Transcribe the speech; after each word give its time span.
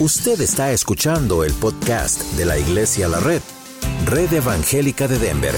Usted 0.00 0.40
está 0.40 0.72
escuchando 0.72 1.44
el 1.44 1.52
podcast 1.52 2.20
de 2.32 2.44
la 2.44 2.58
Iglesia 2.58 3.06
La 3.06 3.20
Red, 3.20 3.40
Red 4.06 4.32
Evangélica 4.32 5.06
de 5.06 5.20
Denver, 5.20 5.54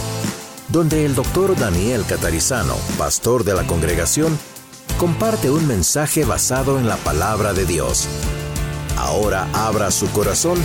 donde 0.68 1.06
el 1.06 1.14
doctor 1.14 1.58
Daniel 1.58 2.04
Catarizano, 2.06 2.74
pastor 2.98 3.44
de 3.44 3.54
la 3.54 3.66
congregación, 3.66 4.38
comparte 4.98 5.50
un 5.50 5.66
mensaje 5.66 6.26
basado 6.26 6.78
en 6.78 6.86
la 6.86 6.98
palabra 6.98 7.54
de 7.54 7.64
Dios. 7.64 8.08
Ahora 8.98 9.48
abra 9.54 9.90
su 9.90 10.06
corazón 10.12 10.58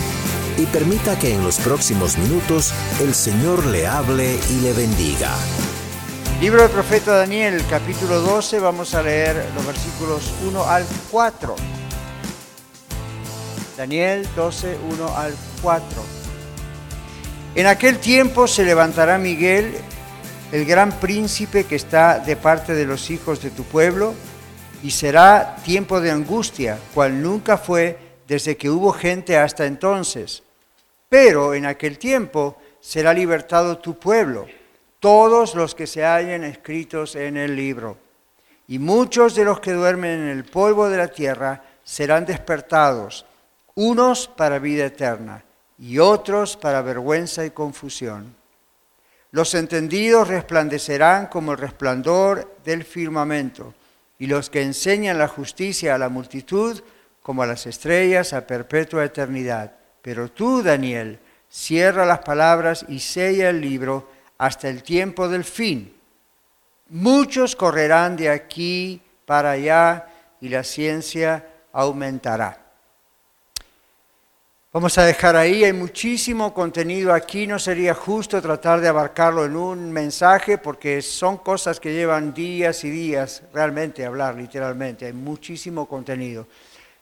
y 0.58 0.66
permita 0.66 1.18
que 1.18 1.32
en 1.32 1.42
los 1.42 1.56
próximos 1.56 2.18
minutos 2.18 2.74
el 3.00 3.14
Señor 3.14 3.64
le 3.64 3.86
hable 3.86 4.38
y 4.50 4.60
le 4.60 4.74
bendiga. 4.74 5.30
Libro 6.42 6.60
del 6.60 6.70
profeta 6.70 7.16
Daniel, 7.16 7.64
capítulo 7.70 8.20
12, 8.20 8.60
vamos 8.60 8.92
a 8.92 9.02
leer 9.02 9.46
los 9.54 9.64
versículos 9.64 10.30
1 10.46 10.62
al 10.62 10.84
4. 11.10 11.81
Daniel 13.82 14.28
12, 14.36 14.78
1 14.92 15.16
al 15.16 15.34
4. 15.60 15.84
En 17.56 17.66
aquel 17.66 17.98
tiempo 17.98 18.46
se 18.46 18.64
levantará 18.64 19.18
Miguel, 19.18 19.74
el 20.52 20.64
gran 20.64 20.92
príncipe 21.00 21.64
que 21.64 21.74
está 21.74 22.20
de 22.20 22.36
parte 22.36 22.74
de 22.74 22.86
los 22.86 23.10
hijos 23.10 23.42
de 23.42 23.50
tu 23.50 23.64
pueblo, 23.64 24.14
y 24.84 24.92
será 24.92 25.56
tiempo 25.64 26.00
de 26.00 26.12
angustia, 26.12 26.78
cual 26.94 27.20
nunca 27.20 27.58
fue 27.58 27.98
desde 28.28 28.56
que 28.56 28.70
hubo 28.70 28.92
gente 28.92 29.36
hasta 29.36 29.66
entonces. 29.66 30.44
Pero 31.08 31.52
en 31.52 31.66
aquel 31.66 31.98
tiempo 31.98 32.58
será 32.78 33.12
libertado 33.12 33.78
tu 33.78 33.98
pueblo, 33.98 34.46
todos 35.00 35.56
los 35.56 35.74
que 35.74 35.88
se 35.88 36.04
hallen 36.04 36.44
escritos 36.44 37.16
en 37.16 37.36
el 37.36 37.56
libro. 37.56 37.98
Y 38.68 38.78
muchos 38.78 39.34
de 39.34 39.42
los 39.42 39.58
que 39.58 39.72
duermen 39.72 40.20
en 40.20 40.28
el 40.28 40.44
polvo 40.44 40.88
de 40.88 40.98
la 40.98 41.08
tierra 41.08 41.64
serán 41.82 42.24
despertados 42.24 43.26
unos 43.74 44.28
para 44.28 44.58
vida 44.58 44.86
eterna 44.86 45.44
y 45.78 45.98
otros 45.98 46.56
para 46.56 46.82
vergüenza 46.82 47.44
y 47.44 47.50
confusión. 47.50 48.34
Los 49.30 49.54
entendidos 49.54 50.28
resplandecerán 50.28 51.26
como 51.26 51.52
el 51.52 51.58
resplandor 51.58 52.56
del 52.64 52.84
firmamento, 52.84 53.74
y 54.18 54.26
los 54.26 54.50
que 54.50 54.62
enseñan 54.62 55.18
la 55.18 55.26
justicia 55.26 55.94
a 55.94 55.98
la 55.98 56.08
multitud 56.08 56.80
como 57.22 57.42
a 57.42 57.46
las 57.46 57.66
estrellas 57.66 58.32
a 58.32 58.46
perpetua 58.46 59.04
eternidad. 59.04 59.72
Pero 60.00 60.30
tú, 60.30 60.62
Daniel, 60.62 61.18
cierra 61.48 62.06
las 62.06 62.20
palabras 62.20 62.84
y 62.88 63.00
sella 63.00 63.50
el 63.50 63.60
libro 63.60 64.08
hasta 64.38 64.68
el 64.68 64.82
tiempo 64.84 65.28
del 65.28 65.42
fin. 65.42 65.96
Muchos 66.88 67.56
correrán 67.56 68.16
de 68.16 68.28
aquí 68.28 69.02
para 69.26 69.52
allá 69.52 70.06
y 70.40 70.50
la 70.50 70.62
ciencia 70.62 71.48
aumentará. 71.72 72.61
Vamos 74.74 74.96
a 74.96 75.04
dejar 75.04 75.36
ahí, 75.36 75.64
hay 75.64 75.74
muchísimo 75.74 76.54
contenido 76.54 77.12
aquí, 77.12 77.46
no 77.46 77.58
sería 77.58 77.92
justo 77.92 78.40
tratar 78.40 78.80
de 78.80 78.88
abarcarlo 78.88 79.44
en 79.44 79.54
un 79.54 79.92
mensaje 79.92 80.56
porque 80.56 81.02
son 81.02 81.36
cosas 81.36 81.78
que 81.78 81.92
llevan 81.92 82.32
días 82.32 82.82
y 82.84 82.88
días 82.88 83.42
realmente 83.52 84.06
hablar, 84.06 84.34
literalmente, 84.34 85.04
hay 85.04 85.12
muchísimo 85.12 85.86
contenido. 85.86 86.46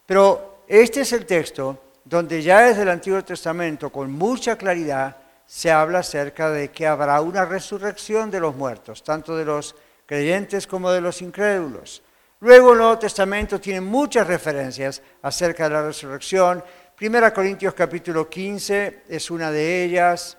Pero 0.05 0.65
este 0.67 1.03
es 1.03 1.13
el 1.13 1.27
texto 1.27 1.81
donde 2.05 2.43
ya 2.43 2.63
desde 2.63 2.83
el 2.83 2.89
Antiguo 2.89 3.23
Testamento 3.23 3.91
con 3.91 4.11
mucha 4.11 4.57
claridad 4.57 5.17
se 5.47 5.71
habla 5.71 6.01
acerca 6.01 6.51
de 6.51 6.73
que 6.73 6.89
habrá 6.89 7.21
una 7.21 7.45
resurrección 7.45 8.33
de 8.33 8.41
los 8.41 8.57
muertos, 8.57 9.05
tanto 9.05 9.37
de 9.37 9.45
los 9.45 9.77
creyentes 10.07 10.67
como 10.67 10.91
de 10.91 11.03
los 11.03 11.23
incrédulos. 11.23 12.03
Luego 12.41 12.73
el 12.73 12.79
Nuevo 12.79 12.99
Testamento 12.99 13.61
tiene 13.61 13.83
muchas 13.83 14.27
referencias 14.27 15.03
acerca 15.23 15.69
de 15.69 15.75
la 15.75 15.83
resurrección, 15.83 16.65
Primera 17.01 17.33
Corintios 17.33 17.73
capítulo 17.73 18.29
15 18.29 19.05
es 19.09 19.31
una 19.31 19.51
de 19.51 19.85
ellas, 19.85 20.37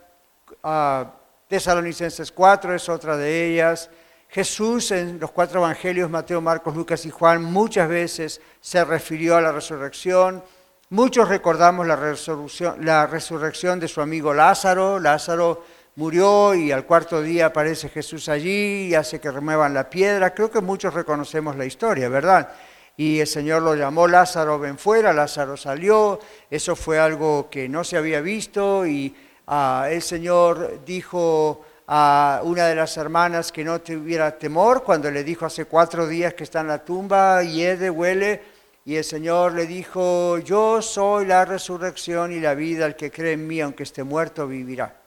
uh, 0.62 1.06
Tesalonicenses 1.48 2.32
4 2.32 2.76
es 2.76 2.88
otra 2.88 3.18
de 3.18 3.48
ellas. 3.48 3.90
Jesús 4.30 4.92
en 4.92 5.20
los 5.20 5.32
cuatro 5.32 5.62
evangelios, 5.62 6.08
Mateo, 6.12 6.40
Marcos, 6.40 6.76
Lucas 6.76 7.04
y 7.08 7.10
Juan, 7.10 7.44
muchas 7.44 7.90
veces 7.90 8.42
se 8.60 8.86
refirió 8.86 9.38
a 9.38 9.42
la 9.42 9.52
resurrección. 9.52 10.44
Muchos 10.92 11.30
recordamos 11.30 11.88
la 11.88 11.96
resurrección, 11.96 12.86
la 12.86 13.08
resurrección 13.08 13.80
de 13.80 13.88
su 13.88 14.00
amigo 14.00 14.32
Lázaro. 14.32 15.00
Lázaro 15.00 15.66
murió 15.96 16.54
y 16.54 16.72
al 16.72 16.86
cuarto 16.86 17.24
día 17.24 17.48
aparece 17.48 17.90
Jesús 17.90 18.30
allí 18.30 18.90
y 18.90 18.94
hace 18.94 19.20
que 19.20 19.32
remuevan 19.32 19.74
la 19.74 19.90
piedra. 19.90 20.36
Creo 20.36 20.52
que 20.52 20.62
muchos 20.62 20.94
reconocemos 20.94 21.56
la 21.56 21.66
historia, 21.66 22.08
¿verdad? 22.08 22.54
Y 22.98 23.20
el 23.20 23.28
Señor 23.28 23.62
lo 23.62 23.76
llamó 23.76 24.08
Lázaro, 24.08 24.60
ven 24.60 24.78
fuera, 24.78 25.14
Lázaro 25.14 25.58
salió, 25.58 26.20
eso 26.50 26.76
fue 26.76 27.00
algo 27.00 27.50
que 27.50 27.68
no 27.68 27.84
se 27.84 27.98
había 27.98 28.22
visto 28.22 28.86
y 28.86 29.16
ah, 29.48 29.88
el 29.90 30.02
Señor 30.02 30.82
dijo 30.86 31.66
a 31.88 32.42
una 32.44 32.68
de 32.68 32.76
las 32.76 32.96
hermanas 32.98 33.52
que 33.52 33.64
no 33.64 33.82
tuviera 33.82 34.38
temor 34.38 34.84
cuando 34.84 35.12
le 35.12 35.24
dijo 35.24 35.46
hace 35.46 35.66
cuatro 35.66 36.08
días 36.08 36.34
que 36.34 36.44
está 36.44 36.62
en 36.62 36.68
la 36.68 36.84
tumba, 36.84 37.44
hiede, 37.44 37.90
huele, 37.90 38.42
y 38.86 38.96
el 38.96 39.04
Señor 39.04 39.54
le 39.54 39.68
dijo, 39.68 40.40
yo 40.40 40.82
soy 40.82 41.26
la 41.26 41.46
resurrección 41.46 42.32
y 42.32 42.40
la 42.40 42.56
vida, 42.56 42.86
el 42.86 42.96
que 42.96 43.12
cree 43.12 43.34
en 43.34 43.46
mí, 43.46 43.62
aunque 43.62 43.84
esté 43.84 44.04
muerto, 44.04 44.48
vivirá. 44.48 45.02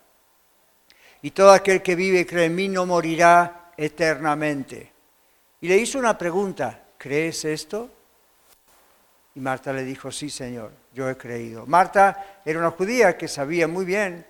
Y 1.23 1.33
todo 1.33 1.51
aquel 1.53 1.83
que 1.83 1.97
vive 1.97 2.21
y 2.21 2.25
cree 2.25 2.45
en 2.45 2.55
mí 2.55 2.69
no 2.69 2.87
morirá 2.87 3.73
eternamente. 3.77 4.93
Y 5.61 5.69
le 5.69 5.79
hizo 5.79 5.99
una 5.99 6.17
pregunta, 6.17 6.84
¿crees 7.05 7.45
esto? 7.45 7.91
Y 9.35 9.41
Marta 9.41 9.75
le 9.75 9.85
dijo, 9.85 10.11
sí, 10.11 10.31
Señor, 10.31 10.71
yo 10.95 11.11
he 11.11 11.19
creído. 11.19 11.67
Marta 11.67 12.41
era 12.43 12.59
una 12.59 12.71
judía 12.71 13.19
que 13.19 13.29
sabía 13.29 13.69
muy 13.69 13.85
bien, 13.85 14.25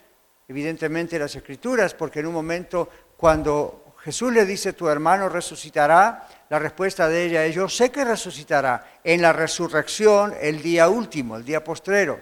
evidentemente, 0.48 1.16
las 1.16 1.36
escrituras, 1.36 1.94
porque 1.94 2.18
en 2.18 2.26
un 2.26 2.32
momento 2.32 2.88
cuando 3.16 3.94
Jesús 4.00 4.32
le 4.32 4.44
dice, 4.44 4.72
tu 4.72 4.88
hermano 4.88 5.28
resucitará, 5.28 6.26
la 6.48 6.58
respuesta 6.58 7.06
de 7.08 7.26
ella 7.26 7.44
es, 7.46 7.54
yo 7.54 7.68
sé 7.68 7.92
que 7.92 8.04
resucitará 8.04 8.98
en 9.04 9.22
la 9.22 9.32
resurrección 9.32 10.34
el 10.40 10.60
día 10.60 10.88
último, 10.88 11.36
el 11.36 11.44
día 11.44 11.62
postrero. 11.62 12.20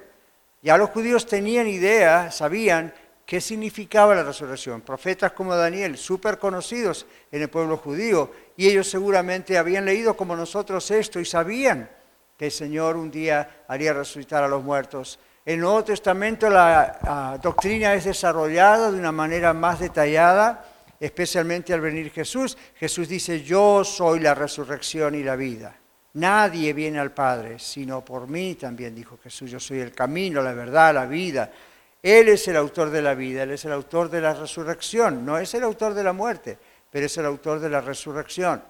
Ya 0.60 0.76
los 0.76 0.90
judíos 0.90 1.24
tenían 1.24 1.66
idea, 1.66 2.30
sabían 2.30 2.92
qué 3.24 3.40
significaba 3.40 4.14
la 4.14 4.22
resurrección. 4.22 4.80
Profetas 4.80 5.32
como 5.32 5.56
Daniel, 5.56 5.96
súper 5.96 6.38
conocidos 6.38 7.06
en 7.30 7.42
el 7.42 7.48
pueblo 7.48 7.76
judío, 7.76 8.30
y 8.56 8.68
ellos 8.68 8.88
seguramente 8.88 9.58
habían 9.58 9.84
leído 9.84 10.16
como 10.16 10.36
nosotros 10.36 10.90
esto 10.90 11.20
y 11.20 11.24
sabían 11.24 11.88
que 12.36 12.46
el 12.46 12.52
Señor 12.52 12.96
un 12.96 13.10
día 13.10 13.64
haría 13.68 13.92
resucitar 13.92 14.42
a 14.42 14.48
los 14.48 14.62
muertos. 14.62 15.18
En 15.44 15.54
el 15.54 15.60
Nuevo 15.60 15.84
Testamento 15.84 16.48
la 16.48 16.98
ah, 17.02 17.38
doctrina 17.42 17.94
es 17.94 18.04
desarrollada 18.04 18.90
de 18.90 18.98
una 18.98 19.12
manera 19.12 19.52
más 19.52 19.80
detallada, 19.80 20.64
especialmente 21.00 21.72
al 21.72 21.80
venir 21.80 22.10
Jesús. 22.12 22.56
Jesús 22.76 23.08
dice, 23.08 23.42
yo 23.42 23.82
soy 23.82 24.20
la 24.20 24.34
resurrección 24.34 25.14
y 25.14 25.22
la 25.22 25.36
vida. 25.36 25.74
Nadie 26.14 26.72
viene 26.74 27.00
al 27.00 27.12
Padre 27.12 27.58
sino 27.58 28.04
por 28.04 28.28
mí, 28.28 28.54
también 28.54 28.94
dijo 28.94 29.18
Jesús. 29.22 29.50
Yo 29.50 29.58
soy 29.58 29.80
el 29.80 29.92
camino, 29.92 30.42
la 30.42 30.52
verdad, 30.52 30.94
la 30.94 31.06
vida. 31.06 31.50
Él 32.02 32.28
es 32.28 32.48
el 32.48 32.56
autor 32.56 32.90
de 32.90 33.02
la 33.02 33.14
vida, 33.14 33.44
Él 33.44 33.52
es 33.52 33.64
el 33.64 33.72
autor 33.72 34.10
de 34.10 34.20
la 34.20 34.34
resurrección, 34.34 35.24
no 35.24 35.38
es 35.38 35.54
el 35.54 35.62
autor 35.62 35.94
de 35.94 36.04
la 36.04 36.12
muerte 36.12 36.58
pero 36.92 37.06
es 37.06 37.16
el 37.16 37.24
autor 37.24 37.58
de 37.58 37.70
la 37.70 37.80
resurrección. 37.80 38.62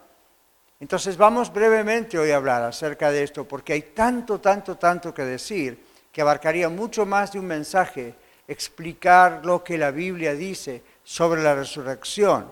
Entonces 0.79 1.17
vamos 1.17 1.53
brevemente 1.53 2.19
hoy 2.19 2.31
a 2.31 2.37
hablar 2.37 2.63
acerca 2.63 3.11
de 3.11 3.25
esto, 3.25 3.45
porque 3.45 3.73
hay 3.73 3.83
tanto, 3.83 4.41
tanto, 4.41 4.77
tanto 4.77 5.13
que 5.13 5.25
decir, 5.25 5.85
que 6.13 6.23
abarcaría 6.23 6.69
mucho 6.69 7.05
más 7.05 7.33
de 7.33 7.41
un 7.41 7.47
mensaje 7.47 8.15
explicar 8.47 9.45
lo 9.45 9.65
que 9.65 9.77
la 9.77 9.91
Biblia 9.91 10.35
dice 10.35 10.83
sobre 11.03 11.43
la 11.43 11.55
resurrección. 11.55 12.51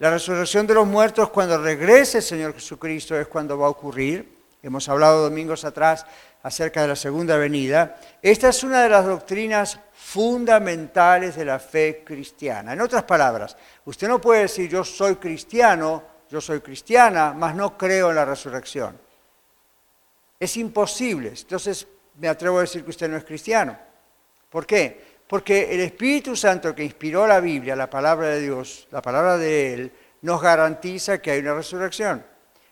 La 0.00 0.10
resurrección 0.10 0.66
de 0.66 0.74
los 0.74 0.86
muertos 0.86 1.30
cuando 1.30 1.58
regrese 1.58 2.18
el 2.18 2.24
Señor 2.24 2.54
Jesucristo 2.54 3.16
es 3.18 3.28
cuando 3.28 3.56
va 3.56 3.66
a 3.66 3.70
ocurrir. 3.70 4.36
Hemos 4.62 4.88
hablado 4.88 5.22
domingos 5.22 5.64
atrás 5.64 6.06
acerca 6.42 6.82
de 6.82 6.88
la 6.88 6.96
segunda 6.96 7.36
venida. 7.36 7.98
Esta 8.22 8.48
es 8.48 8.62
una 8.62 8.82
de 8.82 8.88
las 8.88 9.04
doctrinas 9.04 9.78
fundamentales 9.92 11.36
de 11.36 11.44
la 11.44 11.58
fe 11.58 12.02
cristiana. 12.04 12.72
En 12.72 12.80
otras 12.80 13.02
palabras, 13.02 13.56
usted 13.84 14.08
no 14.08 14.20
puede 14.20 14.42
decir 14.42 14.70
yo 14.70 14.84
soy 14.84 15.16
cristiano, 15.16 16.02
yo 16.30 16.40
soy 16.40 16.60
cristiana, 16.60 17.34
mas 17.34 17.54
no 17.54 17.76
creo 17.76 18.10
en 18.10 18.16
la 18.16 18.24
resurrección. 18.24 18.98
Es 20.38 20.56
imposible. 20.56 21.30
Entonces 21.30 21.86
me 22.18 22.28
atrevo 22.28 22.58
a 22.58 22.62
decir 22.62 22.84
que 22.84 22.90
usted 22.90 23.08
no 23.08 23.16
es 23.16 23.24
cristiano. 23.24 23.78
¿Por 24.48 24.66
qué? 24.66 25.18
Porque 25.26 25.74
el 25.74 25.80
Espíritu 25.80 26.34
Santo 26.34 26.74
que 26.74 26.84
inspiró 26.84 27.26
la 27.26 27.40
Biblia, 27.40 27.76
la 27.76 27.90
palabra 27.90 28.28
de 28.28 28.40
Dios, 28.40 28.88
la 28.90 29.02
palabra 29.02 29.36
de 29.36 29.74
Él, 29.74 29.92
nos 30.22 30.40
garantiza 30.40 31.18
que 31.18 31.32
hay 31.32 31.40
una 31.40 31.54
resurrección. 31.54 32.24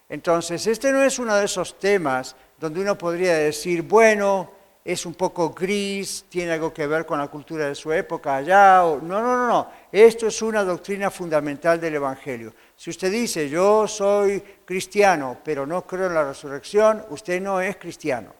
Entonces, 0.09 0.67
este 0.67 0.93
no 0.93 1.03
es 1.03 1.19
uno 1.19 1.35
de 1.35 1.45
esos 1.45 1.79
temas 1.79 2.35
donde 2.59 2.81
uno 2.81 2.97
podría 2.97 3.35
decir, 3.35 3.83
bueno, 3.83 4.51
es 4.85 5.05
un 5.05 5.15
poco 5.15 5.51
gris, 5.51 6.27
tiene 6.29 6.53
algo 6.53 6.73
que 6.73 6.87
ver 6.87 7.05
con 7.05 7.19
la 7.19 7.27
cultura 7.27 7.67
de 7.67 7.75
su 7.75 7.93
época 7.93 8.37
allá. 8.37 8.79
no, 8.79 9.01
no, 9.01 9.21
no, 9.21 9.49
no. 9.49 9.71
Esto 9.91 10.29
es 10.29 10.41
una 10.43 10.63
doctrina 10.63 11.11
fundamental 11.11 11.81
del 11.81 11.97
Evangelio. 11.97 12.55
Si 12.77 12.91
usted 12.91 13.11
dice, 13.11 13.49
yo 13.49 13.89
soy 13.89 14.41
cristiano, 14.65 15.39
pero 15.45 15.67
no 15.67 15.85
creo 15.85 16.07
en 16.07 16.15
la 16.15 16.25
resurrección, 16.25 17.05
usted 17.11 17.41
no 17.41 17.61
es 17.61 17.77
cristiano. 17.77 18.33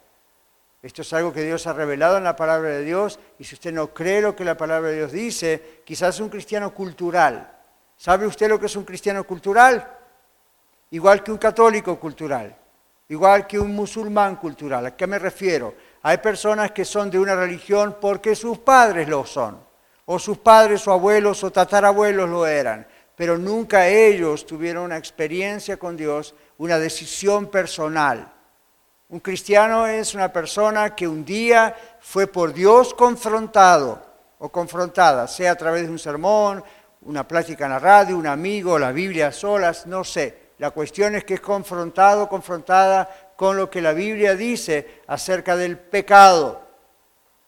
Esto 0.81 1.03
es 1.03 1.13
algo 1.15 1.33
que 1.33 1.43
Dios 1.43 1.67
ha 1.67 1.73
revelado 1.73 2.17
en 2.17 2.23
la 2.23 2.37
palabra 2.37 2.69
de 2.69 2.85
Dios 2.85 3.19
y 3.41 3.45
si 3.45 3.57
usted 3.57 3.73
no 3.73 3.93
cree 3.93 4.21
lo 4.23 4.37
que 4.37 4.45
la 4.45 4.57
palabra 4.57 4.91
de 4.91 4.99
Dios 4.99 5.11
dice, 5.11 5.83
quizás 5.85 6.15
es 6.15 6.21
un 6.21 6.29
cristiano 6.29 6.73
cultural. 6.73 7.55
¿Sabe 7.97 8.25
usted 8.25 8.49
lo 8.49 8.61
que 8.61 8.67
es 8.67 8.77
un 8.77 8.85
cristiano 8.85 9.25
cultural? 9.25 9.99
Igual 10.91 11.25
que 11.25 11.33
un 11.33 11.39
católico 11.39 11.99
cultural, 11.99 12.57
igual 13.09 13.47
que 13.47 13.59
un 13.59 13.75
musulmán 13.75 14.37
cultural. 14.37 14.87
¿A 14.87 14.97
qué 14.97 15.07
me 15.07 15.19
refiero? 15.19 15.75
Hay 16.03 16.19
personas 16.19 16.73
que 16.73 16.85
son 16.85 17.11
de 17.11 17.19
una 17.19 17.35
religión 17.35 17.97
porque 18.01 18.35
sus 18.35 18.59
padres 18.59 19.09
lo 19.09 19.25
son, 19.25 19.59
o 20.05 20.19
sus 20.19 20.39
padres 20.39 20.87
o 20.87 20.93
abuelos 20.93 21.43
o 21.45 21.51
tatarabuelos 21.51 22.29
lo 22.29 22.47
eran, 22.47 22.87
pero 23.17 23.39
nunca 23.39 23.89
ellos 23.89 24.47
tuvieron 24.47 24.85
una 24.85 24.97
experiencia 24.97 25.77
con 25.79 25.97
Dios, 25.97 26.35
una 26.59 26.79
decisión 26.79 27.47
personal. 27.47 28.33
Un 29.09 29.21
cristiano 29.21 29.87
es 29.87 30.15
una 30.15 30.33
persona 30.33 30.95
que 30.95 31.07
un 31.07 31.25
día 31.25 31.75
fue 32.01 32.27
por 32.27 32.53
Dios 32.53 32.93
confrontado 32.93 34.05
o 34.39 34.49
confrontada, 34.49 35.29
sea 35.29 35.53
a 35.53 35.57
través 35.57 35.83
de 35.83 35.91
un 35.91 35.99
sermón, 35.99 36.63
una 37.03 37.27
plática 37.27 37.67
en 37.67 37.71
la 37.71 37.79
radio, 37.79 38.19
un 38.19 38.27
amigo, 38.27 38.79
la 38.79 38.93
Biblia 38.93 39.29
a 39.29 39.33
solas, 39.33 39.87
no 39.87 40.03
sé. 40.03 40.46
La 40.59 40.71
cuestión 40.71 41.15
es 41.15 41.25
que 41.25 41.35
es 41.35 41.41
confrontado, 41.41 42.29
confrontada 42.29 43.35
con 43.37 43.57
lo 43.57 43.69
que 43.69 43.83
la 43.83 43.93
Biblia 43.93 44.35
dice 44.35 45.03
acerca 45.07 45.57
del 45.57 45.79
pecado. 45.79 46.63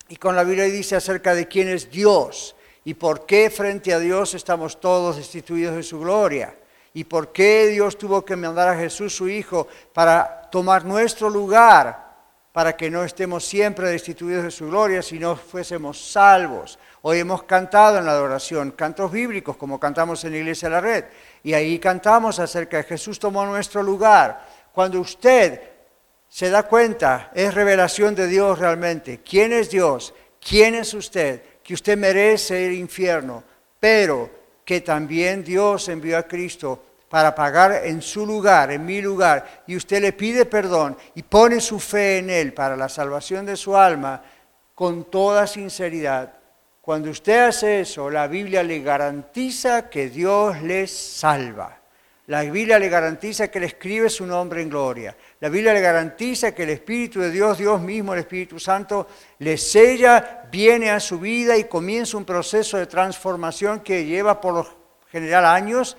Y 0.08 0.16
con 0.16 0.36
la 0.36 0.44
Biblia 0.44 0.64
dice 0.64 0.96
acerca 0.96 1.34
de 1.34 1.48
quién 1.48 1.68
es 1.68 1.90
Dios 1.90 2.54
y 2.84 2.94
por 2.94 3.26
qué 3.26 3.50
frente 3.50 3.92
a 3.92 3.98
Dios 3.98 4.34
estamos 4.34 4.80
todos 4.80 5.16
destituidos 5.16 5.76
de 5.76 5.82
su 5.82 6.00
gloria. 6.00 6.56
Y 6.94 7.04
por 7.04 7.32
qué 7.32 7.66
Dios 7.68 7.96
tuvo 7.96 8.24
que 8.24 8.36
mandar 8.36 8.68
a 8.68 8.76
Jesús 8.76 9.14
su 9.14 9.28
Hijo 9.28 9.68
para 9.92 10.42
tomar 10.50 10.84
nuestro 10.84 11.30
lugar 11.30 12.08
para 12.58 12.76
que 12.76 12.90
no 12.90 13.04
estemos 13.04 13.44
siempre 13.44 13.88
destituidos 13.88 14.42
de 14.42 14.50
su 14.50 14.66
gloria, 14.66 15.00
sino 15.00 15.36
fuésemos 15.36 16.10
salvos. 16.10 16.78
Hoy 17.02 17.20
hemos 17.20 17.44
cantado 17.44 17.98
en 17.98 18.04
la 18.04 18.10
adoración 18.10 18.72
cantos 18.72 19.12
bíblicos, 19.12 19.56
como 19.56 19.78
cantamos 19.78 20.24
en 20.24 20.32
la 20.32 20.38
Iglesia 20.38 20.68
de 20.68 20.74
la 20.74 20.80
Red, 20.80 21.04
y 21.42 21.54
ahí 21.54 21.78
cantamos 21.78 22.38
acerca 22.38 22.78
de 22.78 22.84
Jesús 22.84 23.18
tomó 23.18 23.44
nuestro 23.46 23.82
lugar. 23.82 24.46
Cuando 24.72 25.00
usted 25.00 25.60
se 26.28 26.50
da 26.50 26.64
cuenta, 26.64 27.30
es 27.34 27.54
revelación 27.54 28.14
de 28.14 28.26
Dios 28.26 28.58
realmente. 28.58 29.20
¿Quién 29.22 29.52
es 29.52 29.70
Dios? 29.70 30.14
¿Quién 30.40 30.74
es 30.74 30.92
usted? 30.94 31.42
Que 31.62 31.74
usted 31.74 31.96
merece 31.96 32.66
el 32.66 32.74
infierno, 32.74 33.42
pero 33.80 34.30
que 34.64 34.80
también 34.80 35.42
Dios 35.42 35.88
envió 35.88 36.18
a 36.18 36.24
Cristo 36.24 36.84
para 37.08 37.34
pagar 37.34 37.86
en 37.86 38.02
su 38.02 38.26
lugar, 38.26 38.70
en 38.70 38.84
mi 38.84 39.00
lugar, 39.00 39.62
y 39.66 39.76
usted 39.76 40.02
le 40.02 40.12
pide 40.12 40.44
perdón 40.44 40.96
y 41.14 41.22
pone 41.22 41.60
su 41.60 41.80
fe 41.80 42.18
en 42.18 42.28
Él 42.28 42.52
para 42.52 42.76
la 42.76 42.88
salvación 42.88 43.46
de 43.46 43.56
su 43.56 43.76
alma 43.76 44.22
con 44.74 45.04
toda 45.04 45.46
sinceridad, 45.46 46.37
cuando 46.88 47.10
usted 47.10 47.40
hace 47.40 47.80
eso, 47.80 48.08
la 48.08 48.26
Biblia 48.28 48.62
le 48.62 48.80
garantiza 48.80 49.90
que 49.90 50.08
Dios 50.08 50.62
le 50.62 50.86
salva. 50.86 51.78
La 52.28 52.40
Biblia 52.44 52.78
le 52.78 52.88
garantiza 52.88 53.48
que 53.48 53.60
le 53.60 53.66
escribe 53.66 54.08
su 54.08 54.24
nombre 54.24 54.62
en 54.62 54.70
gloria. 54.70 55.14
La 55.38 55.50
Biblia 55.50 55.74
le 55.74 55.82
garantiza 55.82 56.54
que 56.54 56.62
el 56.62 56.70
Espíritu 56.70 57.20
de 57.20 57.30
Dios, 57.30 57.58
Dios 57.58 57.78
mismo, 57.82 58.14
el 58.14 58.20
Espíritu 58.20 58.58
Santo, 58.58 59.06
le 59.40 59.58
sella, 59.58 60.46
viene 60.50 60.90
a 60.90 60.98
su 60.98 61.18
vida 61.20 61.58
y 61.58 61.64
comienza 61.64 62.16
un 62.16 62.24
proceso 62.24 62.78
de 62.78 62.86
transformación 62.86 63.80
que 63.80 64.06
lleva 64.06 64.40
por 64.40 64.54
lo 64.54 64.66
general 65.12 65.44
años, 65.44 65.94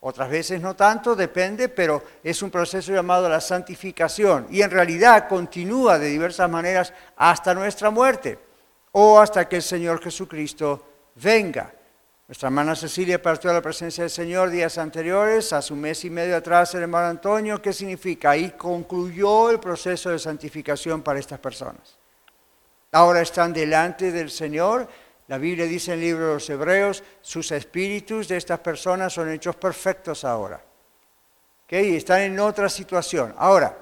otras 0.00 0.28
veces 0.28 0.60
no 0.60 0.74
tanto, 0.74 1.14
depende, 1.14 1.68
pero 1.68 2.02
es 2.24 2.42
un 2.42 2.50
proceso 2.50 2.92
llamado 2.92 3.28
la 3.28 3.40
santificación 3.40 4.48
y 4.50 4.62
en 4.62 4.72
realidad 4.72 5.28
continúa 5.28 6.00
de 6.00 6.08
diversas 6.08 6.50
maneras 6.50 6.92
hasta 7.16 7.54
nuestra 7.54 7.90
muerte 7.90 8.50
o 8.92 9.18
hasta 9.18 9.48
que 9.48 9.56
el 9.56 9.62
Señor 9.62 10.02
Jesucristo 10.02 11.10
venga. 11.16 11.72
Nuestra 12.28 12.48
hermana 12.48 12.76
Cecilia 12.76 13.20
partió 13.20 13.50
a 13.50 13.54
la 13.54 13.60
presencia 13.60 14.04
del 14.04 14.10
Señor 14.10 14.48
días 14.50 14.78
anteriores, 14.78 15.52
hace 15.52 15.72
un 15.72 15.80
mes 15.80 16.04
y 16.04 16.10
medio 16.10 16.36
atrás 16.36 16.74
el 16.74 16.82
hermano 16.82 17.08
Antonio. 17.08 17.60
¿Qué 17.60 17.72
significa? 17.72 18.30
Ahí 18.30 18.52
concluyó 18.52 19.50
el 19.50 19.60
proceso 19.60 20.10
de 20.10 20.18
santificación 20.18 21.02
para 21.02 21.18
estas 21.18 21.40
personas. 21.40 21.98
Ahora 22.92 23.20
están 23.20 23.52
delante 23.52 24.12
del 24.12 24.30
Señor 24.30 24.88
la 25.28 25.38
Biblia 25.38 25.64
dice 25.64 25.92
en 25.92 25.98
el 25.98 26.04
libro 26.04 26.26
de 26.26 26.34
los 26.34 26.50
Hebreos, 26.50 27.02
sus 27.22 27.52
espíritus 27.52 28.28
de 28.28 28.36
estas 28.36 28.60
personas 28.60 29.14
son 29.14 29.30
hechos 29.30 29.56
perfectos 29.56 30.24
ahora. 30.24 30.62
¿Okay? 31.64 31.96
Están 31.96 32.20
en 32.20 32.38
otra 32.38 32.68
situación. 32.68 33.34
Ahora, 33.38 33.78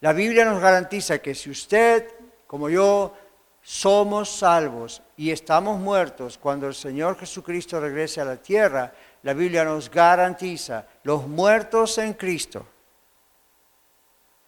la 0.00 0.12
Biblia 0.12 0.44
nos 0.44 0.60
garantiza 0.60 1.18
que 1.18 1.34
si 1.34 1.50
usted, 1.50 2.08
como 2.46 2.68
yo, 2.68 3.12
somos 3.70 4.28
salvos 4.28 5.00
y 5.16 5.30
estamos 5.30 5.78
muertos 5.78 6.36
cuando 6.38 6.66
el 6.66 6.74
Señor 6.74 7.16
Jesucristo 7.16 7.78
regrese 7.78 8.20
a 8.20 8.24
la 8.24 8.36
tierra, 8.36 8.92
la 9.22 9.32
Biblia 9.32 9.64
nos 9.64 9.88
garantiza, 9.88 10.84
los 11.04 11.28
muertos 11.28 11.96
en 11.98 12.14
Cristo 12.14 12.66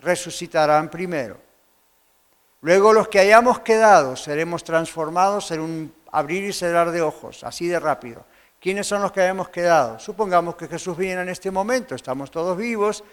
resucitarán 0.00 0.90
primero. 0.90 1.38
Luego 2.62 2.92
los 2.92 3.06
que 3.06 3.20
hayamos 3.20 3.60
quedado 3.60 4.16
seremos 4.16 4.64
transformados 4.64 5.52
en 5.52 5.60
un 5.60 5.94
abrir 6.10 6.42
y 6.42 6.52
cerrar 6.52 6.90
de 6.90 7.00
ojos, 7.00 7.44
así 7.44 7.69
de 7.69 7.78
rápido. 7.78 8.24
¿Quiénes 8.60 8.88
son 8.88 9.02
los 9.02 9.12
que 9.12 9.20
hayamos 9.20 9.50
quedado? 9.50 10.00
Supongamos 10.00 10.56
que 10.56 10.66
Jesús 10.66 10.96
viene 10.96 11.22
en 11.22 11.28
este 11.28 11.52
momento, 11.52 11.94
estamos 11.94 12.28
todos 12.28 12.56
vivos. 12.56 13.04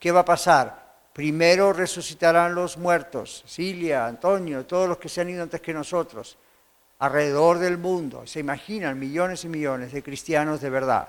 ¿Qué 0.00 0.10
va 0.10 0.20
a 0.20 0.24
pasar? 0.24 0.81
Primero 1.12 1.72
resucitarán 1.72 2.54
los 2.54 2.78
muertos, 2.78 3.44
Cilia, 3.46 4.06
Antonio, 4.06 4.64
todos 4.64 4.88
los 4.88 4.98
que 4.98 5.10
se 5.10 5.20
han 5.20 5.28
ido 5.28 5.42
antes 5.42 5.60
que 5.60 5.74
nosotros, 5.74 6.38
alrededor 6.98 7.58
del 7.58 7.76
mundo. 7.76 8.26
Se 8.26 8.40
imaginan 8.40 8.98
millones 8.98 9.44
y 9.44 9.48
millones 9.48 9.92
de 9.92 10.02
cristianos 10.02 10.60
de 10.60 10.70
verdad. 10.70 11.08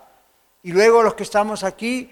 Y 0.61 0.71
luego 0.71 1.03
los 1.03 1.13
que 1.13 1.23
estamos 1.23 1.63
aquí 1.63 2.11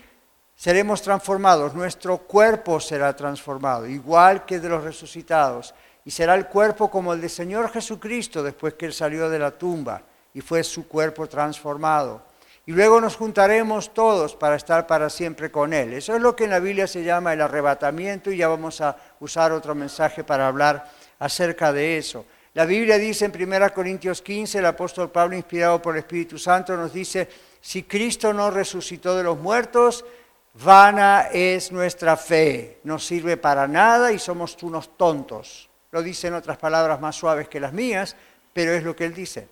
seremos 0.55 1.01
transformados, 1.01 1.73
nuestro 1.73 2.19
cuerpo 2.19 2.79
será 2.79 3.15
transformado, 3.15 3.87
igual 3.87 4.45
que 4.45 4.59
de 4.59 4.69
los 4.69 4.83
resucitados, 4.83 5.73
y 6.05 6.11
será 6.11 6.35
el 6.35 6.47
cuerpo 6.47 6.89
como 6.89 7.13
el 7.13 7.21
del 7.21 7.29
Señor 7.29 7.71
Jesucristo 7.71 8.41
después 8.41 8.75
que 8.75 8.85
Él 8.85 8.93
salió 8.93 9.29
de 9.29 9.39
la 9.39 9.51
tumba 9.51 10.01
y 10.33 10.41
fue 10.41 10.63
su 10.63 10.87
cuerpo 10.87 11.27
transformado. 11.27 12.23
Y 12.65 12.73
luego 12.73 13.01
nos 13.01 13.15
juntaremos 13.15 13.93
todos 13.93 14.35
para 14.35 14.55
estar 14.55 14.85
para 14.85 15.09
siempre 15.09 15.49
con 15.49 15.73
Él. 15.73 15.93
Eso 15.93 16.15
es 16.15 16.21
lo 16.21 16.35
que 16.35 16.43
en 16.43 16.51
la 16.51 16.59
Biblia 16.59 16.85
se 16.85 17.03
llama 17.03 17.33
el 17.33 17.41
arrebatamiento 17.41 18.31
y 18.31 18.37
ya 18.37 18.47
vamos 18.47 18.81
a 18.81 18.95
usar 19.19 19.51
otro 19.51 19.73
mensaje 19.73 20.23
para 20.23 20.47
hablar 20.47 20.89
acerca 21.19 21.73
de 21.73 21.97
eso. 21.97 22.25
La 22.53 22.65
Biblia 22.65 22.97
dice 22.97 23.25
en 23.25 23.31
1 23.33 23.73
Corintios 23.73 24.21
15, 24.21 24.59
el 24.59 24.65
apóstol 24.65 25.09
Pablo, 25.09 25.35
inspirado 25.35 25.81
por 25.81 25.95
el 25.95 25.99
Espíritu 25.99 26.37
Santo, 26.37 26.75
nos 26.75 26.93
dice, 26.93 27.27
si 27.61 27.83
Cristo 27.83 28.33
no 28.33 28.51
resucitó 28.51 29.15
de 29.15 29.23
los 29.23 29.39
muertos, 29.39 30.05
Vana 30.53 31.29
es 31.31 31.71
nuestra 31.71 32.17
fe, 32.17 32.79
no 32.83 32.99
sirve 32.99 33.37
para 33.37 33.67
nada 33.67 34.11
y 34.11 34.19
somos 34.19 34.61
unos 34.63 34.97
tontos. 34.97 35.69
Lo 35.91 36.01
dice 36.03 36.27
en 36.27 36.33
otras 36.33 36.57
palabras 36.57 36.99
más 36.99 37.15
suaves 37.15 37.47
que 37.47 37.59
las 37.59 37.71
mías, 37.71 38.15
pero 38.53 38.73
es 38.73 38.83
lo 38.83 38.95
que 38.95 39.05
él 39.05 39.13
dice. 39.13 39.47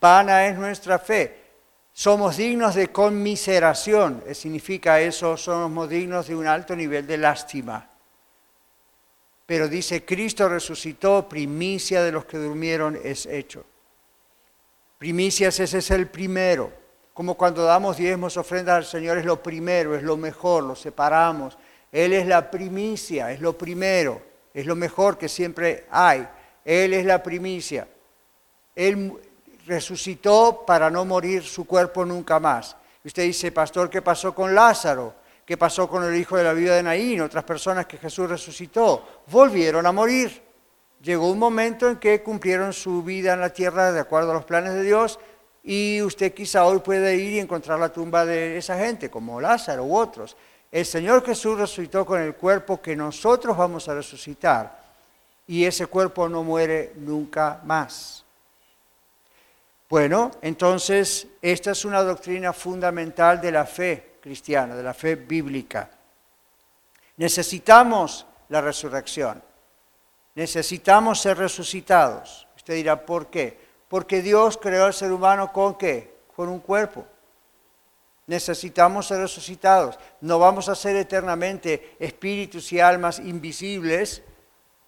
Vana 0.00 0.46
es 0.46 0.56
nuestra 0.56 0.98
fe. 0.98 1.41
Somos 1.92 2.36
dignos 2.36 2.74
de 2.74 2.88
conmiseración, 2.88 4.22
significa 4.32 5.00
eso, 5.00 5.36
somos 5.36 5.88
dignos 5.88 6.26
de 6.28 6.36
un 6.36 6.46
alto 6.46 6.74
nivel 6.74 7.06
de 7.06 7.18
lástima. 7.18 7.88
Pero 9.44 9.68
dice, 9.68 10.04
Cristo 10.04 10.48
resucitó, 10.48 11.28
primicia 11.28 12.02
de 12.02 12.12
los 12.12 12.24
que 12.24 12.38
durmieron 12.38 12.98
es 13.02 13.26
hecho. 13.26 13.64
Primicias 14.98 15.60
ese 15.60 15.78
es 15.78 15.90
el 15.90 16.08
primero 16.08 16.82
como 17.14 17.34
cuando 17.34 17.64
damos 17.64 17.98
diezmos, 17.98 18.36
ofrendas 18.36 18.76
al 18.76 18.84
Señor, 18.84 19.18
es 19.18 19.24
lo 19.24 19.42
primero, 19.42 19.94
es 19.94 20.02
lo 20.02 20.16
mejor, 20.16 20.64
lo 20.64 20.74
separamos. 20.74 21.58
Él 21.90 22.14
es 22.14 22.26
la 22.26 22.50
primicia, 22.50 23.30
es 23.30 23.40
lo 23.40 23.56
primero, 23.56 24.22
es 24.54 24.64
lo 24.64 24.74
mejor 24.74 25.18
que 25.18 25.28
siempre 25.28 25.86
hay. 25.90 26.26
Él 26.64 26.94
es 26.94 27.04
la 27.04 27.22
primicia. 27.22 27.86
Él 28.74 29.12
resucitó 29.66 30.64
para 30.66 30.90
no 30.90 31.04
morir 31.04 31.42
su 31.42 31.66
cuerpo 31.66 32.04
nunca 32.04 32.38
más. 32.40 32.76
Usted 33.04 33.24
dice, 33.24 33.52
pastor, 33.52 33.90
¿qué 33.90 34.02
pasó 34.02 34.34
con 34.34 34.54
Lázaro? 34.54 35.14
¿Qué 35.44 35.56
pasó 35.56 35.88
con 35.88 36.04
el 36.04 36.14
hijo 36.16 36.36
de 36.36 36.44
la 36.44 36.52
vida 36.52 36.76
de 36.76 36.82
Naín? 36.82 37.20
Otras 37.20 37.44
personas 37.44 37.86
que 37.86 37.98
Jesús 37.98 38.28
resucitó. 38.28 39.22
Volvieron 39.26 39.86
a 39.86 39.92
morir. 39.92 40.42
Llegó 41.02 41.30
un 41.30 41.38
momento 41.38 41.88
en 41.88 41.96
que 41.96 42.22
cumplieron 42.22 42.72
su 42.72 43.02
vida 43.02 43.34
en 43.34 43.40
la 43.40 43.50
tierra 43.50 43.90
de 43.90 44.00
acuerdo 44.00 44.30
a 44.30 44.34
los 44.34 44.44
planes 44.44 44.74
de 44.74 44.84
Dios 44.84 45.18
y 45.64 46.00
usted 46.02 46.32
quizá 46.32 46.64
hoy 46.64 46.78
puede 46.78 47.16
ir 47.16 47.32
y 47.32 47.40
encontrar 47.40 47.78
la 47.78 47.92
tumba 47.92 48.24
de 48.24 48.56
esa 48.56 48.78
gente, 48.78 49.10
como 49.10 49.40
Lázaro 49.40 49.84
u 49.84 49.96
otros. 49.96 50.36
El 50.70 50.86
Señor 50.86 51.24
Jesús 51.24 51.58
resucitó 51.58 52.06
con 52.06 52.20
el 52.20 52.34
cuerpo 52.34 52.80
que 52.80 52.96
nosotros 52.96 53.56
vamos 53.56 53.88
a 53.88 53.94
resucitar 53.94 54.80
y 55.46 55.64
ese 55.64 55.86
cuerpo 55.86 56.28
no 56.28 56.42
muere 56.42 56.92
nunca 56.96 57.60
más. 57.64 58.24
Bueno, 59.92 60.30
entonces 60.40 61.26
esta 61.42 61.72
es 61.72 61.84
una 61.84 62.02
doctrina 62.02 62.54
fundamental 62.54 63.42
de 63.42 63.52
la 63.52 63.66
fe 63.66 64.14
cristiana, 64.22 64.74
de 64.74 64.82
la 64.82 64.94
fe 64.94 65.16
bíblica. 65.16 65.90
Necesitamos 67.18 68.24
la 68.48 68.62
resurrección. 68.62 69.42
Necesitamos 70.34 71.20
ser 71.20 71.36
resucitados. 71.36 72.48
Usted 72.56 72.72
dirá, 72.72 73.04
¿por 73.04 73.26
qué? 73.26 73.60
Porque 73.86 74.22
Dios 74.22 74.56
creó 74.56 74.86
al 74.86 74.94
ser 74.94 75.12
humano 75.12 75.52
con 75.52 75.74
qué? 75.74 76.20
Con 76.34 76.48
un 76.48 76.60
cuerpo. 76.60 77.04
Necesitamos 78.28 79.08
ser 79.08 79.18
resucitados. 79.18 79.98
No 80.22 80.38
vamos 80.38 80.70
a 80.70 80.74
ser 80.74 80.96
eternamente 80.96 81.96
espíritus 81.98 82.72
y 82.72 82.80
almas 82.80 83.18
invisibles. 83.18 84.22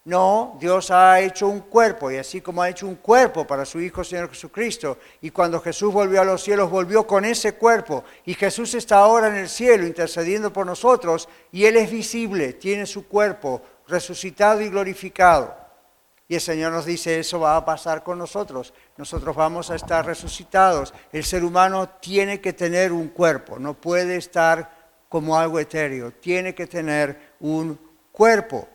No, 0.07 0.59
Dios 0.61 0.91
ha 0.91 1.19
hecho 1.21 1.49
un 1.49 1.61
cuerpo 1.61 2.11
y 2.11 2.19
así 2.19 2.43
como 2.43 2.61
ha 2.61 2.69
hecho 2.69 2.87
un 2.87 2.97
cuerpo 2.97 3.47
para 3.47 3.65
su 3.65 3.81
Hijo 3.81 4.05
Señor 4.05 4.29
Jesucristo 4.29 4.99
y 5.23 5.31
cuando 5.31 5.61
Jesús 5.61 5.95
volvió 5.95 6.21
a 6.21 6.27
los 6.27 6.43
cielos 6.43 6.71
volvió 6.71 7.07
con 7.07 7.25
ese 7.25 7.55
cuerpo 7.55 8.05
y 8.27 8.35
Jesús 8.35 8.75
está 8.75 8.99
ahora 8.99 9.29
en 9.29 9.37
el 9.37 9.49
cielo 9.49 9.87
intercediendo 9.87 10.53
por 10.53 10.67
nosotros 10.67 11.27
y 11.51 11.65
Él 11.65 11.79
es 11.79 11.91
visible, 11.91 12.53
tiene 12.53 12.85
su 12.85 13.09
cuerpo 13.09 13.63
resucitado 13.89 14.61
y 14.61 14.69
glorificado. 14.69 15.57
Y 16.29 16.35
el 16.35 16.41
Señor 16.41 16.73
nos 16.73 16.85
dice, 16.85 17.19
eso 17.19 17.41
va 17.41 17.57
a 17.57 17.65
pasar 17.65 18.03
con 18.03 18.19
nosotros. 18.19 18.73
Nosotros 18.97 19.37
vamos 19.37 19.71
a 19.71 19.75
estar 19.75 20.07
resucitados. 20.07 20.95
El 21.13 21.23
ser 21.23 21.45
humano 21.45 21.89
tiene 22.01 22.41
que 22.41 22.55
tener 22.55 22.93
un 22.93 23.09
cuerpo, 23.09 23.59
no 23.59 23.75
puede 23.75 24.17
estar 24.17 24.85
como 25.09 25.39
algo 25.39 25.59
etéreo, 25.61 26.13
tiene 26.13 26.55
que 26.55 26.67
tener 26.67 27.35
un 27.41 27.79
cuerpo. 28.11 28.69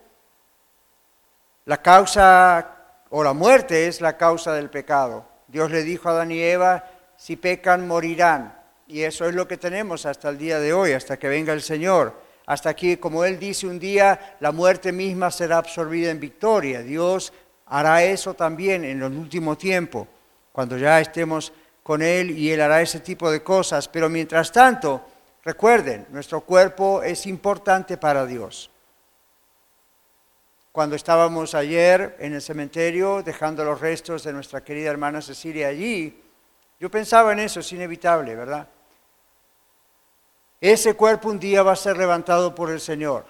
La 1.70 1.80
causa 1.80 2.66
o 3.10 3.22
la 3.22 3.32
muerte 3.32 3.86
es 3.86 4.00
la 4.00 4.16
causa 4.16 4.52
del 4.54 4.70
pecado. 4.70 5.24
Dios 5.46 5.70
le 5.70 5.84
dijo 5.84 6.08
a 6.08 6.12
Adán 6.14 6.32
y 6.32 6.40
Eva, 6.42 6.84
si 7.16 7.36
pecan, 7.36 7.86
morirán. 7.86 8.58
Y 8.88 9.02
eso 9.02 9.24
es 9.28 9.36
lo 9.36 9.46
que 9.46 9.56
tenemos 9.56 10.04
hasta 10.04 10.30
el 10.30 10.36
día 10.36 10.58
de 10.58 10.72
hoy, 10.72 10.90
hasta 10.90 11.16
que 11.16 11.28
venga 11.28 11.52
el 11.52 11.62
Señor 11.62 12.28
hasta 12.44 12.74
que, 12.74 12.98
como 12.98 13.24
él 13.24 13.38
dice 13.38 13.68
un 13.68 13.78
día, 13.78 14.34
la 14.40 14.50
muerte 14.50 14.90
misma 14.90 15.30
será 15.30 15.58
absorbida 15.58 16.10
en 16.10 16.18
victoria. 16.18 16.82
Dios 16.82 17.32
hará 17.66 18.02
eso 18.02 18.34
también 18.34 18.82
en 18.82 19.04
el 19.04 19.12
último 19.12 19.56
tiempo, 19.56 20.08
cuando 20.50 20.76
ya 20.76 21.00
estemos 21.00 21.52
con 21.84 22.02
Él 22.02 22.36
y 22.36 22.50
Él 22.50 22.60
hará 22.62 22.82
ese 22.82 22.98
tipo 22.98 23.30
de 23.30 23.44
cosas. 23.44 23.86
Pero 23.86 24.08
mientras 24.08 24.50
tanto, 24.50 25.06
recuerden, 25.44 26.08
nuestro 26.10 26.40
cuerpo 26.40 27.04
es 27.04 27.24
importante 27.26 27.96
para 27.96 28.26
Dios. 28.26 28.69
Cuando 30.72 30.94
estábamos 30.94 31.54
ayer 31.54 32.16
en 32.20 32.34
el 32.34 32.42
cementerio 32.42 33.22
dejando 33.22 33.64
los 33.64 33.80
restos 33.80 34.22
de 34.22 34.32
nuestra 34.32 34.62
querida 34.62 34.90
hermana 34.90 35.20
Cecilia 35.20 35.68
allí, 35.68 36.22
yo 36.78 36.90
pensaba 36.90 37.32
en 37.32 37.40
eso, 37.40 37.60
es 37.60 37.72
inevitable, 37.72 38.36
¿verdad? 38.36 38.68
Ese 40.60 40.94
cuerpo 40.94 41.28
un 41.28 41.40
día 41.40 41.62
va 41.62 41.72
a 41.72 41.76
ser 41.76 41.96
levantado 41.96 42.54
por 42.54 42.70
el 42.70 42.80
Señor. 42.80 43.24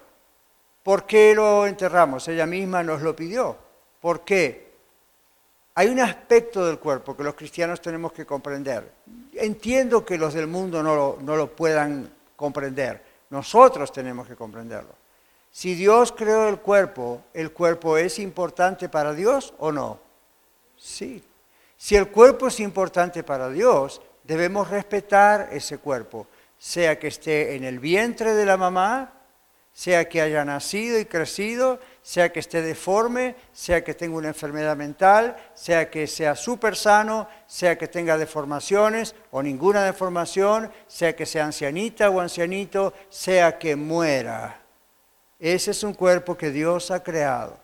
¿Por 0.83 1.07
qué 1.07 1.35
lo 1.35 1.67
enterramos? 1.67 2.29
Ella 2.29 2.47
misma 2.47 2.83
nos 2.83 3.01
lo 3.01 3.17
pidió. 3.17 3.57
¿Por 4.01 4.23
qué? 4.23 4.71
Hay 5.77 5.89
un 5.89 6.01
aspecto 6.01 6.67
del 6.67 6.79
cuerpo 6.79 7.17
que 7.17 7.23
los 7.23 7.35
cristianos 7.35 7.81
tenemos 7.81 8.13
que 8.13 8.27
comprender. 8.27 8.93
Entiendo 9.35 10.05
que 10.05 10.19
los 10.19 10.35
del 10.35 10.47
mundo 10.47 10.83
no 10.83 10.95
lo, 10.95 11.19
no 11.23 11.37
lo 11.37 11.55
puedan 11.55 12.13
comprender. 12.37 13.03
Nosotros 13.31 13.93
tenemos 13.93 14.27
que 14.27 14.37
comprenderlo. 14.37 15.00
Si 15.51 15.75
Dios 15.75 16.13
creó 16.13 16.49
el 16.49 16.61
cuerpo, 16.61 17.23
¿el 17.35 17.53
cuerpo 17.53 17.97
es 17.97 18.19
importante 18.19 18.89
para 18.89 19.13
Dios 19.13 19.55
o 19.59 19.73
no? 19.73 19.99
Sí. 20.77 21.23
Si 21.77 21.97
el 21.97 22.09
cuerpo 22.09 22.49
es 22.49 22.61
importante 22.61 23.23
para 23.23 23.49
Dios, 23.51 24.01
debemos 24.25 24.71
respetar 24.71 25.49
ese 25.53 25.79
cuerpo 25.79 26.27
sea 26.61 26.99
que 26.99 27.09
esté 27.09 27.57
en 27.57 27.65
el 27.65 27.79
vientre 27.79 28.35
de 28.35 28.45
la 28.45 28.59
mamá, 28.59 29.15
sea 29.73 30.11
que 30.11 30.21
haya 30.21 30.45
nacido 30.45 31.01
y 31.01 31.07
crecido, 31.07 31.81
sea 32.03 32.31
que 32.31 32.41
esté 32.41 32.61
deforme, 32.61 33.35
sea 33.51 33.83
que 33.83 33.95
tenga 33.95 34.19
una 34.19 34.29
enfermedad 34.29 34.77
mental, 34.77 35.37
sea 35.55 35.91
que 35.91 36.07
sea 36.07 36.37
súper 36.37 36.77
sano, 36.77 37.27
sea 37.47 37.79
que 37.79 37.89
tenga 37.89 38.19
deformaciones 38.19 39.15
o 39.31 39.43
ninguna 39.43 39.85
deformación, 39.85 40.71
sea 40.87 41.17
que 41.17 41.25
sea 41.25 41.47
ancianita 41.47 42.11
o 42.11 42.21
ancianito, 42.21 42.93
sea 43.09 43.59
que 43.59 43.75
muera. 43.75 44.61
Ese 45.41 45.71
es 45.71 45.83
un 45.83 45.95
cuerpo 45.95 46.37
que 46.37 46.51
Dios 46.51 46.91
ha 46.91 47.03
creado, 47.03 47.59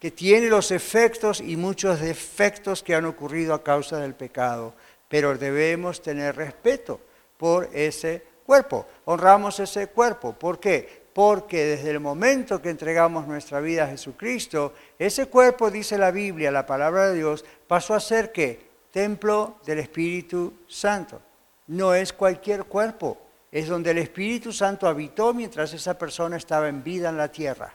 que 0.00 0.10
tiene 0.10 0.48
los 0.48 0.72
efectos 0.72 1.40
y 1.40 1.56
muchos 1.56 2.00
defectos 2.00 2.82
que 2.82 2.96
han 2.96 3.04
ocurrido 3.04 3.54
a 3.54 3.62
causa 3.62 3.98
del 3.98 4.14
pecado, 4.14 4.74
pero 5.08 5.38
debemos 5.38 6.02
tener 6.02 6.34
respeto 6.34 7.00
por 7.36 7.70
ese 7.72 8.24
cuerpo. 8.44 8.86
Honramos 9.04 9.60
ese 9.60 9.86
cuerpo. 9.88 10.32
¿Por 10.32 10.58
qué? 10.58 11.02
Porque 11.12 11.64
desde 11.64 11.90
el 11.90 12.00
momento 12.00 12.60
que 12.60 12.70
entregamos 12.70 13.28
nuestra 13.28 13.60
vida 13.60 13.84
a 13.84 13.88
Jesucristo, 13.88 14.72
ese 14.98 15.26
cuerpo, 15.26 15.70
dice 15.70 15.96
la 15.98 16.10
Biblia, 16.10 16.50
la 16.50 16.66
palabra 16.66 17.10
de 17.10 17.16
Dios, 17.16 17.44
pasó 17.68 17.94
a 17.94 18.00
ser 18.00 18.32
qué? 18.32 18.72
Templo 18.90 19.56
del 19.64 19.78
Espíritu 19.78 20.54
Santo. 20.66 21.20
No 21.68 21.94
es 21.94 22.12
cualquier 22.12 22.64
cuerpo, 22.64 23.18
es 23.52 23.68
donde 23.68 23.92
el 23.92 23.98
Espíritu 23.98 24.52
Santo 24.52 24.88
habitó 24.88 25.32
mientras 25.32 25.72
esa 25.72 25.96
persona 25.96 26.36
estaba 26.36 26.68
en 26.68 26.82
vida 26.82 27.10
en 27.10 27.16
la 27.16 27.30
tierra. 27.30 27.72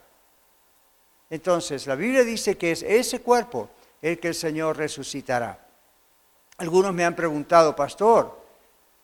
Entonces, 1.30 1.88
la 1.88 1.96
Biblia 1.96 2.26
dice 2.26 2.58
que 2.58 2.72
es 2.72 2.84
ese 2.84 3.22
cuerpo 3.22 3.70
el 4.02 4.20
que 4.20 4.28
el 4.28 4.36
Señor 4.36 4.76
resucitará. 4.76 5.66
Algunos 6.58 6.94
me 6.94 7.06
han 7.06 7.16
preguntado, 7.16 7.74
pastor, 7.76 8.48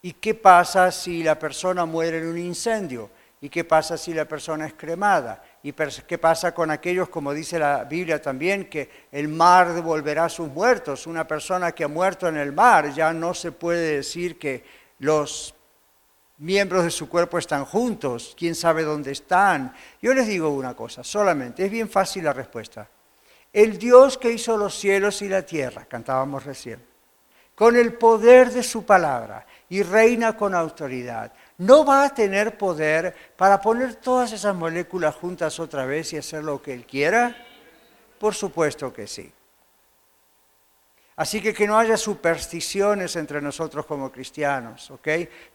¿Y 0.05 0.11
qué 0.13 0.33
pasa 0.35 0.91
si 0.91 1.23
la 1.23 1.39
persona 1.39 1.85
muere 1.85 2.17
en 2.17 2.27
un 2.27 2.37
incendio? 2.37 3.09
¿Y 3.39 3.47
qué 3.47 3.63
pasa 3.63 3.97
si 3.97 4.13
la 4.13 4.25
persona 4.25 4.67
es 4.67 4.73
cremada? 4.73 5.41
¿Y 5.63 5.71
qué 5.71 6.17
pasa 6.17 6.53
con 6.53 6.71
aquellos, 6.71 7.07
como 7.07 7.33
dice 7.33 7.57
la 7.57 7.85
Biblia 7.85 8.21
también, 8.21 8.69
que 8.69 8.89
el 9.13 9.29
mar 9.29 9.73
devolverá 9.73 10.25
a 10.25 10.29
sus 10.29 10.49
muertos? 10.49 11.07
Una 11.07 11.25
persona 11.25 11.71
que 11.71 11.85
ha 11.85 11.87
muerto 11.87 12.27
en 12.27 12.35
el 12.35 12.51
mar 12.51 12.93
ya 12.93 13.13
no 13.13 13.33
se 13.33 13.53
puede 13.53 13.95
decir 13.95 14.37
que 14.37 14.65
los 14.99 15.55
miembros 16.37 16.83
de 16.83 16.91
su 16.91 17.09
cuerpo 17.09 17.37
están 17.37 17.65
juntos, 17.65 18.35
quién 18.37 18.55
sabe 18.55 18.83
dónde 18.83 19.11
están. 19.11 19.73
Yo 20.01 20.13
les 20.13 20.27
digo 20.27 20.49
una 20.49 20.75
cosa, 20.75 21.03
solamente, 21.03 21.65
es 21.65 21.71
bien 21.71 21.89
fácil 21.89 22.23
la 22.23 22.33
respuesta. 22.33 22.89
El 23.51 23.77
Dios 23.77 24.17
que 24.17 24.31
hizo 24.31 24.57
los 24.57 24.75
cielos 24.75 25.21
y 25.21 25.29
la 25.29 25.43
tierra, 25.43 25.85
cantábamos 25.85 26.43
recién, 26.43 26.83
con 27.53 27.75
el 27.75 27.93
poder 27.93 28.51
de 28.51 28.63
su 28.63 28.85
palabra, 28.85 29.45
y 29.73 29.81
reina 29.81 30.37
con 30.37 30.53
autoridad. 30.53 31.33
¿No 31.57 31.83
va 31.83 32.05
a 32.05 32.13
tener 32.13 32.59
poder 32.59 33.15
para 33.35 33.59
poner 33.59 33.95
todas 33.95 34.31
esas 34.31 34.55
moléculas 34.55 35.15
juntas 35.15 35.59
otra 35.59 35.85
vez 35.85 36.13
y 36.13 36.17
hacer 36.17 36.43
lo 36.43 36.61
que 36.61 36.73
Él 36.73 36.85
quiera? 36.85 37.35
Por 38.19 38.35
supuesto 38.35 38.93
que 38.93 39.07
sí. 39.07 39.31
Así 41.15 41.41
que 41.41 41.53
que 41.53 41.67
no 41.67 41.77
haya 41.77 41.95
supersticiones 41.95 43.15
entre 43.15 43.39
nosotros 43.39 43.85
como 43.85 44.11
cristianos, 44.11 44.89
¿ok? 44.89 45.07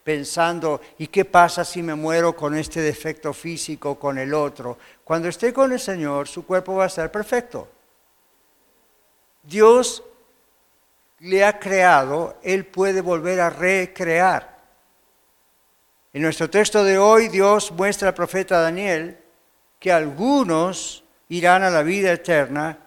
Pensando, 0.05 0.81
¿y 0.99 1.09
qué 1.09 1.25
pasa 1.25 1.65
si 1.65 1.83
me 1.83 1.97
muero 1.97 2.37
con 2.37 2.57
este 2.57 2.81
defecto 2.81 3.33
físico, 3.33 3.99
con 3.99 4.19
el 4.19 4.35
otro? 4.35 4.79
Cuando 5.03 5.29
esté 5.29 5.53
con 5.53 5.73
el 5.73 5.81
Señor, 5.81 6.29
su 6.29 6.47
cuerpo 6.47 6.77
va 6.77 6.85
a 6.85 6.89
ser 6.89 7.11
perfecto. 7.11 7.69
Dios 9.43 10.05
le 11.21 11.45
ha 11.45 11.59
creado, 11.59 12.39
Él 12.43 12.65
puede 12.65 13.01
volver 13.01 13.41
a 13.41 13.51
recrear. 13.51 14.59
En 16.13 16.23
nuestro 16.23 16.49
texto 16.49 16.85
de 16.85 16.99
hoy, 16.99 17.29
Dios 17.29 17.73
muestra 17.73 18.09
al 18.09 18.15
profeta 18.15 18.61
Daniel 18.61 19.19
que 19.81 19.91
algunos 19.91 21.03
irán 21.29 21.65
a 21.65 21.71
la 21.71 21.83
vida 21.83 22.13
eterna 22.13 22.79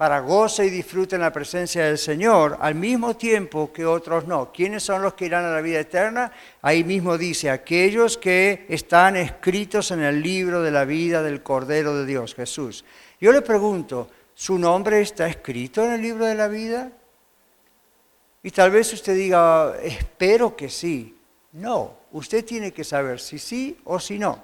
para 0.00 0.20
goce 0.20 0.64
y 0.64 0.70
disfruten 0.70 1.16
en 1.16 1.24
la 1.24 1.30
presencia 1.30 1.84
del 1.84 1.98
Señor, 1.98 2.56
al 2.62 2.74
mismo 2.74 3.18
tiempo 3.18 3.70
que 3.70 3.84
otros 3.84 4.26
no. 4.26 4.50
¿Quiénes 4.50 4.82
son 4.82 5.02
los 5.02 5.12
que 5.12 5.26
irán 5.26 5.44
a 5.44 5.50
la 5.50 5.60
vida 5.60 5.78
eterna? 5.78 6.32
Ahí 6.62 6.84
mismo 6.84 7.18
dice, 7.18 7.50
aquellos 7.50 8.16
que 8.16 8.64
están 8.70 9.16
escritos 9.16 9.90
en 9.90 10.00
el 10.00 10.22
libro 10.22 10.62
de 10.62 10.70
la 10.70 10.86
vida 10.86 11.22
del 11.22 11.42
Cordero 11.42 11.94
de 11.94 12.06
Dios, 12.06 12.34
Jesús. 12.34 12.82
Yo 13.20 13.30
le 13.30 13.42
pregunto, 13.42 14.08
¿su 14.32 14.58
nombre 14.58 15.02
está 15.02 15.28
escrito 15.28 15.84
en 15.84 15.92
el 15.92 16.00
libro 16.00 16.24
de 16.24 16.34
la 16.34 16.48
vida? 16.48 16.90
Y 18.42 18.50
tal 18.52 18.70
vez 18.70 18.90
usted 18.94 19.14
diga, 19.14 19.76
espero 19.82 20.56
que 20.56 20.70
sí. 20.70 21.14
No, 21.52 21.94
usted 22.12 22.42
tiene 22.42 22.72
que 22.72 22.84
saber 22.84 23.20
si 23.20 23.38
sí 23.38 23.76
o 23.84 24.00
si 24.00 24.18
no. 24.18 24.42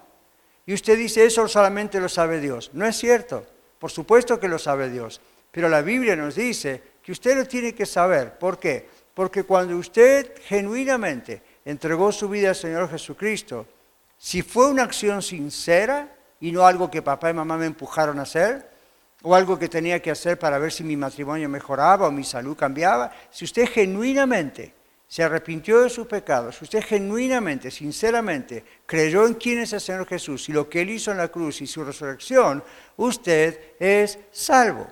Y 0.66 0.74
usted 0.74 0.98
dice, 0.98 1.24
eso 1.24 1.48
solamente 1.48 1.98
lo 1.98 2.10
sabe 2.10 2.42
Dios. 2.42 2.72
No 2.74 2.84
es 2.84 2.98
cierto. 2.98 3.46
Por 3.78 3.90
supuesto 3.90 4.38
que 4.38 4.48
lo 4.48 4.58
sabe 4.58 4.90
Dios. 4.90 5.22
Pero 5.56 5.70
la 5.70 5.80
Biblia 5.80 6.14
nos 6.14 6.34
dice 6.34 6.82
que 7.02 7.12
usted 7.12 7.34
lo 7.34 7.46
tiene 7.46 7.74
que 7.74 7.86
saber. 7.86 8.36
¿Por 8.38 8.58
qué? 8.58 8.86
Porque 9.14 9.44
cuando 9.44 9.74
usted 9.78 10.34
genuinamente 10.42 11.40
entregó 11.64 12.12
su 12.12 12.28
vida 12.28 12.50
al 12.50 12.56
Señor 12.56 12.90
Jesucristo, 12.90 13.66
si 14.18 14.42
fue 14.42 14.68
una 14.68 14.82
acción 14.82 15.22
sincera 15.22 16.14
y 16.42 16.52
no 16.52 16.66
algo 16.66 16.90
que 16.90 17.00
papá 17.00 17.30
y 17.30 17.32
mamá 17.32 17.56
me 17.56 17.64
empujaron 17.64 18.18
a 18.18 18.24
hacer, 18.24 18.68
o 19.22 19.34
algo 19.34 19.58
que 19.58 19.70
tenía 19.70 20.02
que 20.02 20.10
hacer 20.10 20.38
para 20.38 20.58
ver 20.58 20.70
si 20.70 20.84
mi 20.84 20.94
matrimonio 20.94 21.48
mejoraba 21.48 22.06
o 22.06 22.12
mi 22.12 22.22
salud 22.22 22.54
cambiaba, 22.54 23.10
si 23.30 23.46
usted 23.46 23.66
genuinamente 23.66 24.74
se 25.08 25.22
arrepintió 25.22 25.80
de 25.80 25.88
sus 25.88 26.06
pecados, 26.06 26.60
usted 26.60 26.84
genuinamente, 26.84 27.70
sinceramente 27.70 28.62
creyó 28.84 29.26
en 29.26 29.32
quién 29.32 29.60
es 29.60 29.72
el 29.72 29.80
Señor 29.80 30.06
Jesús 30.06 30.50
y 30.50 30.52
lo 30.52 30.68
que 30.68 30.82
Él 30.82 30.90
hizo 30.90 31.12
en 31.12 31.16
la 31.16 31.28
cruz 31.28 31.62
y 31.62 31.66
su 31.66 31.82
resurrección, 31.82 32.62
usted 32.98 33.58
es 33.80 34.18
salvo. 34.30 34.86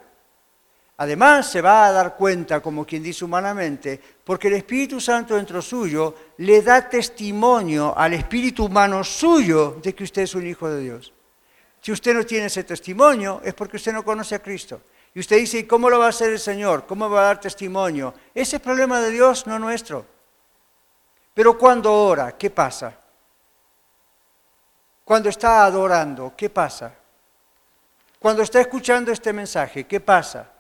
Además, 0.97 1.51
se 1.51 1.61
va 1.61 1.87
a 1.87 1.93
dar 1.93 2.15
cuenta, 2.15 2.61
como 2.61 2.87
quien 2.87 3.03
dice 3.03 3.25
humanamente, 3.25 4.01
porque 4.23 4.47
el 4.47 4.55
Espíritu 4.55 5.01
Santo 5.01 5.35
dentro 5.35 5.61
suyo 5.61 6.15
le 6.39 6.63
da 6.63 6.89
testimonio 6.89 7.97
al 7.97 8.15
espíritu 8.15 8.67
humano 8.67 9.03
suyo 9.03 9.81
de 9.83 9.93
que 9.93 10.05
usted 10.05 10.23
es 10.23 10.35
un 10.37 10.47
hijo 10.47 10.69
de 10.69 10.81
Dios. 10.81 11.13
Si 11.81 11.91
usted 11.91 12.15
no 12.15 12.25
tiene 12.25 12.47
ese 12.47 12.63
testimonio, 12.63 13.41
es 13.45 13.55
porque 13.55 13.77
usted 13.77 13.93
no 13.93 14.05
conoce 14.05 14.37
a 14.37 14.39
Cristo. 14.39 14.83
Y 15.13 15.21
usted 15.21 15.37
dice, 15.37 15.59
¿y 15.59 15.65
cómo 15.65 15.91
lo 15.91 15.99
va 15.99 16.07
a 16.07 16.11
hacer 16.11 16.31
el 16.31 16.39
Señor? 16.39 16.87
¿Cómo 16.87 17.11
va 17.11 17.23
a 17.23 17.25
dar 17.27 17.41
testimonio? 17.41 18.15
Ese 18.35 18.57
es 18.57 18.63
problema 18.63 19.01
de 19.01 19.11
Dios, 19.11 19.47
no 19.47 19.59
nuestro. 19.59 20.07
Pero 21.35 21.59
cuando 21.59 21.93
ora, 21.93 22.37
¿qué 22.39 22.51
pasa? 22.51 22.97
Cuando 25.05 25.29
está 25.29 25.65
adorando, 25.65 26.33
¿qué 26.37 26.49
pasa? 26.49 26.95
Cuando 28.19 28.43
está 28.43 28.61
escuchando 28.61 29.13
este 29.13 29.33
mensaje, 29.33 29.85
¿qué 29.85 30.01
pasa? 30.01 30.54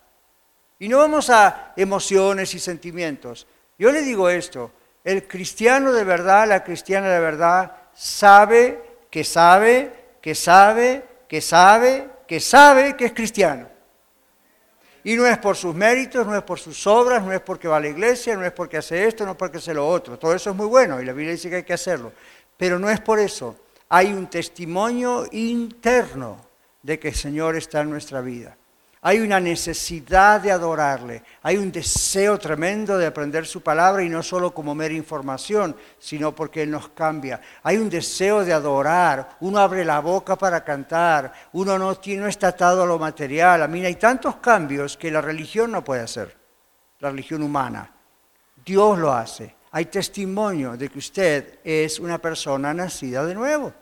Y 0.79 0.89
no 0.89 0.99
vamos 0.99 1.31
a 1.31 1.73
emociones 1.77 2.55
y 2.55 2.59
sentimientos. 2.59 3.47
Yo 3.79 3.93
le 3.93 4.03
digo 4.03 4.29
esto, 4.29 4.71
el 5.05 5.27
cristiano 5.29 5.93
de 5.93 6.05
verdad, 6.05 6.49
la 6.49 6.65
cristiana 6.65 7.09
de 7.09 7.21
verdad, 7.21 7.77
sabe 7.95 8.83
que 9.11 9.23
sabe, 9.23 9.93
que 10.21 10.35
sabe, 10.35 11.05
que 11.29 11.41
sabe, 11.41 12.09
que 12.27 12.41
sabe 12.41 12.97
que 12.97 13.07
es 13.07 13.13
cristiano. 13.13 13.69
Y 15.05 15.17
no 15.17 15.27
es 15.27 15.37
por 15.37 15.55
sus 15.55 15.75
méritos, 15.75 16.27
no 16.27 16.35
es 16.35 16.43
por 16.43 16.59
sus 16.59 16.87
obras, 16.87 17.23
no 17.23 17.33
es 17.33 17.41
porque 17.41 17.69
va 17.69 17.77
a 17.77 17.81
la 17.81 17.89
iglesia, 17.89 18.35
no 18.37 18.45
es 18.45 18.53
porque 18.53 18.79
hace 18.79 19.07
esto, 19.07 19.27
no 19.27 19.33
es 19.33 19.37
porque 19.37 19.59
hace 19.59 19.75
lo 19.75 19.87
otro. 19.87 20.19
Todo 20.19 20.35
eso 20.35 20.51
es 20.51 20.57
muy 20.57 20.67
bueno 20.67 21.01
y 21.01 21.05
la 21.05 21.13
Biblia 21.13 21.33
dice 21.33 21.51
que 21.51 21.57
hay 21.57 21.63
que 21.63 21.75
hacerlo. 21.75 22.13
Pero 22.57 22.79
no 22.79 22.89
es 22.89 23.01
por 23.01 23.19
eso. 23.19 23.57
Hay 23.91 24.13
un 24.15 24.29
testimonio 24.29 25.27
interno 25.33 26.39
de 26.83 26.99
que 26.99 27.09
el 27.09 27.15
Señor 27.15 27.55
está 27.55 27.83
en 27.83 27.91
nuestra 27.91 28.23
vida. 28.23 28.57
Hay 29.07 29.21
una 29.21 29.39
necesidad 29.39 30.41
de 30.41 30.51
adorarle, 30.51 31.23
hay 31.43 31.59
un 31.59 31.71
deseo 31.71 32.39
tremendo 32.39 32.97
de 32.97 33.05
aprender 33.05 33.45
su 33.45 33.61
palabra 33.61 34.03
y 34.03 34.09
no 34.09 34.23
solo 34.23 34.55
como 34.55 34.75
mera 34.75 34.95
información, 34.95 35.77
sino 35.99 36.35
porque 36.35 36.63
Él 36.63 36.71
nos 36.71 36.89
cambia. 36.89 37.39
Hay 37.65 37.77
un 37.77 37.91
deseo 37.91 38.47
de 38.47 38.55
adorar, 38.55 39.37
uno 39.41 39.59
abre 39.59 39.85
la 39.85 40.01
boca 40.01 40.37
para 40.37 40.65
cantar, 40.65 41.35
uno 41.53 41.79
no, 41.79 41.93
no 42.03 42.27
está 42.27 42.49
atado 42.49 42.83
a 42.83 42.87
lo 42.87 42.99
material. 42.99 43.63
A 43.63 43.69
mí 43.69 43.85
hay 43.85 43.97
tantos 43.97 44.37
cambios 44.37 44.97
que 44.97 45.11
la 45.11 45.21
religión 45.21 45.71
no 45.71 45.85
puede 45.85 46.01
hacer, 46.01 46.35
la 47.01 47.11
religión 47.11 47.43
humana. 47.43 47.93
Dios 48.65 48.99
lo 48.99 49.13
hace. 49.13 49.55
Hay 49.73 49.85
testimonio 49.85 50.79
de 50.79 50.89
que 50.89 50.99
usted 50.99 51.59
es 51.63 52.01
una 52.01 52.17
persona 52.17 52.73
nacida 52.73 53.23
de 53.27 53.35
nuevo. 53.35 53.75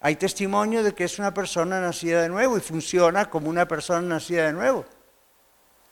Hay 0.00 0.16
testimonio 0.16 0.82
de 0.82 0.94
que 0.94 1.04
es 1.04 1.18
una 1.18 1.32
persona 1.32 1.80
nacida 1.80 2.22
de 2.22 2.28
nuevo 2.28 2.56
y 2.56 2.60
funciona 2.60 3.30
como 3.30 3.48
una 3.48 3.66
persona 3.66 4.02
nacida 4.02 4.46
de 4.46 4.52
nuevo. 4.52 4.84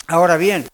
Ahora 0.06 0.36
bien, 0.36 0.66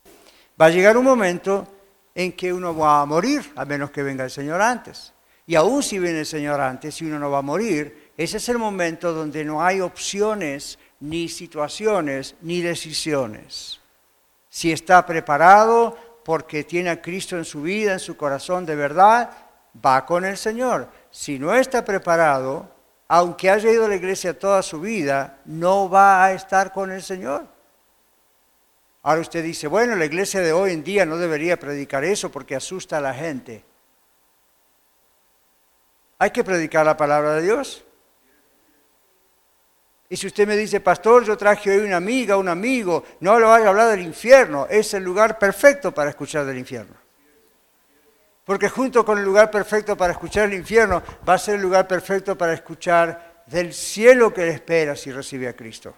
va 0.61 0.67
a 0.67 0.71
llegar 0.71 0.97
un 0.97 1.05
momento 1.05 1.67
en 2.15 2.33
que 2.33 2.53
uno 2.53 2.77
va 2.77 3.01
a 3.01 3.07
morir, 3.07 3.53
a 3.57 3.65
menos 3.65 3.91
que 3.91 4.03
venga 4.03 4.25
el 4.25 4.31
Señor 4.31 4.61
antes. 4.61 5.13
Y 5.47 5.55
aún 5.55 5.83
si 5.83 5.99
viene 5.99 6.21
el 6.21 6.27
Señor 6.27 6.61
antes 6.61 7.01
y 7.01 7.07
uno 7.07 7.19
no 7.19 7.31
va 7.31 7.39
a 7.39 7.43
morir, 7.43 8.13
ese 8.17 8.37
es 8.37 8.49
el 8.49 8.59
momento 8.59 9.13
donde 9.13 9.45
no 9.45 9.63
hay 9.63 9.81
opciones, 9.81 10.79
ni 11.01 11.29
situaciones, 11.29 12.35
ni 12.43 12.61
decisiones. 12.61 13.81
Si 14.49 14.73
está 14.73 15.07
preparado 15.07 15.97
porque 16.25 16.65
tiene 16.65 16.91
a 16.91 17.01
Cristo 17.01 17.37
en 17.37 17.45
su 17.45 17.63
vida, 17.63 17.95
en 17.95 18.01
su 18.01 18.17
corazón 18.17 18.67
de 18.67 18.77
verdad, 18.77 19.31
va 19.85 20.05
con 20.05 20.25
el 20.25 20.37
Señor. 20.37 20.89
Si 21.11 21.39
no 21.39 21.55
está 21.55 21.85
preparado, 21.85 22.71
aunque 23.13 23.51
haya 23.51 23.73
ido 23.73 23.87
a 23.87 23.89
la 23.89 23.97
iglesia 23.97 24.39
toda 24.39 24.63
su 24.63 24.81
vida, 24.81 25.41
no 25.45 25.91
va 25.91 26.25
a 26.25 26.33
estar 26.33 26.73
con 26.73 26.93
el 26.93 27.03
Señor. 27.03 27.45
Ahora 29.03 29.21
usted 29.21 29.43
dice, 29.43 29.67
bueno, 29.67 29.97
la 29.97 30.05
iglesia 30.05 30.41
de 30.41 30.53
hoy 30.53 30.71
en 30.71 30.85
día 30.85 31.05
no 31.05 31.17
debería 31.17 31.59
predicar 31.59 32.05
eso 32.05 32.31
porque 32.31 32.55
asusta 32.55 32.99
a 32.99 33.01
la 33.01 33.13
gente. 33.13 33.65
Hay 36.21 36.31
que 36.31 36.45
predicar 36.45 36.87
la 36.87 36.97
palabra 36.97 37.35
de 37.35 37.43
Dios. 37.43 37.85
Y 40.09 40.17
si 40.17 40.29
usted 40.29 40.47
me 40.47 40.57
dice, 40.57 40.79
pastor, 40.79 41.25
yo 41.25 41.37
traje 41.37 41.69
hoy 41.69 41.85
una 41.85 41.97
amiga, 41.97 42.37
un 42.37 42.49
amigo, 42.49 43.03
no 43.19 43.41
lo 43.41 43.49
vaya 43.49 43.67
a 43.67 43.71
hablar 43.71 43.91
del 43.91 44.03
infierno, 44.03 44.69
es 44.71 44.95
el 44.95 45.03
lugar 45.03 45.37
perfecto 45.37 45.93
para 45.93 46.11
escuchar 46.11 46.45
del 46.45 46.59
infierno. 46.59 46.95
Porque 48.51 48.69
junto 48.69 49.05
con 49.05 49.17
el 49.17 49.25
lugar 49.25 49.49
perfecto 49.49 49.97
para 49.97 50.13
escuchar 50.13 50.49
el 50.49 50.55
infierno, 50.55 51.01
va 51.29 51.35
a 51.35 51.39
ser 51.39 51.55
el 51.55 51.63
lugar 51.63 51.87
perfecto 51.87 52.37
para 52.37 52.53
escuchar 52.53 53.45
del 53.47 53.73
cielo 53.73 54.35
que 54.35 54.41
le 54.41 54.51
espera 54.51 54.97
si 54.97 55.13
recibe 55.13 55.47
a 55.47 55.55
Cristo. 55.55 55.95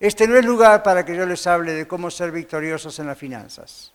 Este 0.00 0.26
no 0.26 0.36
es 0.36 0.44
lugar 0.44 0.82
para 0.82 1.04
que 1.04 1.14
yo 1.14 1.26
les 1.26 1.46
hable 1.46 1.74
de 1.74 1.86
cómo 1.86 2.10
ser 2.10 2.32
victoriosos 2.32 2.98
en 2.98 3.06
las 3.06 3.16
finanzas. 3.16 3.92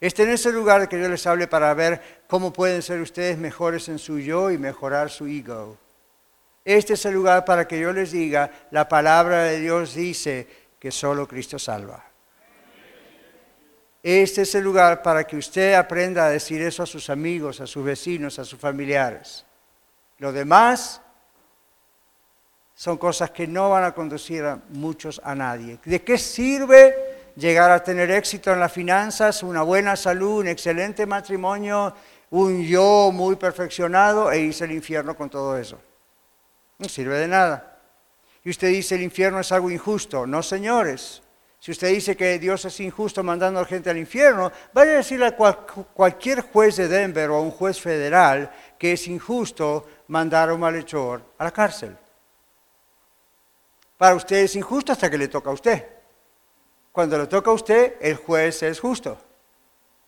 Este 0.00 0.24
no 0.24 0.30
es 0.30 0.46
el 0.46 0.54
lugar 0.54 0.88
que 0.88 1.00
yo 1.00 1.08
les 1.08 1.26
hable 1.26 1.48
para 1.48 1.74
ver 1.74 2.00
cómo 2.28 2.52
pueden 2.52 2.82
ser 2.82 3.00
ustedes 3.00 3.36
mejores 3.36 3.88
en 3.88 3.98
su 3.98 4.20
yo 4.20 4.52
y 4.52 4.58
mejorar 4.58 5.10
su 5.10 5.26
ego. 5.26 5.76
Este 6.64 6.92
es 6.92 7.04
el 7.04 7.14
lugar 7.14 7.44
para 7.44 7.66
que 7.66 7.80
yo 7.80 7.92
les 7.92 8.12
diga, 8.12 8.68
la 8.70 8.88
palabra 8.88 9.42
de 9.42 9.58
Dios 9.58 9.94
dice 9.94 10.46
que 10.78 10.92
solo 10.92 11.26
Cristo 11.26 11.58
salva. 11.58 12.04
Este 14.08 14.42
es 14.42 14.54
el 14.54 14.62
lugar 14.62 15.02
para 15.02 15.24
que 15.24 15.36
usted 15.36 15.74
aprenda 15.74 16.26
a 16.26 16.30
decir 16.30 16.62
eso 16.62 16.84
a 16.84 16.86
sus 16.86 17.10
amigos, 17.10 17.60
a 17.60 17.66
sus 17.66 17.84
vecinos, 17.84 18.38
a 18.38 18.44
sus 18.44 18.56
familiares. 18.56 19.44
Lo 20.18 20.30
demás 20.30 21.02
son 22.76 22.98
cosas 22.98 23.32
que 23.32 23.48
no 23.48 23.70
van 23.70 23.82
a 23.82 23.92
conducir 23.92 24.44
a 24.44 24.60
muchos 24.68 25.20
a 25.24 25.34
nadie. 25.34 25.80
¿De 25.84 26.02
qué 26.02 26.18
sirve 26.18 27.32
llegar 27.34 27.72
a 27.72 27.82
tener 27.82 28.12
éxito 28.12 28.52
en 28.52 28.60
las 28.60 28.70
finanzas, 28.70 29.42
una 29.42 29.62
buena 29.62 29.96
salud, 29.96 30.38
un 30.38 30.46
excelente 30.46 31.04
matrimonio, 31.04 31.92
un 32.30 32.62
yo 32.62 33.10
muy 33.12 33.34
perfeccionado 33.34 34.30
e 34.30 34.38
irse 34.38 34.62
al 34.62 34.70
infierno 34.70 35.16
con 35.16 35.28
todo 35.28 35.58
eso? 35.58 35.80
No 36.78 36.88
sirve 36.88 37.18
de 37.18 37.26
nada. 37.26 37.76
Y 38.44 38.50
usted 38.50 38.68
dice 38.68 38.94
el 38.94 39.02
infierno 39.02 39.40
es 39.40 39.50
algo 39.50 39.68
injusto. 39.68 40.28
No, 40.28 40.44
señores. 40.44 41.22
Si 41.66 41.72
usted 41.72 41.88
dice 41.88 42.16
que 42.16 42.38
Dios 42.38 42.64
es 42.64 42.78
injusto 42.78 43.24
mandando 43.24 43.58
a 43.58 43.62
la 43.64 43.68
gente 43.68 43.90
al 43.90 43.98
infierno, 43.98 44.52
vaya 44.72 44.92
a 44.92 44.96
decirle 44.98 45.26
a 45.26 45.36
cualquier 45.36 46.42
juez 46.42 46.76
de 46.76 46.86
Denver 46.86 47.28
o 47.30 47.38
a 47.38 47.40
un 47.40 47.50
juez 47.50 47.80
federal 47.80 48.52
que 48.78 48.92
es 48.92 49.08
injusto 49.08 49.84
mandar 50.06 50.48
a 50.48 50.54
un 50.54 50.60
malhechor 50.60 51.22
a 51.36 51.42
la 51.42 51.50
cárcel. 51.50 51.96
Para 53.98 54.14
usted 54.14 54.44
es 54.44 54.54
injusto 54.54 54.92
hasta 54.92 55.10
que 55.10 55.18
le 55.18 55.26
toca 55.26 55.50
a 55.50 55.54
usted. 55.54 55.84
Cuando 56.92 57.18
le 57.18 57.26
toca 57.26 57.50
a 57.50 57.54
usted, 57.54 57.96
el 58.00 58.14
juez 58.14 58.62
es 58.62 58.78
justo. 58.78 59.18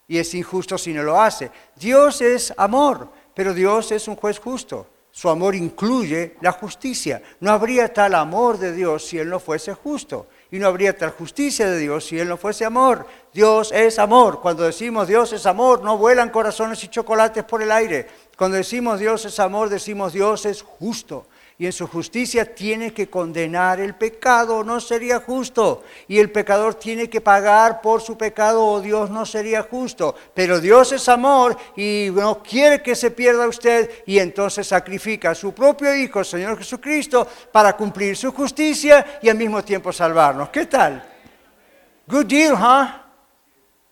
Y 0.07 0.17
es 0.17 0.33
injusto 0.35 0.79
si 0.79 0.93
no 0.93 1.03
lo 1.03 1.21
hace. 1.21 1.51
Dios 1.75 2.21
es 2.21 2.55
amor, 2.57 3.09
pero 3.35 3.53
Dios 3.53 3.91
es 3.91 4.07
un 4.07 4.15
juez 4.15 4.39
justo. 4.39 4.87
Su 5.11 5.29
amor 5.29 5.57
incluye 5.57 6.37
la 6.41 6.53
justicia. 6.53 7.21
No 7.41 7.51
habría 7.51 7.93
tal 7.93 8.15
amor 8.15 8.59
de 8.59 8.73
Dios 8.73 9.05
si 9.05 9.19
Él 9.19 9.29
no 9.29 9.41
fuese 9.41 9.75
justo 9.75 10.29
y 10.51 10.59
no 10.59 10.67
habría 10.67 10.97
tal 10.97 11.11
justicia 11.11 11.71
de 11.71 11.79
Dios 11.79 12.07
si 12.07 12.19
Él 12.19 12.29
no 12.29 12.37
fuese 12.37 12.65
amor. 12.65 13.07
Dios 13.33 13.71
es 13.73 13.99
amor. 13.99 14.41
Cuando 14.41 14.63
decimos 14.63 15.09
Dios 15.09 15.33
es 15.33 15.47
amor, 15.47 15.83
no 15.83 15.99
vuelan 15.99 16.31
corazones 16.31 16.83
y 16.85 16.89
chocolates 16.89 17.45
por 17.45 17.63
el 17.63 17.71
aire. 17.71 18.09
Cuando 18.37 18.57
decimos 18.57 18.99
Dios 18.99 19.25
es 19.25 19.39
amor, 19.39 19.69
decimos 19.69 20.13
Dios 20.13 20.47
es 20.47 20.63
justo 20.63 21.27
y 21.61 21.67
en 21.67 21.73
su 21.73 21.89
justicia 21.89 22.55
tiene 22.55 22.93
que 22.93 23.11
condenar 23.11 23.81
el 23.81 23.97
pecado, 23.97 24.63
no 24.63 24.81
sería 24.81 25.19
justo. 25.19 25.83
Y 26.07 26.21
el 26.21 26.31
pecador 26.31 26.77
tiene 26.77 27.11
que 27.11 27.21
pagar 27.21 27.81
por 27.81 28.01
su 28.01 28.17
pecado 28.17 28.65
o 28.65 28.81
Dios 28.81 29.11
no 29.11 29.27
sería 29.27 29.65
justo. 29.65 30.15
Pero 30.35 30.61
Dios 30.61 30.93
es 30.93 31.09
amor 31.09 31.57
y 31.77 32.11
no 32.13 32.41
quiere 32.45 32.81
que 32.81 32.95
se 32.95 33.11
pierda 33.11 33.49
usted 33.49 33.91
y 34.07 34.21
entonces 34.21 34.69
sacrifica 34.69 35.31
a 35.31 35.35
su 35.35 35.53
propio 35.53 35.93
Hijo, 35.93 36.23
Señor 36.23 36.59
Jesucristo, 36.59 37.27
para 37.51 37.77
cumplir 37.77 38.17
su 38.17 38.31
justicia 38.31 39.19
y 39.21 39.29
al 39.29 39.37
mismo 39.37 39.65
tiempo 39.65 39.93
salvarnos. 39.93 40.51
¿Qué 40.51 40.67
tal? 40.67 41.03
Good 42.07 42.27
deal, 42.27 42.55
huh? 42.55 43.08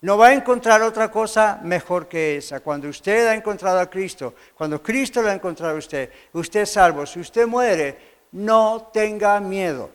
No 0.01 0.17
va 0.17 0.27
a 0.27 0.33
encontrar 0.33 0.81
otra 0.83 1.09
cosa 1.09 1.59
mejor 1.63 2.07
que 2.07 2.37
esa. 2.37 2.59
Cuando 2.59 2.87
usted 2.87 3.27
ha 3.27 3.33
encontrado 3.33 3.79
a 3.79 3.89
Cristo, 3.89 4.35
cuando 4.55 4.81
Cristo 4.81 5.21
lo 5.21 5.29
ha 5.29 5.33
encontrado 5.33 5.75
a 5.75 5.79
usted, 5.79 6.11
usted 6.33 6.61
es 6.61 6.71
salvo. 6.71 7.05
Si 7.05 7.19
usted 7.19 7.47
muere, 7.47 7.97
no 8.33 8.89
tenga 8.93 9.39
miedo. 9.39 9.89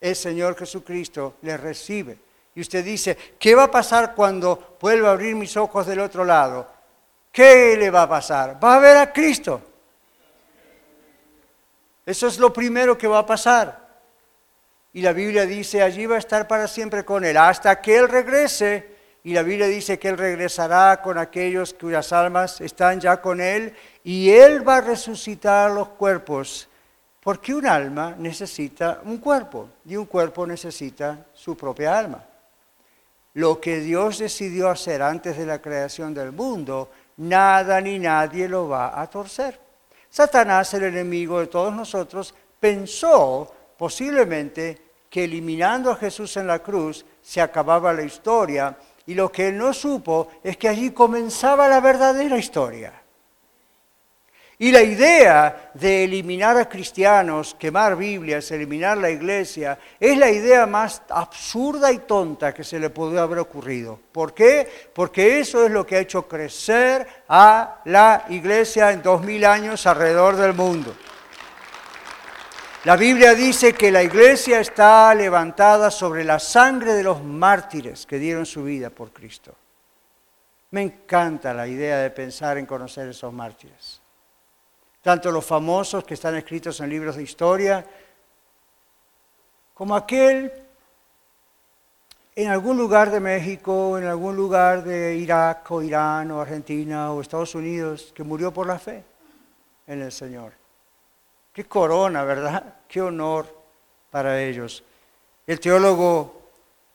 El 0.00 0.16
Señor 0.16 0.56
Jesucristo 0.56 1.34
le 1.42 1.56
recibe. 1.56 2.18
Y 2.54 2.60
usted 2.60 2.84
dice, 2.84 3.16
¿qué 3.38 3.54
va 3.54 3.64
a 3.64 3.70
pasar 3.70 4.14
cuando 4.14 4.76
vuelva 4.80 5.10
a 5.10 5.12
abrir 5.12 5.34
mis 5.34 5.56
ojos 5.56 5.86
del 5.86 6.00
otro 6.00 6.24
lado? 6.24 6.66
¿Qué 7.32 7.76
le 7.76 7.90
va 7.90 8.02
a 8.02 8.08
pasar? 8.08 8.62
Va 8.62 8.76
a 8.76 8.78
ver 8.78 8.96
a 8.96 9.12
Cristo. 9.12 9.60
Eso 12.06 12.28
es 12.28 12.38
lo 12.38 12.52
primero 12.52 12.96
que 12.96 13.08
va 13.08 13.18
a 13.18 13.26
pasar. 13.26 13.83
Y 14.94 15.02
la 15.02 15.12
Biblia 15.12 15.44
dice, 15.44 15.82
allí 15.82 16.06
va 16.06 16.14
a 16.16 16.20
estar 16.20 16.48
para 16.48 16.68
siempre 16.68 17.04
con 17.04 17.24
Él, 17.24 17.36
hasta 17.36 17.80
que 17.82 17.98
Él 17.98 18.08
regrese 18.08 18.94
y 19.24 19.32
la 19.32 19.42
Biblia 19.42 19.66
dice 19.66 19.98
que 19.98 20.10
Él 20.10 20.18
regresará 20.18 21.02
con 21.02 21.18
aquellos 21.18 21.74
cuyas 21.74 22.12
almas 22.12 22.60
están 22.60 23.00
ya 23.00 23.20
con 23.20 23.40
Él 23.40 23.74
y 24.04 24.30
Él 24.30 24.66
va 24.66 24.76
a 24.76 24.80
resucitar 24.82 25.72
los 25.72 25.88
cuerpos, 25.88 26.68
porque 27.20 27.52
un 27.54 27.66
alma 27.66 28.14
necesita 28.16 29.00
un 29.04 29.18
cuerpo 29.18 29.70
y 29.84 29.96
un 29.96 30.06
cuerpo 30.06 30.46
necesita 30.46 31.26
su 31.34 31.56
propia 31.56 31.98
alma. 31.98 32.24
Lo 33.32 33.60
que 33.60 33.80
Dios 33.80 34.18
decidió 34.18 34.68
hacer 34.68 35.02
antes 35.02 35.36
de 35.36 35.46
la 35.46 35.60
creación 35.60 36.14
del 36.14 36.30
mundo, 36.30 36.90
nada 37.16 37.80
ni 37.80 37.98
nadie 37.98 38.46
lo 38.46 38.68
va 38.68 39.00
a 39.00 39.10
torcer. 39.10 39.58
Satanás, 40.08 40.72
el 40.74 40.84
enemigo 40.84 41.40
de 41.40 41.48
todos 41.48 41.74
nosotros, 41.74 42.32
pensó 42.60 43.52
posiblemente 43.76 44.83
que 45.14 45.22
eliminando 45.22 45.92
a 45.92 45.94
Jesús 45.94 46.36
en 46.38 46.48
la 46.48 46.58
cruz 46.58 47.06
se 47.22 47.40
acababa 47.40 47.92
la 47.92 48.02
historia 48.02 48.76
y 49.06 49.14
lo 49.14 49.30
que 49.30 49.46
él 49.46 49.56
no 49.56 49.72
supo 49.72 50.26
es 50.42 50.56
que 50.56 50.68
allí 50.68 50.90
comenzaba 50.90 51.68
la 51.68 51.78
verdadera 51.78 52.36
historia. 52.36 52.92
Y 54.58 54.72
la 54.72 54.82
idea 54.82 55.70
de 55.72 56.02
eliminar 56.02 56.56
a 56.56 56.68
cristianos, 56.68 57.54
quemar 57.56 57.94
Biblias, 57.94 58.50
eliminar 58.50 58.98
la 58.98 59.08
iglesia, 59.08 59.78
es 60.00 60.18
la 60.18 60.32
idea 60.32 60.66
más 60.66 61.02
absurda 61.08 61.92
y 61.92 61.98
tonta 61.98 62.52
que 62.52 62.64
se 62.64 62.80
le 62.80 62.90
pudo 62.90 63.22
haber 63.22 63.38
ocurrido. 63.38 64.00
¿Por 64.10 64.34
qué? 64.34 64.68
Porque 64.92 65.38
eso 65.38 65.64
es 65.64 65.70
lo 65.70 65.86
que 65.86 65.94
ha 65.94 66.00
hecho 66.00 66.26
crecer 66.26 67.06
a 67.28 67.82
la 67.84 68.24
iglesia 68.30 68.90
en 68.90 69.00
dos 69.00 69.22
mil 69.22 69.44
años 69.44 69.86
alrededor 69.86 70.34
del 70.34 70.54
mundo. 70.54 70.92
La 72.84 72.96
Biblia 72.96 73.34
dice 73.34 73.72
que 73.72 73.90
la 73.90 74.02
iglesia 74.02 74.60
está 74.60 75.14
levantada 75.14 75.90
sobre 75.90 76.22
la 76.22 76.38
sangre 76.38 76.92
de 76.92 77.02
los 77.02 77.24
mártires 77.24 78.04
que 78.04 78.18
dieron 78.18 78.44
su 78.44 78.62
vida 78.64 78.90
por 78.90 79.10
Cristo. 79.10 79.54
Me 80.70 80.82
encanta 80.82 81.54
la 81.54 81.66
idea 81.66 82.00
de 82.00 82.10
pensar 82.10 82.58
en 82.58 82.66
conocer 82.66 83.08
esos 83.08 83.32
mártires. 83.32 84.02
Tanto 85.00 85.30
los 85.30 85.46
famosos 85.46 86.04
que 86.04 86.12
están 86.12 86.34
escritos 86.36 86.78
en 86.80 86.90
libros 86.90 87.16
de 87.16 87.22
historia, 87.22 87.86
como 89.72 89.96
aquel 89.96 90.52
en 92.36 92.50
algún 92.50 92.76
lugar 92.76 93.10
de 93.10 93.20
México, 93.20 93.96
en 93.96 94.04
algún 94.04 94.36
lugar 94.36 94.84
de 94.84 95.16
Irak 95.16 95.70
o 95.70 95.80
Irán 95.80 96.30
o 96.32 96.40
Argentina 96.42 97.12
o 97.12 97.22
Estados 97.22 97.54
Unidos 97.54 98.12
que 98.14 98.24
murió 98.24 98.52
por 98.52 98.66
la 98.66 98.78
fe 98.78 99.02
en 99.86 100.02
el 100.02 100.12
Señor. 100.12 100.63
Qué 101.54 101.64
corona, 101.64 102.24
¿verdad? 102.24 102.74
Qué 102.88 103.00
honor 103.00 103.46
para 104.10 104.42
ellos. 104.42 104.82
El 105.46 105.60
teólogo 105.60 106.42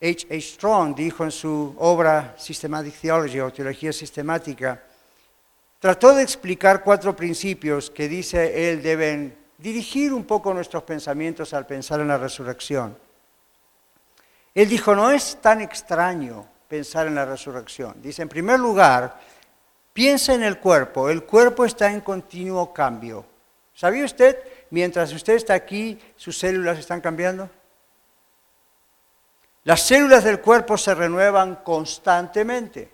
H. 0.02 0.28
H. 0.30 0.42
Strong 0.42 0.96
dijo 0.96 1.24
en 1.24 1.32
su 1.32 1.76
obra 1.78 2.36
Systematic 2.38 2.94
Theology 3.00 3.40
o 3.40 3.54
Teología 3.54 3.94
Sistemática, 3.94 4.84
trató 5.80 6.14
de 6.14 6.24
explicar 6.24 6.84
cuatro 6.84 7.16
principios 7.16 7.90
que 7.90 8.10
dice 8.10 8.70
él 8.70 8.84
deben 8.84 9.38
dirigir 9.58 10.12
un 10.12 10.26
poco 10.26 10.54
nuestros 10.54 10.84
pensamientos 10.84 11.54
al 11.54 11.66
pensar 11.66 12.02
en 12.02 12.10
la 12.10 12.18
resurrección. 12.18 12.98
Él 14.54 14.68
dijo, 14.68 14.94
no 14.94 15.10
es 15.10 15.38
tan 15.42 15.62
extraño 15.62 16.46
pensar 16.68 17.08
en 17.08 17.16
la 17.16 17.24
resurrección. 17.24 17.96
Dice, 18.02 18.24
en 18.24 18.30
primer 18.30 18.60
lugar, 18.60 19.22
piensa 19.94 20.34
en 20.34 20.44
el 20.44 20.60
cuerpo. 20.60 21.10
El 21.10 21.24
cuerpo 21.24 21.64
está 21.64 21.90
en 21.90 22.02
continuo 22.02 22.74
cambio. 22.74 23.26
¿Sabía 23.80 24.04
usted, 24.04 24.38
mientras 24.72 25.14
usted 25.14 25.36
está 25.36 25.54
aquí, 25.54 25.98
sus 26.18 26.38
células 26.38 26.78
están 26.78 27.00
cambiando? 27.00 27.50
Las 29.64 29.84
células 29.84 30.26
del 30.26 30.42
cuerpo 30.42 30.78
se 30.78 30.94
renuevan 30.94 31.56
constantemente. 31.64 32.92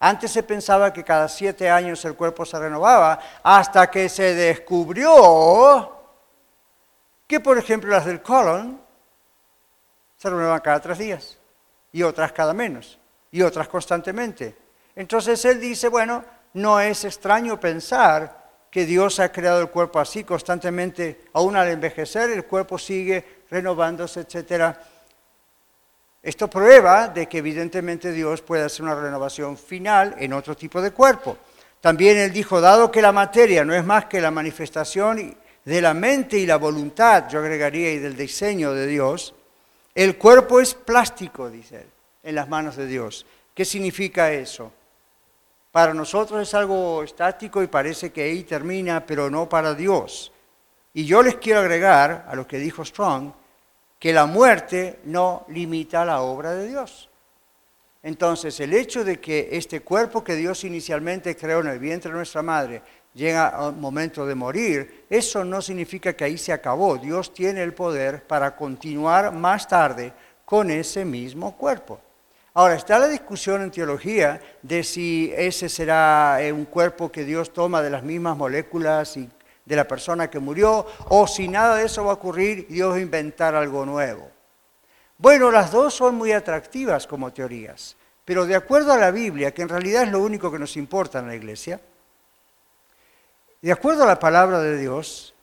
Antes 0.00 0.32
se 0.32 0.42
pensaba 0.42 0.92
que 0.92 1.04
cada 1.04 1.28
siete 1.28 1.70
años 1.70 2.04
el 2.04 2.16
cuerpo 2.16 2.44
se 2.44 2.58
renovaba, 2.58 3.20
hasta 3.44 3.88
que 3.88 4.08
se 4.08 4.34
descubrió 4.34 5.96
que, 7.28 7.38
por 7.38 7.56
ejemplo, 7.56 7.90
las 7.90 8.04
del 8.04 8.20
colon 8.20 8.80
se 10.16 10.28
renuevan 10.28 10.58
cada 10.58 10.80
tres 10.80 10.98
días, 10.98 11.38
y 11.92 12.02
otras 12.02 12.32
cada 12.32 12.52
menos, 12.52 12.98
y 13.30 13.42
otras 13.42 13.68
constantemente. 13.68 14.56
Entonces 14.96 15.44
él 15.44 15.60
dice, 15.60 15.86
bueno, 15.86 16.24
no 16.54 16.80
es 16.80 17.04
extraño 17.04 17.60
pensar 17.60 18.45
que 18.76 18.84
Dios 18.84 19.20
ha 19.20 19.32
creado 19.32 19.62
el 19.62 19.70
cuerpo 19.70 20.00
así 20.00 20.22
constantemente, 20.22 21.22
aún 21.32 21.56
al 21.56 21.68
envejecer 21.68 22.28
el 22.28 22.44
cuerpo 22.44 22.76
sigue 22.76 23.24
renovándose, 23.50 24.20
etc. 24.20 24.76
Esto 26.22 26.50
prueba 26.50 27.08
de 27.08 27.26
que 27.26 27.38
evidentemente 27.38 28.12
Dios 28.12 28.42
puede 28.42 28.64
hacer 28.64 28.82
una 28.82 28.94
renovación 28.94 29.56
final 29.56 30.14
en 30.18 30.34
otro 30.34 30.54
tipo 30.54 30.82
de 30.82 30.90
cuerpo. 30.90 31.38
También 31.80 32.18
él 32.18 32.30
dijo, 32.30 32.60
dado 32.60 32.90
que 32.90 33.00
la 33.00 33.12
materia 33.12 33.64
no 33.64 33.72
es 33.72 33.82
más 33.82 34.04
que 34.04 34.20
la 34.20 34.30
manifestación 34.30 35.34
de 35.64 35.80
la 35.80 35.94
mente 35.94 36.36
y 36.36 36.44
la 36.44 36.56
voluntad, 36.56 37.30
yo 37.30 37.38
agregaría, 37.38 37.94
y 37.94 37.98
del 37.98 38.14
diseño 38.14 38.74
de 38.74 38.86
Dios, 38.86 39.34
el 39.94 40.18
cuerpo 40.18 40.60
es 40.60 40.74
plástico, 40.74 41.48
dice 41.48 41.76
él, 41.76 41.88
en 42.24 42.34
las 42.34 42.50
manos 42.50 42.76
de 42.76 42.86
Dios. 42.86 43.24
¿Qué 43.54 43.64
significa 43.64 44.30
eso? 44.32 44.70
Para 45.76 45.92
nosotros 45.92 46.40
es 46.40 46.54
algo 46.54 47.02
estático 47.02 47.62
y 47.62 47.66
parece 47.66 48.10
que 48.10 48.22
ahí 48.22 48.44
termina, 48.44 49.04
pero 49.04 49.28
no 49.28 49.46
para 49.46 49.74
Dios. 49.74 50.32
Y 50.94 51.04
yo 51.04 51.22
les 51.22 51.34
quiero 51.34 51.60
agregar 51.60 52.24
a 52.26 52.34
lo 52.34 52.46
que 52.46 52.56
dijo 52.56 52.82
Strong, 52.82 53.30
que 53.98 54.10
la 54.14 54.24
muerte 54.24 55.00
no 55.04 55.44
limita 55.48 56.02
la 56.06 56.22
obra 56.22 56.54
de 56.54 56.68
Dios. 56.68 57.10
Entonces, 58.02 58.58
el 58.60 58.72
hecho 58.72 59.04
de 59.04 59.20
que 59.20 59.50
este 59.52 59.82
cuerpo 59.82 60.24
que 60.24 60.34
Dios 60.34 60.64
inicialmente 60.64 61.36
creó 61.36 61.60
en 61.60 61.66
el 61.66 61.78
vientre 61.78 62.10
de 62.10 62.16
nuestra 62.16 62.40
madre 62.40 62.80
llega 63.12 63.48
a 63.48 63.68
un 63.68 63.78
momento 63.78 64.24
de 64.24 64.34
morir, 64.34 65.04
eso 65.10 65.44
no 65.44 65.60
significa 65.60 66.14
que 66.14 66.24
ahí 66.24 66.38
se 66.38 66.54
acabó. 66.54 66.96
Dios 66.96 67.34
tiene 67.34 67.62
el 67.62 67.74
poder 67.74 68.26
para 68.26 68.56
continuar 68.56 69.30
más 69.30 69.68
tarde 69.68 70.14
con 70.46 70.70
ese 70.70 71.04
mismo 71.04 71.54
cuerpo. 71.54 72.00
Ahora, 72.58 72.74
está 72.76 72.98
la 72.98 73.08
discusión 73.08 73.60
en 73.60 73.70
teología 73.70 74.40
de 74.62 74.82
si 74.82 75.30
ese 75.36 75.68
será 75.68 76.40
eh, 76.40 76.50
un 76.54 76.64
cuerpo 76.64 77.12
que 77.12 77.22
Dios 77.22 77.52
toma 77.52 77.82
de 77.82 77.90
las 77.90 78.02
mismas 78.02 78.34
moléculas 78.34 79.18
y 79.18 79.28
de 79.62 79.76
la 79.76 79.86
persona 79.86 80.30
que 80.30 80.38
murió, 80.38 80.86
o 81.10 81.26
si 81.26 81.48
nada 81.48 81.76
de 81.76 81.84
eso 81.84 82.06
va 82.06 82.12
a 82.12 82.14
ocurrir, 82.14 82.66
Dios 82.66 82.92
va 82.92 82.96
a 82.96 83.00
inventar 83.00 83.54
algo 83.54 83.84
nuevo. 83.84 84.30
Bueno, 85.18 85.50
las 85.50 85.70
dos 85.70 85.92
son 85.92 86.14
muy 86.14 86.32
atractivas 86.32 87.06
como 87.06 87.30
teorías, 87.30 87.94
pero 88.24 88.46
de 88.46 88.54
acuerdo 88.54 88.90
a 88.90 88.96
la 88.96 89.10
Biblia, 89.10 89.52
que 89.52 89.60
en 89.60 89.68
realidad 89.68 90.04
es 90.04 90.10
lo 90.10 90.20
único 90.20 90.50
que 90.50 90.58
nos 90.58 90.78
importa 90.78 91.18
en 91.18 91.26
la 91.26 91.36
iglesia, 91.36 91.78
de 93.60 93.70
acuerdo 93.70 94.04
a 94.04 94.06
la 94.06 94.18
palabra 94.18 94.60
de 94.60 94.78
Dios, 94.78 95.34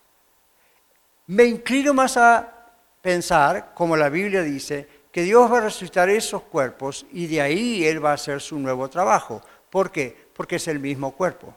me 1.27 1.43
inclino 1.43 1.93
más 1.93 2.17
a 2.17 2.71
pensar, 3.03 3.75
como 3.75 3.95
la 3.95 4.09
Biblia 4.09 4.41
dice, 4.41 5.02
que 5.13 5.21
Dios 5.21 5.49
va 5.49 5.59
a 5.59 5.61
resucitar 5.61 6.09
esos 6.09 6.41
cuerpos 6.41 7.05
y 7.11 7.27
de 7.27 7.39
ahí 7.39 7.85
Él 7.85 8.03
va 8.03 8.11
a 8.11 8.15
hacer 8.15 8.41
su 8.41 8.57
nuevo 8.57 8.89
trabajo. 8.89 9.43
¿Por 9.69 9.91
qué? 9.91 10.27
Porque 10.35 10.55
es 10.55 10.67
el 10.67 10.79
mismo 10.79 11.11
cuerpo. 11.11 11.53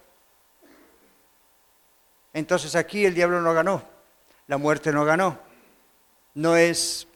Entonces 2.34 2.76
aquí 2.76 3.06
el 3.06 3.14
diablo 3.14 3.40
no 3.40 3.54
ganó, 3.54 3.82
la 4.46 4.58
muerte 4.58 4.92
no 4.92 5.06
ganó. 5.06 5.38
No 6.34 6.54
es 6.54 7.08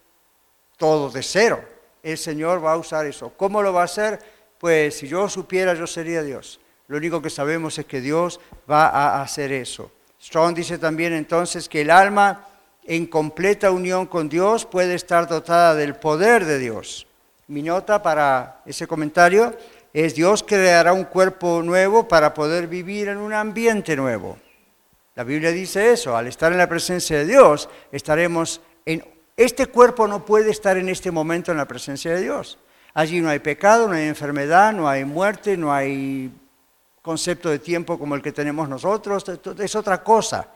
todo 0.79 1.11
de 1.11 1.22
cero. 1.22 1.62
El 2.03 2.16
Señor 2.16 2.64
va 2.64 2.72
a 2.72 2.79
usar 2.79 3.05
eso. 3.05 3.35
¿Cómo 3.37 3.61
lo 3.61 3.74
va 3.74 3.83
a 3.83 3.85
hacer? 3.85 4.18
Pues 4.59 4.96
si 4.96 5.09
yo 5.09 5.29
supiera, 5.29 5.74
yo 5.74 5.87
sería 5.87 6.22
Dios. 6.22 6.59
Lo 6.88 6.96
único 6.96 7.20
que 7.20 7.29
sabemos 7.29 7.79
es 7.79 7.85
que 7.85 8.00
Dios 8.00 8.40
va 8.68 8.88
a 8.88 9.20
hacer 9.20 9.53
eso. 9.53 9.92
Strong 10.18 10.55
dice 10.55 10.79
también 10.79 11.12
entonces 11.12 11.68
que 11.68 11.83
el 11.83 11.90
alma 11.90 12.46
en 12.90 13.07
completa 13.07 13.70
unión 13.70 14.07
con 14.07 14.29
Dios 14.29 14.66
puede 14.66 14.96
estar 14.96 15.29
dotada 15.29 15.76
del 15.76 15.94
poder 15.94 16.44
de 16.44 16.59
Dios. 16.59 17.07
Mi 17.46 17.62
nota 17.62 18.03
para 18.03 18.62
ese 18.66 18.88
comentario 18.88 19.55
es 19.92 20.16
Dios 20.16 20.42
creará 20.42 20.92
un 20.92 21.05
cuerpo 21.05 21.62
nuevo 21.62 22.09
para 22.09 22.35
poder 22.35 22.66
vivir 22.66 23.07
en 23.07 23.18
un 23.18 23.33
ambiente 23.33 23.94
nuevo. 23.94 24.38
La 25.14 25.22
Biblia 25.22 25.53
dice 25.53 25.92
eso, 25.92 26.16
al 26.16 26.26
estar 26.26 26.50
en 26.50 26.59
la 26.59 26.68
presencia 26.68 27.18
de 27.18 27.26
Dios, 27.26 27.68
estaremos 27.92 28.61
en... 28.85 29.05
Este 29.37 29.66
cuerpo 29.66 30.09
no 30.09 30.24
puede 30.24 30.50
estar 30.50 30.76
en 30.76 30.88
este 30.88 31.12
momento 31.12 31.53
en 31.53 31.59
la 31.59 31.68
presencia 31.68 32.12
de 32.12 32.22
Dios. 32.22 32.59
Allí 32.92 33.20
no 33.20 33.29
hay 33.29 33.38
pecado, 33.38 33.87
no 33.87 33.94
hay 33.94 34.09
enfermedad, 34.09 34.72
no 34.72 34.88
hay 34.88 35.05
muerte, 35.05 35.57
no 35.57 35.72
hay 35.72 36.33
concepto 37.03 37.50
de 37.50 37.61
tiempo 37.61 38.00
como 38.00 38.16
el 38.16 38.20
que 38.20 38.33
tenemos 38.33 38.68
nosotros, 38.68 39.24
es 39.61 39.76
otra 39.76 40.03
cosa 40.03 40.48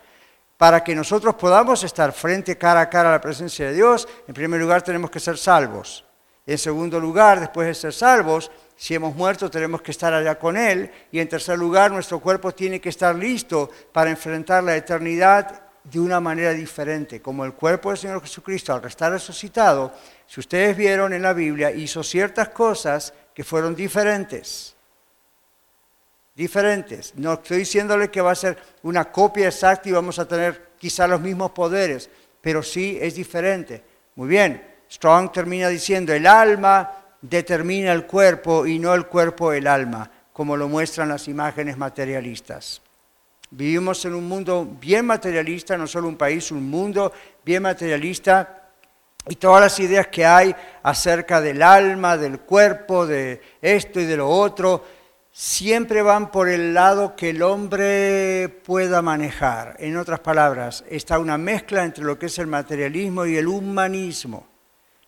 para 0.56 0.82
que 0.84 0.94
nosotros 0.94 1.34
podamos 1.34 1.82
estar 1.82 2.12
frente 2.12 2.56
cara 2.56 2.82
a 2.82 2.90
cara 2.90 3.08
a 3.08 3.12
la 3.12 3.20
presencia 3.20 3.66
de 3.66 3.74
Dios, 3.74 4.08
en 4.26 4.34
primer 4.34 4.60
lugar 4.60 4.82
tenemos 4.82 5.10
que 5.10 5.20
ser 5.20 5.36
salvos. 5.36 6.04
En 6.46 6.58
segundo 6.58 7.00
lugar, 7.00 7.40
después 7.40 7.66
de 7.66 7.74
ser 7.74 7.92
salvos, 7.92 8.50
si 8.76 8.94
hemos 8.94 9.14
muerto 9.14 9.50
tenemos 9.50 9.80
que 9.80 9.92
estar 9.92 10.12
allá 10.12 10.38
con 10.38 10.56
Él. 10.56 10.90
Y 11.10 11.18
en 11.18 11.28
tercer 11.28 11.58
lugar, 11.58 11.90
nuestro 11.90 12.20
cuerpo 12.20 12.52
tiene 12.52 12.80
que 12.80 12.90
estar 12.90 13.14
listo 13.14 13.70
para 13.92 14.10
enfrentar 14.10 14.62
la 14.62 14.76
eternidad 14.76 15.62
de 15.84 16.00
una 16.00 16.20
manera 16.20 16.52
diferente. 16.52 17.22
Como 17.22 17.44
el 17.44 17.54
cuerpo 17.54 17.90
del 17.90 17.98
Señor 17.98 18.20
Jesucristo 18.20 18.74
al 18.74 18.84
estar 18.84 19.10
resucitado, 19.12 19.92
si 20.26 20.40
ustedes 20.40 20.76
vieron 20.76 21.12
en 21.12 21.22
la 21.22 21.32
Biblia, 21.32 21.70
hizo 21.70 22.02
ciertas 22.02 22.50
cosas 22.50 23.14
que 23.34 23.44
fueron 23.44 23.74
diferentes. 23.74 24.73
Diferentes. 26.34 27.14
No 27.16 27.34
estoy 27.34 27.58
diciéndole 27.58 28.10
que 28.10 28.20
va 28.20 28.32
a 28.32 28.36
ser 28.36 28.58
una 28.82 29.10
copia 29.12 29.46
exacta 29.46 29.88
y 29.88 29.92
vamos 29.92 30.18
a 30.18 30.26
tener 30.26 30.70
quizá 30.78 31.06
los 31.06 31.20
mismos 31.20 31.52
poderes, 31.52 32.10
pero 32.40 32.62
sí 32.62 32.98
es 33.00 33.14
diferente. 33.14 33.82
Muy 34.16 34.28
bien, 34.28 34.62
Strong 34.90 35.32
termina 35.32 35.68
diciendo, 35.68 36.12
el 36.12 36.26
alma 36.26 36.90
determina 37.22 37.92
el 37.92 38.06
cuerpo 38.06 38.66
y 38.66 38.78
no 38.78 38.94
el 38.94 39.06
cuerpo 39.06 39.52
el 39.52 39.66
alma, 39.66 40.10
como 40.32 40.56
lo 40.56 40.68
muestran 40.68 41.08
las 41.08 41.28
imágenes 41.28 41.76
materialistas. 41.76 42.82
Vivimos 43.50 44.04
en 44.04 44.14
un 44.14 44.26
mundo 44.26 44.68
bien 44.80 45.06
materialista, 45.06 45.78
no 45.78 45.86
solo 45.86 46.08
un 46.08 46.16
país, 46.16 46.50
un 46.50 46.68
mundo 46.68 47.12
bien 47.44 47.62
materialista 47.62 48.72
y 49.28 49.36
todas 49.36 49.60
las 49.60 49.78
ideas 49.78 50.08
que 50.08 50.26
hay 50.26 50.54
acerca 50.82 51.40
del 51.40 51.62
alma, 51.62 52.16
del 52.16 52.40
cuerpo, 52.40 53.06
de 53.06 53.40
esto 53.62 54.00
y 54.00 54.04
de 54.04 54.16
lo 54.16 54.28
otro, 54.28 54.84
siempre 55.36 56.00
van 56.00 56.30
por 56.30 56.48
el 56.48 56.74
lado 56.74 57.16
que 57.16 57.30
el 57.30 57.42
hombre 57.42 58.48
pueda 58.64 59.02
manejar. 59.02 59.74
En 59.80 59.96
otras 59.96 60.20
palabras, 60.20 60.84
está 60.88 61.18
una 61.18 61.36
mezcla 61.36 61.84
entre 61.84 62.04
lo 62.04 62.16
que 62.16 62.26
es 62.26 62.38
el 62.38 62.46
materialismo 62.46 63.26
y 63.26 63.36
el 63.36 63.48
humanismo. 63.48 64.46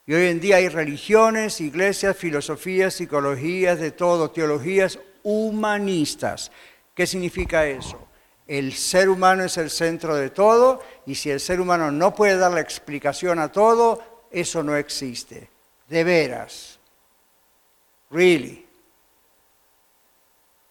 Y 0.04 0.14
hoy 0.14 0.26
en 0.26 0.40
día 0.40 0.56
hay 0.56 0.68
religiones, 0.68 1.60
iglesias, 1.60 2.16
filosofías, 2.16 2.94
psicologías, 2.94 3.78
de 3.78 3.92
todo, 3.92 4.32
teologías 4.32 4.98
humanistas. 5.22 6.50
¿Qué 6.92 7.06
significa 7.06 7.64
eso? 7.68 8.08
El 8.48 8.72
ser 8.72 9.08
humano 9.08 9.44
es 9.44 9.56
el 9.58 9.70
centro 9.70 10.16
de 10.16 10.30
todo 10.30 10.82
y 11.06 11.14
si 11.14 11.30
el 11.30 11.38
ser 11.38 11.60
humano 11.60 11.92
no 11.92 12.12
puede 12.16 12.36
dar 12.36 12.52
la 12.52 12.60
explicación 12.60 13.38
a 13.38 13.52
todo, 13.52 14.26
eso 14.32 14.64
no 14.64 14.74
existe. 14.74 15.50
De 15.88 16.02
veras. 16.02 16.80
Really. 18.10 18.65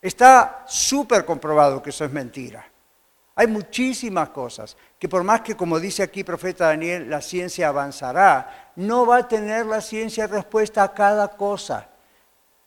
Está 0.05 0.63
súper 0.67 1.25
comprobado 1.25 1.81
que 1.81 1.89
eso 1.89 2.05
es 2.05 2.11
mentira. 2.11 2.63
Hay 3.33 3.47
muchísimas 3.47 4.29
cosas 4.29 4.77
que 4.99 5.09
por 5.09 5.23
más 5.23 5.41
que, 5.41 5.55
como 5.55 5.79
dice 5.79 6.03
aquí 6.03 6.23
profeta 6.23 6.67
Daniel, 6.67 7.09
la 7.09 7.21
ciencia 7.21 7.69
avanzará, 7.69 8.71
no 8.75 9.07
va 9.07 9.17
a 9.17 9.27
tener 9.27 9.65
la 9.65 9.81
ciencia 9.81 10.27
respuesta 10.27 10.83
a 10.83 10.93
cada 10.93 11.29
cosa. 11.29 11.89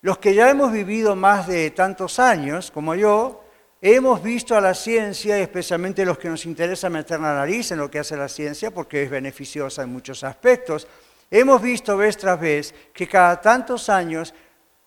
Los 0.01 0.19
que 0.19 0.35
ya 0.35 0.51
hemos 0.51 0.73
vivido 0.73 1.15
más 1.15 1.47
de 1.47 1.71
tantos 1.71 2.19
años, 2.19 2.73
como 2.73 2.97
yo, 2.97 3.45
Hemos 3.81 4.21
visto 4.21 4.57
a 4.57 4.61
la 4.61 4.75
ciencia, 4.75 5.39
especialmente 5.39 6.05
los 6.05 6.19
que 6.19 6.29
nos 6.29 6.45
interesa 6.47 6.91
meter 6.91 7.21
la 7.21 7.33
nariz 7.33 7.71
en 7.71 7.79
lo 7.79 7.89
que 7.89 8.01
hace 8.01 8.17
la 8.17 8.29
ciencia, 8.29 8.73
porque 8.73 9.05
es 9.05 9.09
beneficiosa 9.09 9.85
en 9.85 9.93
muchos 9.93 10.25
aspectos, 10.25 10.89
hemos 11.31 11.63
visto 11.63 11.97
vez 11.97 12.17
tras 12.17 12.41
vez 12.41 12.75
que 12.93 13.07
cada 13.07 13.41
tantos 13.41 13.89
años 13.89 14.35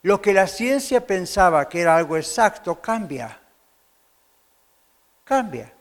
lo 0.04 0.22
que 0.22 0.34
la 0.34 0.48
ciencia 0.48 1.06
pensaba 1.06 1.70
que 1.70 1.82
era 1.82 1.96
algo 1.96 2.18
exacto 2.18 2.82
cambia. 2.82 3.40
Cambia. 5.24 5.74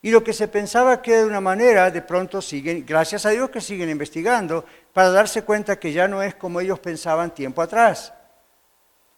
Y 0.00 0.10
lo 0.10 0.22
que 0.22 0.32
se 0.32 0.46
pensaba 0.46 1.02
que 1.02 1.12
era 1.12 1.20
de 1.22 1.26
una 1.26 1.40
manera, 1.40 1.90
de 1.90 2.02
pronto 2.02 2.40
siguen, 2.40 2.86
gracias 2.86 3.26
a 3.26 3.30
Dios 3.30 3.50
que 3.50 3.60
siguen 3.60 3.90
investigando, 3.90 4.64
para 4.92 5.10
darse 5.10 5.42
cuenta 5.42 5.78
que 5.78 5.92
ya 5.92 6.06
no 6.06 6.22
es 6.22 6.36
como 6.36 6.60
ellos 6.60 6.78
pensaban 6.78 7.34
tiempo 7.34 7.62
atrás. 7.62 8.12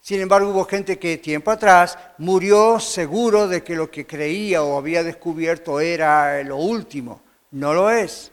Sin 0.01 0.21
embargo, 0.21 0.51
hubo 0.51 0.65
gente 0.65 0.99
que 0.99 1.19
tiempo 1.19 1.51
atrás 1.51 1.99
murió 2.17 2.81
seguro 2.81 3.47
de 3.47 3.63
que 3.63 3.77
lo 3.77 3.91
que 3.91 4.07
creía 4.07 4.63
o 4.63 4.79
había 4.79 5.05
descubierto 5.05 5.79
era 5.79 6.43
lo 6.43 6.57
último. 6.57 7.21
No 7.51 7.75
lo 7.75 7.91
es. 7.91 8.33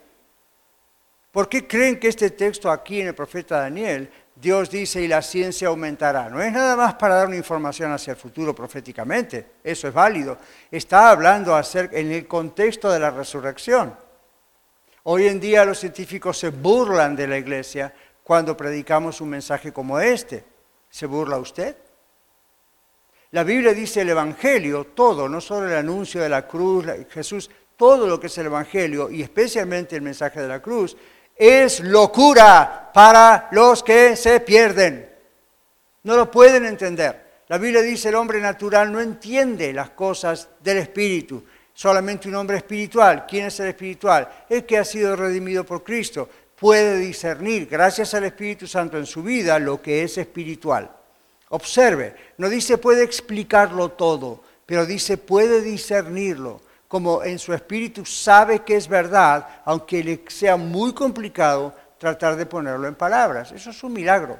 ¿Por 1.32 1.50
qué 1.50 1.67
creen 1.67 2.00
que 2.00 2.08
este 2.08 2.30
texto 2.32 2.72
aquí 2.72 3.02
en 3.02 3.08
el 3.08 3.15
profeta 3.15 3.60
Daniel, 3.60 4.10
Dios 4.39 4.69
dice 4.69 5.02
y 5.02 5.08
la 5.08 5.23
ciencia 5.23 5.69
aumentará? 5.69 6.30
No 6.30 6.41
es 6.41 6.52
nada 6.52 6.76
más 6.76 6.93
para 6.93 7.15
dar 7.15 7.28
una 7.28 7.38
información 7.38 7.91
hacia 7.91 8.12
el 8.12 8.17
futuro 8.17 8.54
proféticamente, 8.54 9.54
eso 9.63 9.88
es 9.88 9.93
válido. 9.93 10.38
Está 10.69 11.10
hablando 11.10 11.56
acerca, 11.56 11.97
en 11.97 12.12
el 12.12 12.28
contexto 12.28 12.91
de 12.91 13.00
la 13.00 13.10
resurrección. 13.10 13.95
Hoy 15.04 15.28
en 15.28 15.39
día 15.39 15.65
los 15.65 15.80
científicos 15.80 16.38
se 16.38 16.50
burlan 16.50 17.15
de 17.15 17.28
la 17.28 17.38
iglesia 17.38 17.91
cuando 18.23 18.56
predicamos 18.56 19.21
un 19.21 19.30
mensaje 19.30 19.73
como 19.73 20.00
este. 20.00 20.43
¿Se 20.89 21.08
burla 21.08 21.38
usted? 21.38 21.76
La 23.32 23.43
Biblia 23.43 23.73
dice 23.73 24.02
el 24.02 24.10
Evangelio, 24.10 24.86
todo, 24.93 25.28
no 25.28 25.41
solo 25.41 25.67
el 25.67 25.76
anuncio 25.76 26.21
de 26.21 26.30
la 26.30 26.47
cruz, 26.47 26.86
Jesús, 27.10 27.50
todo 27.76 28.08
lo 28.08 28.19
que 28.19 28.28
es 28.28 28.38
el 28.38 28.45
Evangelio 28.45 29.10
y 29.10 29.21
especialmente 29.21 29.95
el 29.95 30.02
mensaje 30.02 30.41
de 30.41 30.47
la 30.47 30.62
cruz, 30.62 30.95
es 31.38 31.80
locura 31.82 32.89
para 32.93 33.47
los 33.52 33.84
que 33.84 34.15
se 34.15 34.39
pierden. 34.39 35.10
No 36.04 36.15
lo 36.15 36.32
pueden 36.32 36.65
entender. 36.65 37.28
La 37.47 37.58
Biblia 37.58 37.82
dice 37.82 38.10
el 38.10 38.15
hombre 38.15 38.41
natural 38.41 38.91
no 38.91 39.00
entiende 39.00 39.71
las 39.71 39.91
cosas 39.91 40.50
del 40.62 40.80
Espíritu, 40.80 41.43
solamente 41.73 42.28
un 42.28 42.36
hombre 42.36 42.58
espiritual. 42.58 43.26
¿Quién 43.28 43.45
es 43.45 43.60
el 43.60 43.67
espiritual? 43.67 44.45
El 44.50 44.65
que 44.65 44.78
ha 44.78 44.84
sido 44.84 45.15
redimido 45.15 45.63
por 45.63 45.84
Cristo 45.84 46.28
puede 46.58 46.97
discernir, 46.97 47.67
gracias 47.67 48.13
al 48.15 48.23
Espíritu 48.23 48.67
Santo 48.67 48.97
en 48.97 49.06
su 49.06 49.21
vida, 49.21 49.60
lo 49.60 49.82
que 49.82 50.04
es 50.04 50.17
espiritual. 50.17 50.91
Observe, 51.50 52.15
no 52.38 52.50
dice 52.50 52.78
puede 52.78 53.04
explicarlo 53.04 53.89
todo, 53.89 54.43
pero 54.65 54.86
dice 54.86 55.17
puede 55.17 55.62
discernirlo, 55.62 56.62
como 56.88 57.23
en 57.23 57.38
su 57.39 57.54
espíritu 57.54 58.06
sabe 58.06 58.60
que 58.60 58.76
es 58.76 58.88
verdad, 58.88 59.62
aunque 59.65 60.04
le 60.04 60.23
sea 60.28 60.56
muy 60.56 60.93
complicado 60.93 61.73
tratar 61.97 62.36
de 62.36 62.45
ponerlo 62.45 62.88
en 62.88 62.95
palabras. 62.95 63.52
Eso 63.52 63.71
es 63.71 63.84
un 63.84 63.93
milagro. 63.93 64.39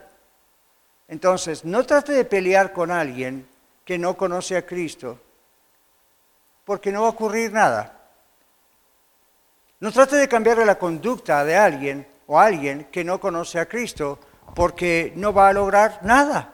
Entonces, 1.08 1.66
no 1.66 1.86
trate 1.86 2.14
de 2.14 2.26
pelear 2.26 2.74
con 2.74 2.92
alguien 2.92 3.48
que 3.84 3.98
no 3.98 4.16
conoce 4.16 4.58
a 4.58 4.66
Cristo, 4.66 5.20
porque 6.66 6.92
no 6.92 7.02
va 7.02 7.08
a 7.08 7.12
ocurrir 7.12 7.52
nada. 7.52 7.94
No 9.80 9.92
trate 9.92 10.16
de 10.16 10.28
cambiarle 10.28 10.66
la 10.66 10.78
conducta 10.78 11.46
de 11.46 11.56
alguien 11.56 12.08
o 12.28 12.40
alguien 12.40 12.86
que 12.92 13.04
no 13.04 13.20
conoce 13.20 13.60
a 13.60 13.68
Cristo 13.68 14.20
porque 14.56 15.14
no 15.16 15.34
va 15.34 15.50
a 15.50 15.54
lograr 15.54 16.00
nada. 16.04 16.54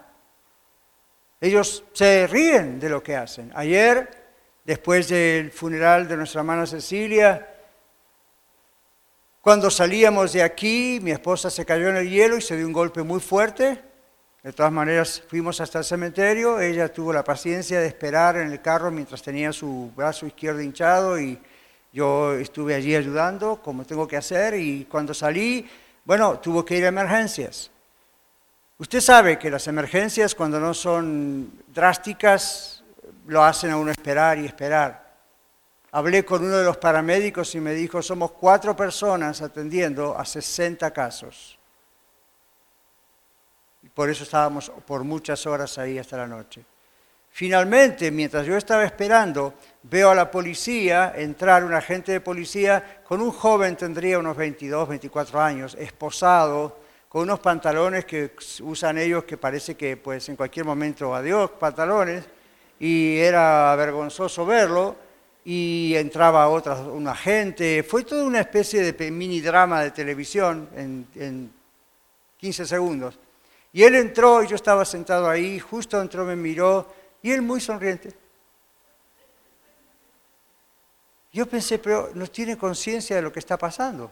Ellos 1.40 1.84
se 1.94 2.28
ríen 2.28 2.80
de 2.80 2.90
lo 2.90 3.02
que 3.02 3.16
hacen. 3.16 3.52
Ayer, 3.56 4.23
después 4.64 5.10
del 5.10 5.52
funeral 5.52 6.08
de 6.08 6.18
nuestra 6.18 6.42
hermana 6.42 6.66
Cecilia, 6.66 7.50
cuando 9.44 9.70
salíamos 9.70 10.32
de 10.32 10.42
aquí, 10.42 11.00
mi 11.02 11.12
esposa 11.12 11.50
se 11.50 11.66
cayó 11.66 11.90
en 11.90 11.98
el 11.98 12.10
hielo 12.10 12.38
y 12.38 12.42
se 12.42 12.56
dio 12.56 12.66
un 12.66 12.72
golpe 12.72 13.04
muy 13.04 13.20
fuerte. 13.20 13.78
De 14.42 14.54
todas 14.54 14.72
maneras, 14.72 15.22
fuimos 15.28 15.60
hasta 15.60 15.80
el 15.80 15.84
cementerio. 15.84 16.62
Ella 16.62 16.88
tuvo 16.88 17.12
la 17.12 17.26
paciencia 17.26 17.82
de 17.82 17.88
esperar 17.88 18.38
en 18.38 18.54
el 18.54 18.62
carro 18.62 18.90
mientras 18.90 19.22
tenía 19.22 19.52
su 19.52 19.92
brazo 19.98 20.26
izquierdo 20.26 20.62
hinchado 20.62 21.20
y 21.20 21.38
yo 21.92 22.34
estuve 22.36 22.74
allí 22.74 22.96
ayudando 22.96 23.62
como 23.62 23.84
tengo 23.84 24.08
que 24.08 24.16
hacer 24.16 24.54
y 24.56 24.86
cuando 24.86 25.14
salí, 25.14 25.70
bueno, 26.06 26.40
tuvo 26.40 26.64
que 26.64 26.78
ir 26.78 26.86
a 26.86 26.88
emergencias. 26.88 27.70
Usted 28.78 29.02
sabe 29.02 29.38
que 29.38 29.52
las 29.52 29.68
emergencias 29.68 30.34
cuando 30.36 30.58
no 30.58 30.74
son 30.74 31.52
drásticas 31.68 32.73
lo 33.28 33.44
hacen 33.44 33.72
a 33.72 33.78
uno 33.78 33.92
esperar 33.92 34.38
y 34.38 34.46
esperar. 34.46 35.04
Hablé 35.92 36.26
con 36.26 36.44
uno 36.44 36.58
de 36.58 36.66
los 36.66 36.78
paramédicos 36.78 37.54
y 37.56 37.60
me 37.60 37.74
dijo, 37.74 38.02
somos 38.02 38.32
cuatro 38.32 38.76
personas 38.76 39.42
atendiendo 39.42 40.18
a 40.18 40.26
60 40.26 40.92
casos. 40.92 41.58
Y 43.84 43.90
por 43.90 44.10
eso 44.10 44.24
estábamos 44.24 44.72
por 44.88 45.04
muchas 45.04 45.46
horas 45.46 45.78
ahí 45.78 46.00
hasta 46.00 46.18
la 46.18 46.28
noche. 46.28 46.66
Finalmente, 47.30 48.12
mientras 48.12 48.46
yo 48.46 48.56
estaba 48.56 48.84
esperando, 48.86 49.56
veo 49.84 50.12
a 50.12 50.16
la 50.16 50.30
policía 50.30 51.14
entrar, 51.16 51.64
un 51.64 51.74
agente 51.74 52.12
de 52.12 52.22
policía 52.22 53.02
con 53.04 53.22
un 53.22 53.32
joven, 53.32 53.76
tendría 53.76 54.20
unos 54.20 54.38
22, 54.38 54.88
24 54.88 55.42
años, 55.42 55.76
esposado, 55.80 56.78
con 57.10 57.24
unos 57.24 57.40
pantalones 57.40 58.06
que 58.06 58.36
usan 58.62 58.98
ellos 58.98 59.24
que 59.24 59.38
parece 59.38 59.76
que 59.76 59.98
pues 59.98 60.30
en 60.30 60.36
cualquier 60.36 60.66
momento 60.66 61.14
adiós, 61.14 61.52
pantalones, 61.60 62.24
y 62.86 63.18
era 63.18 63.74
vergonzoso 63.78 64.46
verlo, 64.46 64.98
y 65.46 65.96
entraba 65.96 66.50
otra, 66.50 66.76
un 66.76 67.08
agente, 67.08 67.82
fue 67.82 68.04
toda 68.04 68.26
una 68.26 68.42
especie 68.42 68.92
de 68.92 69.10
mini 69.10 69.40
drama 69.40 69.82
de 69.82 69.92
televisión 69.92 70.68
en, 70.76 71.08
en 71.16 71.54
15 72.36 72.66
segundos. 72.66 73.18
Y 73.72 73.84
él 73.84 73.96
entró 73.96 74.44
y 74.44 74.48
yo 74.48 74.58
estaba 74.58 74.84
sentado 74.84 75.30
ahí, 75.30 75.60
justo 75.60 76.02
entró, 76.02 76.26
me 76.26 76.36
miró, 76.36 76.94
y 77.22 77.32
él 77.32 77.42
muy 77.42 77.62
sonriente. 77.62 78.10
Yo 81.32 81.46
pensé, 81.46 81.80
pero 81.80 82.12
no 82.14 82.28
tiene 82.28 82.58
conciencia 82.58 83.16
de 83.16 83.22
lo 83.22 83.32
que 83.32 83.40
está 83.40 83.58
pasando. 83.58 84.12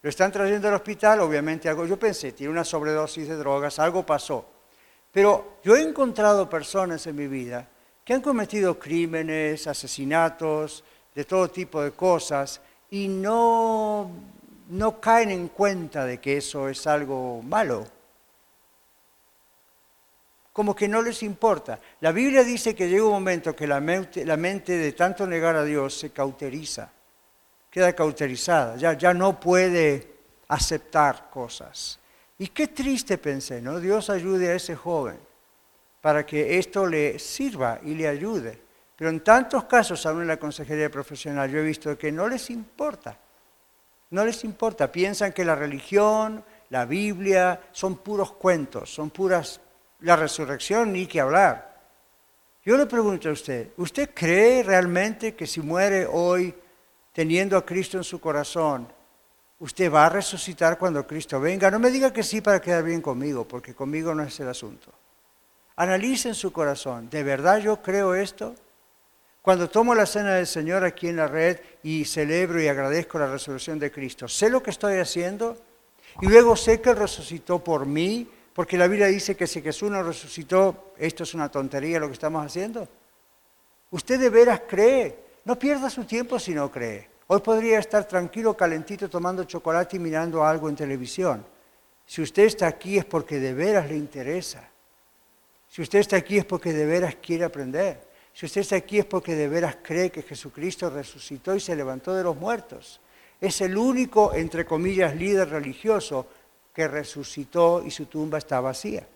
Lo 0.00 0.08
están 0.08 0.30
trayendo 0.30 0.68
al 0.68 0.74
hospital, 0.74 1.22
obviamente 1.22 1.68
algo, 1.68 1.84
yo 1.86 1.98
pensé, 1.98 2.30
tiene 2.30 2.52
una 2.52 2.64
sobredosis 2.64 3.26
de 3.26 3.34
drogas, 3.34 3.80
algo 3.80 4.06
pasó. 4.06 4.46
Pero 5.10 5.58
yo 5.64 5.74
he 5.74 5.82
encontrado 5.82 6.48
personas 6.48 7.04
en 7.08 7.16
mi 7.16 7.26
vida 7.26 7.68
que 8.10 8.14
han 8.14 8.22
cometido 8.22 8.76
crímenes, 8.76 9.68
asesinatos, 9.68 10.82
de 11.14 11.24
todo 11.24 11.48
tipo 11.48 11.80
de 11.80 11.92
cosas, 11.92 12.60
y 12.90 13.06
no, 13.06 14.10
no 14.70 15.00
caen 15.00 15.30
en 15.30 15.46
cuenta 15.46 16.04
de 16.04 16.18
que 16.18 16.38
eso 16.38 16.68
es 16.68 16.88
algo 16.88 17.40
malo. 17.40 17.86
como 20.52 20.74
que 20.74 20.88
no 20.88 21.00
les 21.02 21.22
importa. 21.22 21.78
La 22.00 22.10
Biblia 22.10 22.42
dice 22.42 22.74
que 22.74 22.88
llega 22.88 23.04
un 23.04 23.12
momento 23.12 23.54
que 23.54 23.68
la 23.68 23.78
mente, 23.80 24.24
de 24.24 24.92
tanto 24.92 25.24
negar 25.24 25.54
a 25.54 25.62
Dios 25.62 25.96
se 25.96 26.10
cauteriza, 26.10 26.90
queda 27.70 27.92
cauterizada, 27.92 28.74
ya, 28.74 28.94
ya 28.94 29.14
no 29.14 29.38
puede 29.38 30.14
aceptar 30.48 31.30
cosas. 31.30 32.00
Y 32.40 32.48
qué 32.48 32.66
triste 32.66 33.18
pensé, 33.18 33.62
¿no? 33.62 33.78
Dios 33.78 34.10
ayude 34.10 34.50
a 34.50 34.56
ese 34.56 34.74
joven 34.74 35.29
para 36.00 36.24
que 36.24 36.58
esto 36.58 36.86
le 36.86 37.18
sirva 37.18 37.80
y 37.82 37.94
le 37.94 38.08
ayude. 38.08 38.58
Pero 38.96 39.10
en 39.10 39.20
tantos 39.20 39.64
casos, 39.64 40.04
aún 40.06 40.22
en 40.22 40.28
la 40.28 40.38
consejería 40.38 40.90
profesional, 40.90 41.50
yo 41.50 41.58
he 41.58 41.62
visto 41.62 41.96
que 41.96 42.12
no 42.12 42.28
les 42.28 42.50
importa. 42.50 43.18
No 44.10 44.24
les 44.24 44.44
importa. 44.44 44.90
Piensan 44.90 45.32
que 45.32 45.44
la 45.44 45.54
religión, 45.54 46.44
la 46.70 46.84
Biblia, 46.84 47.60
son 47.72 47.96
puros 47.96 48.32
cuentos, 48.32 48.92
son 48.92 49.10
puras... 49.10 49.60
La 50.02 50.16
resurrección, 50.16 50.94
ni 50.94 51.06
que 51.06 51.20
hablar. 51.20 51.78
Yo 52.64 52.78
le 52.78 52.86
pregunto 52.86 53.28
a 53.28 53.32
usted, 53.32 53.68
¿usted 53.76 54.10
cree 54.14 54.62
realmente 54.62 55.34
que 55.34 55.46
si 55.46 55.60
muere 55.60 56.06
hoy 56.06 56.54
teniendo 57.12 57.56
a 57.56 57.66
Cristo 57.66 57.98
en 57.98 58.04
su 58.04 58.18
corazón, 58.18 58.88
usted 59.58 59.92
va 59.92 60.06
a 60.06 60.08
resucitar 60.08 60.78
cuando 60.78 61.06
Cristo 61.06 61.38
venga? 61.38 61.70
No 61.70 61.78
me 61.78 61.90
diga 61.90 62.12
que 62.12 62.22
sí 62.22 62.40
para 62.40 62.62
quedar 62.62 62.82
bien 62.82 63.02
conmigo, 63.02 63.46
porque 63.46 63.74
conmigo 63.74 64.14
no 64.14 64.22
es 64.22 64.40
el 64.40 64.48
asunto. 64.48 64.90
Analice 65.80 66.28
en 66.28 66.34
su 66.34 66.52
corazón, 66.52 67.08
¿de 67.08 67.22
verdad 67.22 67.56
yo 67.56 67.80
creo 67.80 68.14
esto? 68.14 68.54
Cuando 69.40 69.70
tomo 69.70 69.94
la 69.94 70.04
cena 70.04 70.34
del 70.34 70.46
Señor 70.46 70.84
aquí 70.84 71.08
en 71.08 71.16
la 71.16 71.26
red 71.26 71.58
y 71.82 72.04
celebro 72.04 72.60
y 72.60 72.68
agradezco 72.68 73.18
la 73.18 73.32
resurrección 73.32 73.78
de 73.78 73.90
Cristo, 73.90 74.28
¿sé 74.28 74.50
lo 74.50 74.62
que 74.62 74.72
estoy 74.72 74.98
haciendo? 74.98 75.56
Y 76.20 76.26
luego 76.26 76.54
sé 76.54 76.82
que 76.82 76.92
resucitó 76.92 77.64
por 77.64 77.86
mí, 77.86 78.28
porque 78.52 78.76
la 78.76 78.88
Biblia 78.88 79.06
dice 79.06 79.34
que 79.34 79.46
si 79.46 79.62
Jesús 79.62 79.90
no 79.90 80.02
resucitó, 80.02 80.92
esto 80.98 81.22
es 81.22 81.32
una 81.32 81.50
tontería 81.50 81.98
lo 81.98 82.08
que 82.08 82.12
estamos 82.12 82.44
haciendo. 82.44 82.86
Usted 83.90 84.20
de 84.20 84.28
veras 84.28 84.60
cree, 84.68 85.16
no 85.46 85.58
pierda 85.58 85.88
su 85.88 86.04
tiempo 86.04 86.38
si 86.38 86.52
no 86.52 86.70
cree. 86.70 87.08
Hoy 87.28 87.40
podría 87.40 87.78
estar 87.78 88.04
tranquilo, 88.04 88.54
calentito, 88.54 89.08
tomando 89.08 89.44
chocolate 89.44 89.96
y 89.96 90.00
mirando 90.00 90.44
algo 90.44 90.68
en 90.68 90.76
televisión. 90.76 91.42
Si 92.04 92.20
usted 92.20 92.42
está 92.42 92.66
aquí 92.66 92.98
es 92.98 93.06
porque 93.06 93.40
de 93.40 93.54
veras 93.54 93.88
le 93.88 93.96
interesa. 93.96 94.69
Si 95.70 95.82
usted 95.82 96.00
está 96.00 96.16
aquí 96.16 96.36
es 96.36 96.44
porque 96.44 96.72
de 96.72 96.84
veras 96.84 97.14
quiere 97.14 97.44
aprender. 97.44 98.00
Si 98.34 98.44
usted 98.44 98.62
está 98.62 98.76
aquí 98.76 98.98
es 98.98 99.04
porque 99.04 99.36
de 99.36 99.48
veras 99.48 99.76
cree 99.82 100.10
que 100.10 100.22
Jesucristo 100.22 100.90
resucitó 100.90 101.54
y 101.54 101.60
se 101.60 101.76
levantó 101.76 102.12
de 102.12 102.24
los 102.24 102.36
muertos. 102.36 103.00
Es 103.40 103.60
el 103.60 103.78
único, 103.78 104.34
entre 104.34 104.66
comillas, 104.66 105.14
líder 105.14 105.48
religioso 105.48 106.26
que 106.74 106.88
resucitó 106.88 107.82
y 107.86 107.90
su 107.92 108.06
tumba 108.06 108.38
está 108.38 108.60
vacía. 108.60 109.06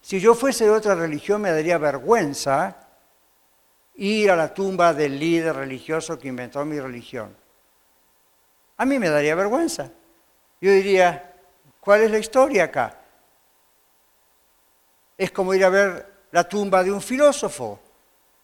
Si 0.00 0.20
yo 0.20 0.34
fuese 0.34 0.64
de 0.64 0.70
otra 0.70 0.94
religión 0.94 1.42
me 1.42 1.50
daría 1.50 1.76
vergüenza 1.76 2.88
ir 3.96 4.30
a 4.30 4.36
la 4.36 4.54
tumba 4.54 4.94
del 4.94 5.18
líder 5.18 5.56
religioso 5.56 6.18
que 6.18 6.28
inventó 6.28 6.64
mi 6.64 6.78
religión. 6.78 7.36
A 8.76 8.86
mí 8.86 8.98
me 8.98 9.10
daría 9.10 9.34
vergüenza. 9.34 9.90
Yo 10.60 10.70
diría, 10.70 11.34
¿cuál 11.80 12.02
es 12.02 12.10
la 12.12 12.18
historia 12.18 12.64
acá? 12.64 12.99
Es 15.20 15.32
como 15.32 15.52
ir 15.52 15.62
a 15.66 15.68
ver 15.68 16.06
la 16.32 16.48
tumba 16.48 16.82
de 16.82 16.90
un 16.90 17.02
filósofo, 17.02 17.78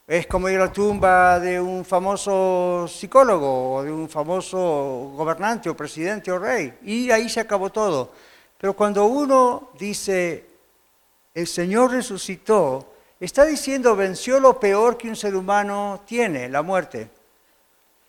es 0.06 0.26
como 0.26 0.46
ir 0.50 0.60
a 0.60 0.66
la 0.66 0.72
tumba 0.72 1.40
de 1.40 1.58
un 1.58 1.86
famoso 1.86 2.86
psicólogo 2.86 3.76
o 3.76 3.82
de 3.82 3.90
un 3.90 4.10
famoso 4.10 5.10
gobernante 5.16 5.70
o 5.70 5.74
presidente 5.74 6.30
o 6.30 6.38
rey. 6.38 6.76
Y 6.82 7.10
ahí 7.10 7.30
se 7.30 7.40
acabó 7.40 7.70
todo. 7.70 8.12
Pero 8.58 8.74
cuando 8.74 9.06
uno 9.06 9.70
dice, 9.78 10.44
el 11.32 11.46
Señor 11.46 11.92
resucitó, 11.92 12.92
está 13.20 13.46
diciendo, 13.46 13.96
venció 13.96 14.38
lo 14.38 14.60
peor 14.60 14.98
que 14.98 15.08
un 15.08 15.16
ser 15.16 15.34
humano 15.34 16.02
tiene, 16.06 16.50
la 16.50 16.60
muerte. 16.60 17.08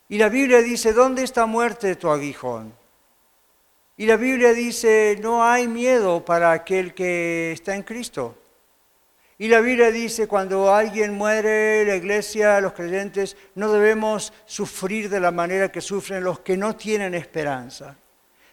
Y 0.09 0.17
la 0.17 0.27
Biblia 0.27 0.61
dice, 0.61 0.91
¿dónde 0.91 1.23
está 1.23 1.45
muerte 1.45 1.95
tu 1.95 2.09
aguijón? 2.09 2.73
Y 3.95 4.07
la 4.07 4.17
Biblia 4.17 4.51
dice, 4.51 5.17
no 5.21 5.41
hay 5.41 5.69
miedo 5.69 6.25
para 6.25 6.51
aquel 6.51 6.93
que 6.93 7.53
está 7.53 7.73
en 7.73 7.83
Cristo. 7.83 8.35
Y 9.39 9.47
la 9.49 9.59
Biblia 9.59 9.91
dice, 9.91 10.27
cuando 10.27 10.73
alguien 10.73 11.13
muere, 11.13 11.85
la 11.85 11.95
iglesia, 11.95 12.59
los 12.59 12.73
creyentes, 12.73 13.37
no 13.53 13.71
debemos 13.71 14.33
sufrir 14.45 15.09
de 15.09 15.19
la 15.19 15.31
manera 15.31 15.71
que 15.71 15.79
sufren 15.79 16.23
los 16.23 16.39
que 16.39 16.57
no 16.57 16.75
tienen 16.75 17.13
esperanza. 17.13 17.95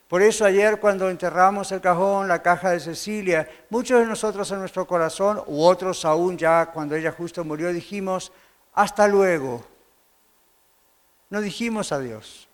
Por 0.09 0.21
eso 0.21 0.45
ayer 0.45 0.79
cuando 0.79 1.09
enterramos 1.09 1.73
el 1.73 1.81
cajón, 1.81 2.29
la 2.29 2.43
caja 2.43 2.71
de 2.71 2.81
Cecilia, 2.81 3.49
muchos 3.71 3.99
de 3.99 4.07
nosotros 4.07 4.51
en 4.51 4.59
nuestro 4.59 4.87
corazón, 4.87 5.43
u 5.47 5.63
otros 5.63 6.05
aún 6.05 6.37
ya 6.37 6.67
cuando 6.67 6.95
ella 6.95 7.13
justo 7.13 7.43
murió, 7.45 7.73
dijimos, 7.73 8.31
hasta 8.75 9.09
luego. 9.09 9.65
No 11.31 11.41
dijimos 11.41 11.93
adiós, 11.93 12.47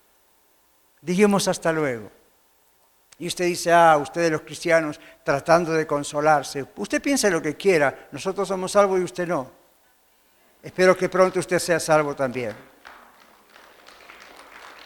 dijimos 1.02 1.48
hasta 1.48 1.72
luego. 1.72 2.10
Y 3.20 3.26
usted 3.26 3.44
dice, 3.44 3.70
ah, 3.70 3.98
ustedes 3.98 4.30
los 4.30 4.40
cristianos 4.40 4.98
tratando 5.22 5.72
de 5.72 5.86
consolarse. 5.86 6.64
Usted 6.74 7.02
piense 7.02 7.30
lo 7.30 7.42
que 7.42 7.54
quiera, 7.54 8.08
nosotros 8.12 8.48
somos 8.48 8.72
salvos 8.72 8.98
y 8.98 9.04
usted 9.04 9.28
no. 9.28 9.52
Espero 10.62 10.96
que 10.96 11.10
pronto 11.10 11.38
usted 11.38 11.58
sea 11.58 11.78
salvo 11.78 12.16
también. 12.16 12.69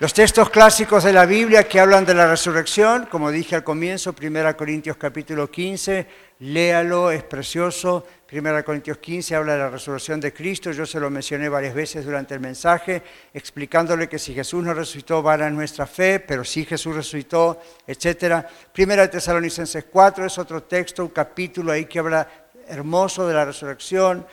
Los 0.05 0.13
textos 0.13 0.51
clásicos 0.51 1.03
de 1.03 1.15
la 1.15 1.25
Biblia 1.25 1.67
que 1.67 1.81
hablan 1.81 2.05
de 2.05 2.13
la 2.13 2.29
resurrección, 2.29 3.07
como 3.11 3.31
dije 3.31 3.57
al 3.57 3.65
comienzo, 3.65 4.15
1 4.15 4.55
Corintios 4.55 4.99
capítulo 4.99 5.51
15, 5.51 6.07
léalo, 6.41 7.11
es 7.11 7.23
precioso. 7.23 8.07
1 8.31 8.65
Corintios 8.67 8.99
15 8.99 9.35
habla 9.35 9.55
de 9.55 9.61
la 9.61 9.71
resurrección 9.71 10.21
de 10.21 10.35
Cristo, 10.35 10.73
yo 10.73 10.85
se 10.85 11.01
lo 11.01 11.09
mencioné 11.09 11.49
varias 11.49 11.73
veces 11.73 12.05
durante 12.05 12.35
el 12.35 12.41
mensaje, 12.41 13.03
explicándole 13.33 14.07
que 14.07 14.19
si 14.19 14.35
Jesús 14.35 14.63
no 14.63 14.75
resucitó, 14.75 15.23
vana 15.23 15.49
nuestra 15.49 15.87
fe, 15.87 16.21
pero 16.21 16.45
si 16.45 16.67
Jesús 16.67 16.95
resucitó, 16.95 17.63
etc. 17.87 18.45
Primera 18.75 19.09
Tesalonicenses 19.09 19.87
4 19.91 20.27
es 20.27 20.37
otro 20.37 20.65
texto, 20.65 21.03
un 21.03 21.13
capítulo 21.13 21.73
ahí 21.73 21.87
que 21.87 22.01
habla 22.01 22.29
hermoso 22.69 23.27
de 23.27 23.33
la 23.33 23.47
resurrección. 23.47 24.27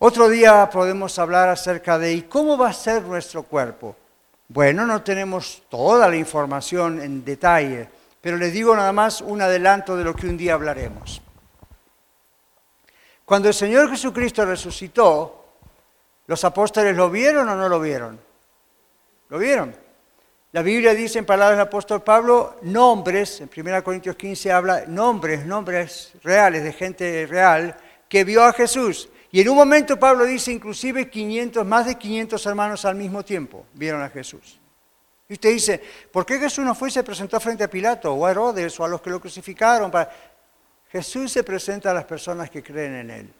Otro 0.00 0.28
día 0.28 0.68
podemos 0.72 1.16
hablar 1.20 1.50
acerca 1.50 2.00
de 2.00 2.14
¿y 2.14 2.22
cómo 2.22 2.58
va 2.58 2.70
a 2.70 2.72
ser 2.72 3.02
nuestro 3.02 3.44
cuerpo? 3.44 3.94
Bueno, 4.48 4.86
no 4.86 5.02
tenemos 5.02 5.62
toda 5.68 6.08
la 6.08 6.16
información 6.16 7.00
en 7.00 7.24
detalle, 7.24 7.88
pero 8.20 8.36
les 8.36 8.52
digo 8.52 8.76
nada 8.76 8.92
más 8.92 9.20
un 9.20 9.40
adelanto 9.40 9.96
de 9.96 10.04
lo 10.04 10.14
que 10.14 10.26
un 10.26 10.36
día 10.36 10.54
hablaremos. 10.54 11.22
Cuando 13.24 13.48
el 13.48 13.54
Señor 13.54 13.88
Jesucristo 13.88 14.44
resucitó, 14.44 15.46
¿los 16.26 16.44
apóstoles 16.44 16.94
lo 16.94 17.08
vieron 17.08 17.48
o 17.48 17.56
no 17.56 17.68
lo 17.68 17.80
vieron? 17.80 18.20
¿Lo 19.30 19.38
vieron? 19.38 19.74
La 20.52 20.62
Biblia 20.62 20.94
dice 20.94 21.18
en 21.18 21.26
palabras 21.26 21.58
del 21.58 21.66
apóstol 21.66 22.02
Pablo, 22.02 22.58
nombres, 22.62 23.40
en 23.40 23.50
1 23.54 23.82
Corintios 23.82 24.14
15 24.14 24.52
habla 24.52 24.84
nombres, 24.86 25.44
nombres 25.46 26.12
reales, 26.22 26.62
de 26.62 26.72
gente 26.72 27.26
real, 27.26 27.76
que 28.08 28.24
vio 28.24 28.44
a 28.44 28.52
Jesús. 28.52 29.08
Y 29.34 29.40
en 29.40 29.48
un 29.48 29.56
momento 29.56 29.98
Pablo 29.98 30.26
dice 30.26 30.52
inclusive 30.52 31.10
500, 31.10 31.66
más 31.66 31.86
de 31.86 31.96
500 31.96 32.46
hermanos 32.46 32.84
al 32.84 32.94
mismo 32.94 33.24
tiempo 33.24 33.66
vieron 33.74 34.00
a 34.00 34.08
Jesús. 34.08 34.60
Y 35.28 35.32
usted 35.32 35.50
dice, 35.50 35.82
¿por 36.12 36.24
qué 36.24 36.38
Jesús 36.38 36.64
no 36.64 36.72
fue 36.72 36.86
y 36.86 36.92
se 36.92 37.02
presentó 37.02 37.40
frente 37.40 37.64
a 37.64 37.68
Pilato 37.68 38.14
o 38.14 38.24
a 38.24 38.30
Herodes 38.30 38.78
o 38.78 38.84
a 38.84 38.88
los 38.88 39.02
que 39.02 39.10
lo 39.10 39.20
crucificaron? 39.20 39.90
Jesús 40.88 41.32
se 41.32 41.42
presenta 41.42 41.90
a 41.90 41.94
las 41.94 42.04
personas 42.04 42.48
que 42.48 42.62
creen 42.62 42.94
en 42.94 43.10
Él. 43.10 43.34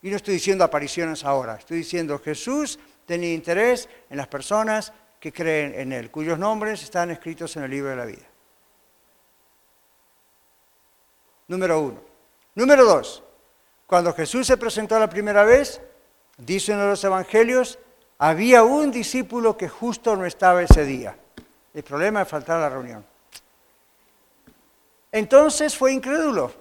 Y 0.00 0.08
no 0.08 0.16
estoy 0.16 0.32
diciendo 0.32 0.64
apariciones 0.64 1.26
ahora, 1.26 1.56
estoy 1.56 1.76
diciendo 1.76 2.18
Jesús 2.18 2.78
tenía 3.04 3.34
interés 3.34 3.86
en 4.08 4.16
las 4.16 4.28
personas 4.28 4.94
que 5.20 5.30
creen 5.30 5.78
en 5.78 5.92
Él, 5.92 6.10
cuyos 6.10 6.38
nombres 6.38 6.82
están 6.82 7.10
escritos 7.10 7.54
en 7.58 7.64
el 7.64 7.70
libro 7.70 7.90
de 7.90 7.96
la 7.96 8.06
vida. 8.06 8.26
Número 11.48 11.82
uno. 11.82 12.00
Número 12.54 12.86
dos, 12.86 13.22
cuando 13.88 14.12
Jesús 14.12 14.46
se 14.46 14.58
presentó 14.58 14.98
la 14.98 15.08
primera 15.08 15.44
vez, 15.44 15.80
dicen 16.36 16.78
los 16.78 17.02
evangelios, 17.02 17.78
había 18.18 18.62
un 18.62 18.90
discípulo 18.90 19.56
que 19.56 19.70
justo 19.70 20.14
no 20.14 20.26
estaba 20.26 20.62
ese 20.62 20.84
día. 20.84 21.16
El 21.72 21.82
problema 21.82 22.20
es 22.20 22.28
faltar 22.28 22.58
a 22.58 22.60
la 22.60 22.68
reunión. 22.68 23.02
Entonces 25.10 25.74
fue 25.74 25.94
incrédulo. 25.94 26.52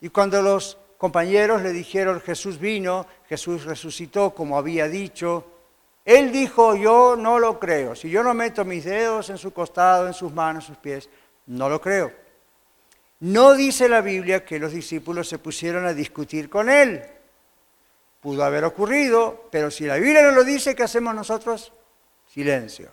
Y 0.00 0.08
cuando 0.08 0.42
los 0.42 0.76
compañeros 0.98 1.62
le 1.62 1.70
dijeron, 1.70 2.20
Jesús 2.20 2.58
vino, 2.58 3.06
Jesús 3.28 3.62
resucitó 3.62 4.34
como 4.34 4.58
había 4.58 4.88
dicho, 4.88 5.46
él 6.04 6.32
dijo, 6.32 6.74
yo 6.74 7.14
no 7.14 7.38
lo 7.38 7.60
creo. 7.60 7.94
Si 7.94 8.10
yo 8.10 8.24
no 8.24 8.34
meto 8.34 8.64
mis 8.64 8.84
dedos 8.84 9.30
en 9.30 9.38
su 9.38 9.52
costado, 9.52 10.08
en 10.08 10.14
sus 10.14 10.32
manos, 10.32 10.64
sus 10.64 10.78
pies, 10.78 11.08
no 11.46 11.68
lo 11.68 11.80
creo. 11.80 12.21
No 13.22 13.54
dice 13.54 13.88
la 13.88 14.00
Biblia 14.00 14.44
que 14.44 14.58
los 14.58 14.72
discípulos 14.72 15.28
se 15.28 15.38
pusieron 15.38 15.86
a 15.86 15.94
discutir 15.94 16.50
con 16.50 16.68
él. 16.68 17.04
Pudo 18.20 18.42
haber 18.42 18.64
ocurrido, 18.64 19.48
pero 19.48 19.70
si 19.70 19.84
la 19.84 19.94
Biblia 19.94 20.22
no 20.22 20.32
lo 20.32 20.42
dice, 20.42 20.74
¿qué 20.74 20.82
hacemos 20.82 21.14
nosotros? 21.14 21.72
Silencio. 22.26 22.88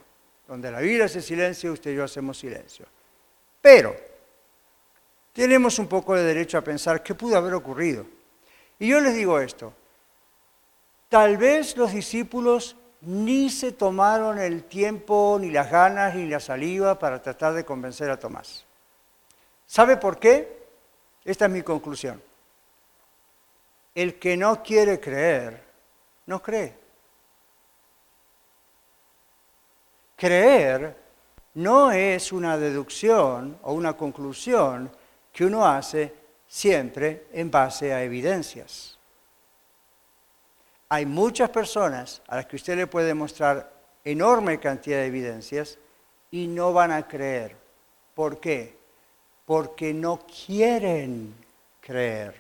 Donde 0.48 0.70
la 0.70 0.82
Biblia 0.82 1.06
hace 1.06 1.24
silencio, 1.24 1.74
usted 1.74 1.94
y 1.94 1.96
yo 1.96 2.04
hacemos 2.04 2.38
silencio. 2.38 2.86
Pero 3.60 3.96
tenemos 5.34 5.80
un 5.80 5.88
poco 5.88 6.14
de 6.14 6.24
derecho 6.24 6.60
a 6.60 6.64
pensar 6.64 7.02
qué 7.02 7.16
pudo 7.16 7.36
haber 7.36 7.56
ocurrido. 7.56 8.06
Y 8.78 8.88
yo 8.90 9.02
les 9.02 9.16
digo 9.16 9.40
esto, 9.40 9.74
tal 11.10 11.38
vez 11.38 11.76
los 11.76 11.92
discípulos 11.92 12.76
ni 13.02 13.50
se 13.50 13.72
tomaron 13.72 14.38
el 14.38 14.66
tiempo, 14.66 15.40
ni 15.42 15.50
las 15.50 15.72
ganas, 15.72 16.14
ni 16.14 16.30
la 16.30 16.40
saliva 16.40 17.00
para 17.00 17.20
tratar 17.20 17.56
de 17.56 17.66
convencer 17.66 18.12
a 18.12 18.20
Tomás. 18.20 18.69
¿Sabe 19.70 19.98
por 19.98 20.18
qué? 20.18 20.64
Esta 21.24 21.46
es 21.46 21.52
mi 21.52 21.62
conclusión. 21.62 22.20
El 23.94 24.18
que 24.18 24.36
no 24.36 24.64
quiere 24.64 25.00
creer, 25.00 25.62
no 26.26 26.42
cree. 26.42 26.74
Creer 30.16 30.98
no 31.54 31.92
es 31.92 32.32
una 32.32 32.58
deducción 32.58 33.60
o 33.62 33.74
una 33.74 33.96
conclusión 33.96 34.92
que 35.32 35.46
uno 35.46 35.64
hace 35.68 36.16
siempre 36.48 37.28
en 37.32 37.52
base 37.52 37.94
a 37.94 38.02
evidencias. 38.02 38.98
Hay 40.90 41.06
muchas 41.06 41.52
personas 41.52 42.24
a 42.28 42.38
las 42.38 42.48
que 42.48 42.56
usted 42.56 42.76
le 42.76 42.88
puede 42.88 43.14
mostrar 43.14 43.72
enorme 44.04 44.60
cantidad 44.60 44.98
de 44.98 45.06
evidencias 45.06 45.78
y 46.32 46.48
no 46.48 46.74
van 46.74 46.92
a 46.92 47.08
creer. 47.08 47.56
¿Por 48.16 48.40
qué? 48.40 48.79
Porque 49.50 49.96
no 49.96 50.20
quieren 50.46 51.34
creer. 51.82 52.36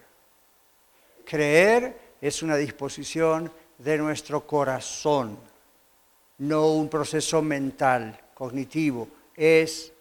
Creer 1.26 1.98
es 2.22 2.44
una 2.44 2.56
disposición 2.56 3.52
de 3.80 3.98
nuestro 3.98 4.46
corazón, 4.46 5.36
no 6.38 6.72
un 6.72 6.88
proceso 6.88 7.42
mental, 7.42 8.16
cognitivo. 8.36 9.08
Es 9.36 9.92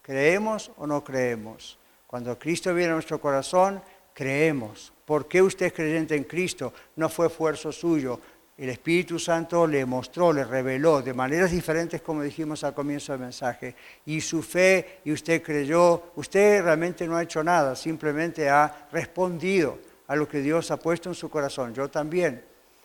creemos 0.00 0.70
o 0.78 0.86
no 0.86 1.04
creemos. 1.04 1.76
Cuando 2.06 2.38
Cristo 2.38 2.72
viene 2.72 2.92
a 2.92 2.94
nuestro 2.94 3.20
corazón, 3.20 3.82
creemos. 4.14 4.90
¿Por 5.04 5.28
qué 5.28 5.42
usted 5.42 5.66
es 5.66 5.72
creyente 5.74 6.16
en 6.16 6.24
Cristo? 6.24 6.72
No 6.96 7.10
fue 7.10 7.26
esfuerzo 7.26 7.72
suyo. 7.72 8.18
El 8.56 8.68
Espíritu 8.68 9.18
Santo 9.18 9.66
le 9.66 9.84
mostró, 9.84 10.32
le 10.32 10.44
reveló 10.44 11.02
de 11.02 11.12
maneras 11.12 11.50
diferentes, 11.50 12.00
como 12.02 12.22
dijimos 12.22 12.62
al 12.62 12.72
comienzo 12.72 13.12
del 13.12 13.20
mensaje. 13.20 13.74
Y 14.06 14.20
su 14.20 14.42
fe, 14.42 15.00
y 15.04 15.10
usted 15.10 15.42
creyó, 15.42 16.12
usted 16.14 16.62
realmente 16.62 17.06
no 17.06 17.16
ha 17.16 17.24
hecho 17.24 17.42
nada, 17.42 17.74
simplemente 17.74 18.48
ha 18.48 18.86
respondido 18.92 19.78
a 20.06 20.14
lo 20.14 20.28
que 20.28 20.40
Dios 20.40 20.70
ha 20.70 20.76
puesto 20.76 21.08
en 21.08 21.16
su 21.16 21.28
corazón. 21.28 21.74
Yo 21.74 21.90
también. 21.90 22.44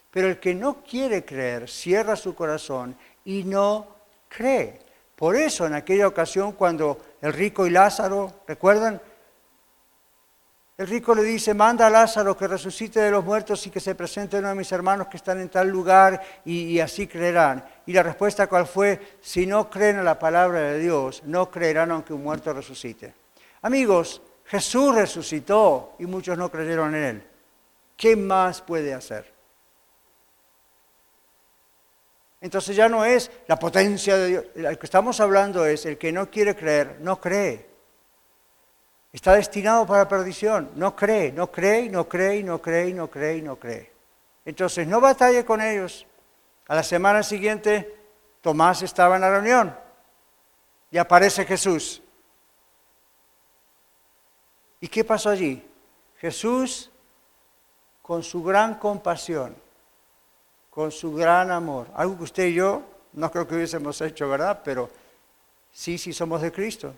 Pero 0.09 0.28
el 0.28 0.39
que 0.39 0.55
no 0.55 0.82
quiere 0.82 1.24
creer, 1.24 1.70
cierra 1.70 2.15
su 2.15 2.34
corazón 2.34 2.95
y 3.26 3.43
no 3.43 3.88
cree. 4.28 4.80
Por 5.15 5.36
eso 5.36 5.67
en 5.67 5.76
aquella 5.76 6.07
ocasión 6.07 6.53
cuando 6.53 6.97
el 7.22 7.32
rico 7.32 7.67
y 7.67 7.70
Lázaro, 7.70 8.41
¿recuerdan? 8.47 8.99
El 10.80 10.88
rico 10.88 11.13
le 11.13 11.23
dice, 11.23 11.53
manda 11.53 11.88
a 11.88 11.89
Lázaro 11.89 12.38
que 12.38 12.47
resucite 12.47 13.01
de 13.01 13.11
los 13.11 13.25
muertos 13.25 13.67
y 13.67 13.69
que 13.69 13.82
se 13.82 13.95
presente 13.95 14.38
uno 14.39 14.47
de 14.47 14.55
mis 14.55 14.71
hermanos 14.71 15.07
que 15.07 15.17
están 15.17 15.41
en 15.41 15.49
tal 15.49 15.67
lugar 15.67 16.21
y, 16.45 16.80
así 16.80 17.05
creerán. 17.05 17.65
Y 17.86 17.91
la 17.91 18.01
respuesta 18.01 18.47
cuál 18.47 18.65
fue, 18.65 19.17
si 19.19 19.45
no 19.45 19.69
creen 19.69 19.97
a 19.97 20.03
la 20.03 20.17
palabra 20.17 20.61
de 20.61 20.80
Dios, 20.80 21.21
no 21.25 21.51
creerán 21.51 21.91
aunque 21.91 22.13
un 22.13 22.23
muerto 22.23 22.53
resucite. 22.53 23.13
Amigos, 23.61 24.21
Jesús 24.45 24.95
resucitó 24.95 25.95
y 25.99 26.05
muchos 26.05 26.38
no 26.38 26.49
creyeron 26.49 26.95
en 26.95 27.03
él. 27.03 27.23
¿Qué 27.97 28.15
más 28.15 28.61
puede 28.61 28.93
hacer? 28.93 29.30
Entonces 32.39 32.73
ya 32.73 32.88
no 32.88 33.03
es 33.03 33.30
la 33.47 33.59
potencia 33.59 34.15
de 34.15 34.27
Dios. 34.27 34.45
El 34.55 34.80
que 34.80 34.86
estamos 34.86 35.19
hablando 35.19 35.65
es 35.65 35.86
el 35.86 35.97
que 35.97 36.13
no 36.13 36.32
quiere 36.32 36.55
creer, 36.55 36.99
no 37.01 37.19
cree. 37.19 37.68
Está 39.12 39.34
destinado 39.34 39.86
para 39.86 40.07
perdición. 40.07 40.72
No 40.76 40.95
cree, 40.95 41.32
no 41.32 41.51
cree, 41.51 41.89
no 41.89 42.07
cree, 42.07 42.43
no 42.43 42.62
cree, 42.62 42.93
no 42.93 43.10
cree, 43.10 43.41
no 43.41 43.55
cree. 43.55 43.91
Entonces 44.45 44.88
no 44.88 45.01
batalle 45.01 45.43
con 45.45 45.62
ellos. 45.62 46.05
A 46.68 46.76
la 46.76 46.84
semana 46.84 47.24
siguiente, 47.24 47.95
Tomás 48.41 48.82
estaba 48.84 49.16
en 49.16 49.22
la 49.22 49.32
reunión 49.32 49.76
y 50.91 50.97
aparece 50.97 51.45
Jesús. 51.45 52.01
¿Y 54.80 54.88
qué 54.88 55.03
pasó 55.03 55.30
allí? 55.30 55.66
Jesús, 56.18 56.91
con 58.01 58.24
su 58.24 58.43
gran 58.43 58.76
compasión, 58.76 59.55
con 60.70 60.91
su 60.91 61.14
gran 61.14 61.51
amor, 61.51 61.88
algo 61.95 62.18
que 62.18 62.24
usted 62.24 62.47
y 62.47 62.53
yo 62.53 62.84
no 63.14 63.32
creo 63.32 63.47
que 63.47 63.55
hubiésemos 63.55 63.99
hecho, 64.01 64.30
¿verdad? 64.30 64.62
Pero 64.64 64.89
sí, 65.72 65.97
sí 65.97 66.14
somos 66.14 66.41
de 66.41 66.51
Cristo. 66.51 66.93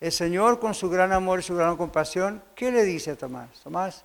El 0.00 0.12
Señor 0.12 0.60
con 0.60 0.74
su 0.74 0.90
gran 0.90 1.12
amor 1.12 1.40
y 1.40 1.42
su 1.42 1.56
gran 1.56 1.76
compasión, 1.76 2.42
¿qué 2.54 2.70
le 2.70 2.84
dice 2.84 3.12
a 3.12 3.16
Tomás? 3.16 3.48
Tomás, 3.62 4.04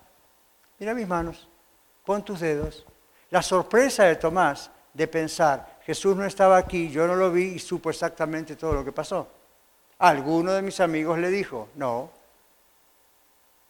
mira 0.78 0.94
mis 0.94 1.06
manos, 1.06 1.48
pon 2.04 2.24
tus 2.24 2.40
dedos. 2.40 2.86
La 3.30 3.42
sorpresa 3.42 4.04
de 4.04 4.16
Tomás 4.16 4.70
de 4.94 5.06
pensar, 5.06 5.80
Jesús 5.84 6.16
no 6.16 6.24
estaba 6.24 6.56
aquí, 6.56 6.90
yo 6.90 7.06
no 7.06 7.14
lo 7.14 7.30
vi 7.30 7.44
y 7.44 7.58
supo 7.58 7.90
exactamente 7.90 8.56
todo 8.56 8.72
lo 8.72 8.84
que 8.84 8.92
pasó. 8.92 9.28
Alguno 9.98 10.52
de 10.52 10.62
mis 10.62 10.80
amigos 10.80 11.18
le 11.18 11.28
dijo, 11.28 11.68
no, 11.74 12.10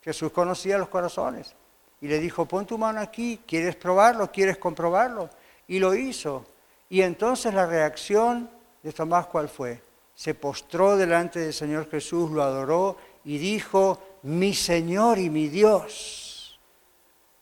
Jesús 0.03 0.33
conocía 0.33 0.79
los 0.79 0.89
corazones 0.89 1.55
y 2.01 2.09
le 2.09 2.19
dijo, 2.19 2.47
pon 2.47 2.67
tu 2.67 2.79
mano 2.79 3.01
aquí, 3.01 3.41
¿quieres 3.47 3.77
probarlo? 3.77 4.31
¿Quieres 4.31 4.59
comprobarlo? 4.59 5.29
Y 5.69 5.79
lo 5.79 5.95
hizo. 5.95 6.45
Y 6.89 7.03
entonces 7.03 7.53
la 7.55 7.67
reacción 7.67 8.49
de 8.83 8.93
Tomás, 8.93 9.27
¿cuál 9.27 9.49
fue? 9.49 9.81
Se 10.15 10.35
postró 10.35 10.97
delante 10.97 11.41
del 11.41 11.53
Señor 11.53 11.89
Jesús, 11.91 12.31
lo 12.31 12.43
adoró 12.43 12.97
y 13.25 13.39
dijo, 13.39 14.01
mi 14.23 14.55
Señor 14.55 15.19
y 15.19 15.31
mi 15.31 15.49
Dios. 15.49 16.59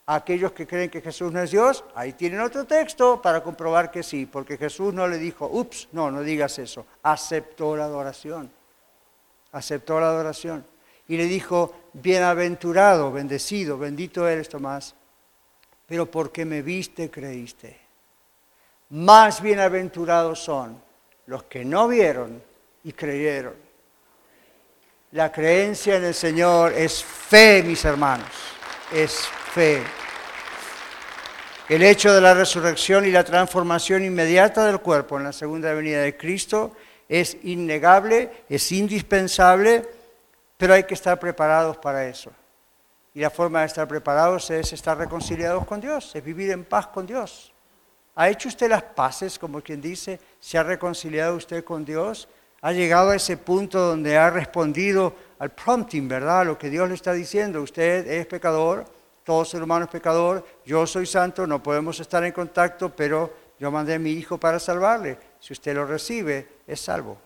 Aquellos 0.06 0.52
que 0.52 0.66
creen 0.66 0.90
que 0.90 1.00
Jesús 1.00 1.30
no 1.32 1.40
es 1.40 1.50
Dios, 1.50 1.84
ahí 1.94 2.14
tienen 2.14 2.40
otro 2.40 2.64
texto 2.64 3.22
para 3.22 3.42
comprobar 3.42 3.90
que 3.90 4.02
sí, 4.02 4.26
porque 4.26 4.56
Jesús 4.56 4.92
no 4.92 5.06
le 5.06 5.18
dijo, 5.18 5.46
ups, 5.46 5.88
no, 5.92 6.10
no 6.10 6.22
digas 6.22 6.58
eso, 6.58 6.84
aceptó 7.02 7.76
la 7.76 7.84
adoración, 7.84 8.50
aceptó 9.52 10.00
la 10.00 10.08
adoración. 10.08 10.64
Y 11.06 11.16
le 11.16 11.26
dijo, 11.26 11.74
bienaventurado, 11.92 13.12
bendecido, 13.12 13.78
bendito 13.78 14.26
eres 14.26 14.48
Tomás, 14.48 14.94
pero 15.86 16.10
porque 16.10 16.44
me 16.44 16.62
viste 16.62 17.10
creíste. 17.10 17.78
Más 18.90 19.40
bienaventurados 19.40 20.40
son 20.40 20.80
los 21.26 21.44
que 21.44 21.64
no 21.64 21.86
vieron 21.86 22.49
y 22.84 22.92
creyeron. 22.92 23.54
La 25.12 25.32
creencia 25.32 25.96
en 25.96 26.04
el 26.04 26.14
Señor 26.14 26.72
es 26.72 27.02
fe, 27.02 27.62
mis 27.64 27.84
hermanos, 27.84 28.30
es 28.92 29.26
fe. 29.52 29.82
El 31.68 31.82
hecho 31.82 32.12
de 32.12 32.20
la 32.20 32.34
resurrección 32.34 33.04
y 33.04 33.10
la 33.10 33.24
transformación 33.24 34.04
inmediata 34.04 34.64
del 34.64 34.80
cuerpo 34.80 35.18
en 35.18 35.24
la 35.24 35.32
segunda 35.32 35.72
venida 35.72 36.02
de 36.02 36.16
Cristo 36.16 36.76
es 37.08 37.36
innegable, 37.42 38.44
es 38.48 38.70
indispensable, 38.72 39.88
pero 40.56 40.74
hay 40.74 40.84
que 40.84 40.94
estar 40.94 41.18
preparados 41.18 41.76
para 41.78 42.06
eso. 42.06 42.30
Y 43.14 43.20
la 43.20 43.30
forma 43.30 43.60
de 43.60 43.66
estar 43.66 43.88
preparados 43.88 44.50
es 44.50 44.72
estar 44.72 44.96
reconciliados 44.96 45.66
con 45.66 45.80
Dios, 45.80 46.14
es 46.14 46.22
vivir 46.22 46.50
en 46.50 46.64
paz 46.64 46.86
con 46.86 47.06
Dios. 47.06 47.52
¿Ha 48.14 48.28
hecho 48.28 48.48
usted 48.48 48.68
las 48.68 48.82
paces, 48.82 49.38
como 49.38 49.60
quien 49.60 49.80
dice? 49.80 50.20
¿Se 50.38 50.58
ha 50.58 50.62
reconciliado 50.62 51.36
usted 51.36 51.64
con 51.64 51.84
Dios? 51.84 52.28
Ha 52.62 52.72
llegado 52.72 53.10
a 53.10 53.16
ese 53.16 53.36
punto 53.36 53.78
donde 53.78 54.16
ha 54.16 54.30
respondido 54.30 55.14
al 55.38 55.50
prompting, 55.50 56.08
¿verdad? 56.08 56.46
Lo 56.46 56.58
que 56.58 56.68
Dios 56.68 56.88
le 56.88 56.94
está 56.94 57.12
diciendo. 57.12 57.62
Usted 57.62 58.06
es 58.06 58.26
pecador, 58.26 58.84
todo 59.24 59.44
ser 59.44 59.62
humano 59.62 59.84
es 59.84 59.90
pecador, 59.90 60.44
yo 60.64 60.86
soy 60.86 61.06
santo, 61.06 61.46
no 61.46 61.62
podemos 61.62 61.98
estar 62.00 62.22
en 62.24 62.32
contacto, 62.32 62.94
pero 62.94 63.32
yo 63.58 63.70
mandé 63.70 63.94
a 63.94 63.98
mi 63.98 64.10
hijo 64.10 64.38
para 64.38 64.58
salvarle. 64.58 65.18
Si 65.38 65.52
usted 65.52 65.74
lo 65.74 65.86
recibe, 65.86 66.48
es 66.66 66.80
salvo. 66.80 67.18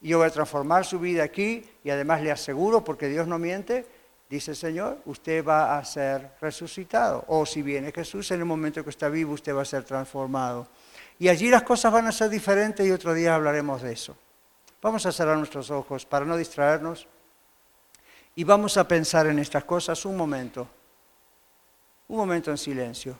Y 0.00 0.08
yo 0.08 0.18
voy 0.18 0.26
a 0.26 0.30
transformar 0.30 0.84
su 0.84 0.98
vida 0.98 1.22
aquí 1.22 1.64
y 1.82 1.90
además 1.90 2.22
le 2.22 2.30
aseguro, 2.30 2.84
porque 2.84 3.08
Dios 3.08 3.26
no 3.26 3.38
miente, 3.38 3.86
dice 4.28 4.50
el 4.50 4.56
Señor, 4.56 4.98
usted 5.06 5.44
va 5.44 5.78
a 5.78 5.84
ser 5.84 6.32
resucitado. 6.40 7.24
O 7.28 7.46
si 7.46 7.62
viene 7.62 7.92
Jesús 7.92 8.30
en 8.32 8.40
el 8.40 8.44
momento 8.44 8.82
que 8.82 8.90
está 8.90 9.08
vivo, 9.08 9.34
usted 9.34 9.54
va 9.54 9.62
a 9.62 9.64
ser 9.64 9.84
transformado. 9.84 10.68
Y 11.18 11.28
allí 11.28 11.48
las 11.48 11.62
cosas 11.62 11.92
van 11.92 12.06
a 12.06 12.12
ser 12.12 12.28
diferentes 12.28 12.86
y 12.86 12.90
otro 12.90 13.14
día 13.14 13.34
hablaremos 13.34 13.82
de 13.82 13.92
eso. 13.92 14.16
Vamos 14.82 15.06
a 15.06 15.12
cerrar 15.12 15.36
nuestros 15.38 15.70
ojos 15.70 16.04
para 16.04 16.24
no 16.24 16.36
distraernos 16.36 17.06
y 18.34 18.44
vamos 18.44 18.76
a 18.76 18.86
pensar 18.86 19.26
en 19.26 19.38
estas 19.38 19.64
cosas 19.64 20.04
un 20.04 20.16
momento, 20.16 20.68
un 22.08 22.16
momento 22.16 22.50
en 22.50 22.58
silencio. 22.58 23.16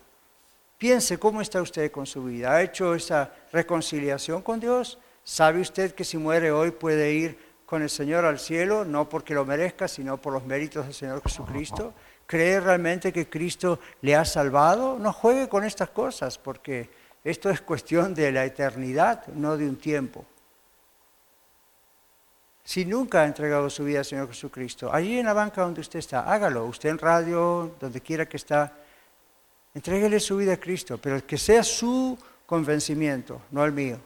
Piense 0.76 1.18
cómo 1.18 1.40
está 1.40 1.62
usted 1.62 1.90
con 1.90 2.04
su 2.04 2.24
vida. 2.24 2.52
¿Ha 2.52 2.62
hecho 2.62 2.94
esa 2.94 3.32
reconciliación 3.52 4.42
con 4.42 4.60
Dios? 4.60 4.98
¿Sabe 5.22 5.60
usted 5.60 5.94
que 5.94 6.04
si 6.04 6.18
muere 6.18 6.50
hoy 6.50 6.72
puede 6.72 7.12
ir 7.12 7.38
con 7.64 7.80
el 7.82 7.88
Señor 7.88 8.24
al 8.24 8.38
cielo, 8.38 8.84
no 8.84 9.08
porque 9.08 9.32
lo 9.32 9.46
merezca, 9.46 9.88
sino 9.88 10.18
por 10.18 10.32
los 10.32 10.44
méritos 10.44 10.84
del 10.84 10.94
Señor 10.94 11.22
Jesucristo? 11.22 11.94
¿Cree 12.26 12.60
realmente 12.60 13.12
que 13.12 13.28
Cristo 13.28 13.78
le 14.02 14.16
ha 14.16 14.24
salvado? 14.24 14.98
No 14.98 15.12
juegue 15.12 15.48
con 15.48 15.64
estas 15.64 15.90
cosas 15.90 16.36
porque 16.36 16.90
esto 17.24 17.48
es 17.48 17.62
cuestión 17.62 18.14
de 18.14 18.30
la 18.30 18.44
eternidad, 18.44 19.26
no 19.28 19.56
de 19.56 19.66
un 19.66 19.76
tiempo. 19.76 20.26
Si 22.62 22.84
nunca 22.84 23.22
ha 23.22 23.26
entregado 23.26 23.68
su 23.70 23.84
vida 23.84 24.00
al 24.00 24.04
Señor 24.04 24.28
Jesucristo, 24.28 24.92
allí 24.92 25.18
en 25.18 25.26
la 25.26 25.32
banca 25.32 25.62
donde 25.62 25.80
usted 25.80 25.98
está, 25.98 26.20
hágalo. 26.20 26.66
Usted 26.66 26.90
en 26.90 26.98
radio, 26.98 27.74
donde 27.80 28.00
quiera 28.00 28.26
que 28.26 28.36
está, 28.36 28.72
entréguele 29.74 30.20
su 30.20 30.36
vida 30.36 30.54
a 30.54 30.56
Cristo, 30.58 30.98
pero 30.98 31.26
que 31.26 31.38
sea 31.38 31.62
su 31.62 32.18
convencimiento, 32.46 33.40
no 33.50 33.64
el 33.64 33.72
mío. 33.72 33.98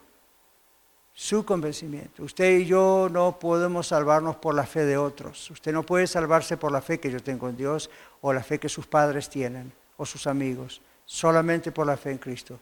Su 1.12 1.44
convencimiento. 1.44 2.22
Usted 2.22 2.58
y 2.58 2.66
yo 2.66 3.08
no 3.10 3.38
podemos 3.40 3.88
salvarnos 3.88 4.36
por 4.36 4.54
la 4.54 4.64
fe 4.64 4.84
de 4.84 4.96
otros. 4.96 5.50
Usted 5.50 5.72
no 5.72 5.82
puede 5.82 6.06
salvarse 6.06 6.56
por 6.56 6.70
la 6.70 6.80
fe 6.80 7.00
que 7.00 7.10
yo 7.10 7.20
tengo 7.20 7.48
en 7.48 7.56
Dios 7.56 7.90
o 8.20 8.32
la 8.32 8.44
fe 8.44 8.60
que 8.60 8.68
sus 8.68 8.86
padres 8.86 9.28
tienen 9.28 9.72
o 9.96 10.06
sus 10.06 10.28
amigos. 10.28 10.80
Solamente 11.04 11.72
por 11.72 11.86
la 11.86 11.96
fe 11.96 12.12
en 12.12 12.18
Cristo. 12.18 12.60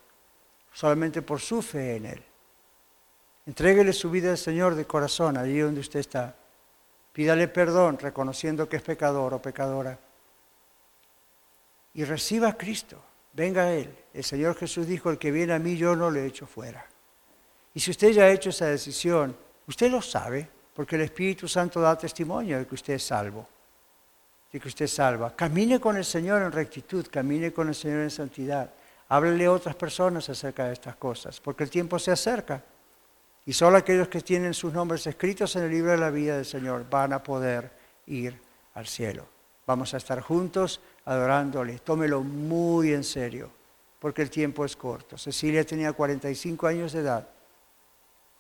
Solamente 0.77 1.23
por 1.23 1.41
su 1.41 1.63
fe 1.63 1.97
en 1.97 2.05
Él. 2.05 2.23
Entréguele 3.47 3.95
su 3.95 4.11
vida 4.11 4.33
al 4.33 4.37
Señor 4.37 4.75
de 4.75 4.85
corazón, 4.85 5.39
allí 5.39 5.59
donde 5.59 5.81
usted 5.81 6.01
está. 6.01 6.37
Pídale 7.15 7.49
perdón, 7.49 7.99
reconociendo 7.99 8.69
que 8.69 8.77
es 8.77 8.83
pecador 8.83 9.33
o 9.33 9.41
pecadora. 9.41 9.99
Y 11.95 12.05
reciba 12.05 12.49
a 12.49 12.59
Cristo. 12.59 13.03
Venga 13.33 13.63
a 13.63 13.73
Él. 13.73 13.91
El 14.13 14.23
Señor 14.23 14.55
Jesús 14.55 14.87
dijo, 14.87 15.09
el 15.09 15.17
que 15.17 15.31
viene 15.31 15.55
a 15.55 15.59
mí 15.59 15.79
yo 15.79 15.97
no 15.97 16.11
le 16.11 16.27
echo 16.27 16.47
fuera. 16.47 16.85
Y 17.73 17.81
si 17.81 17.91
usted 17.91 18.11
ya 18.11 18.25
ha 18.25 18.31
hecho 18.31 18.51
esa 18.51 18.67
decisión, 18.67 19.35
usted 19.67 19.91
lo 19.91 20.03
sabe, 20.03 20.47
porque 20.75 20.97
el 20.97 21.03
Espíritu 21.03 21.49
Santo 21.49 21.81
da 21.81 21.97
testimonio 21.97 22.59
de 22.59 22.67
que 22.67 22.75
usted 22.75 22.93
es 22.93 23.03
salvo, 23.03 23.49
de 24.53 24.61
que 24.61 24.69
usted 24.69 24.85
es 24.85 24.93
salva. 24.93 25.35
Camine 25.35 25.81
con 25.81 25.97
el 25.97 26.05
Señor 26.05 26.43
en 26.43 26.53
rectitud, 26.53 27.07
camine 27.11 27.51
con 27.51 27.69
el 27.69 27.75
Señor 27.75 28.01
en 28.01 28.11
santidad. 28.11 28.71
Háblele 29.09 29.47
a 29.47 29.53
otras 29.53 29.77
personas 29.77 30.29
acerca 30.29 30.65
de 30.65 30.73
estas 30.73 30.97
cosas, 30.97 31.41
porque 31.41 31.65
el 31.65 31.71
tiempo 31.71 31.99
se 31.99 32.11
acerca. 32.11 32.63
Y 33.45 33.53
solo 33.53 33.77
aquellos 33.77 34.09
que 34.09 34.21
tienen 34.21 34.55
sus 34.55 34.73
nombres 34.73 35.07
escritos 35.07 35.55
en 35.55 35.65
el 35.65 35.71
libro 35.71 35.93
de 35.93 35.99
la 35.99 36.11
vida 36.11 36.37
del 36.37 36.45
Señor 36.45 36.87
van 36.91 37.13
a 37.13 37.23
poder 37.23 37.71
ir 38.07 38.41
al 38.75 38.87
cielo. 38.87 39.25
Vamos 39.67 39.95
a 39.95 39.99
estar 39.99 40.21
juntos 40.21 40.81
adorándole. 41.05 41.79
Tómelo 41.79 42.23
muy 42.23 42.93
en 42.93 43.05
serio, 43.05 43.51
porque 44.01 44.23
el 44.23 44.31
tiempo 44.31 44.65
es 44.65 44.75
corto. 44.75 45.17
Cecilia 45.17 45.65
tenía 45.65 45.93
45 45.93 46.67
años 46.67 46.93
de 46.93 47.01
edad. 47.01 47.29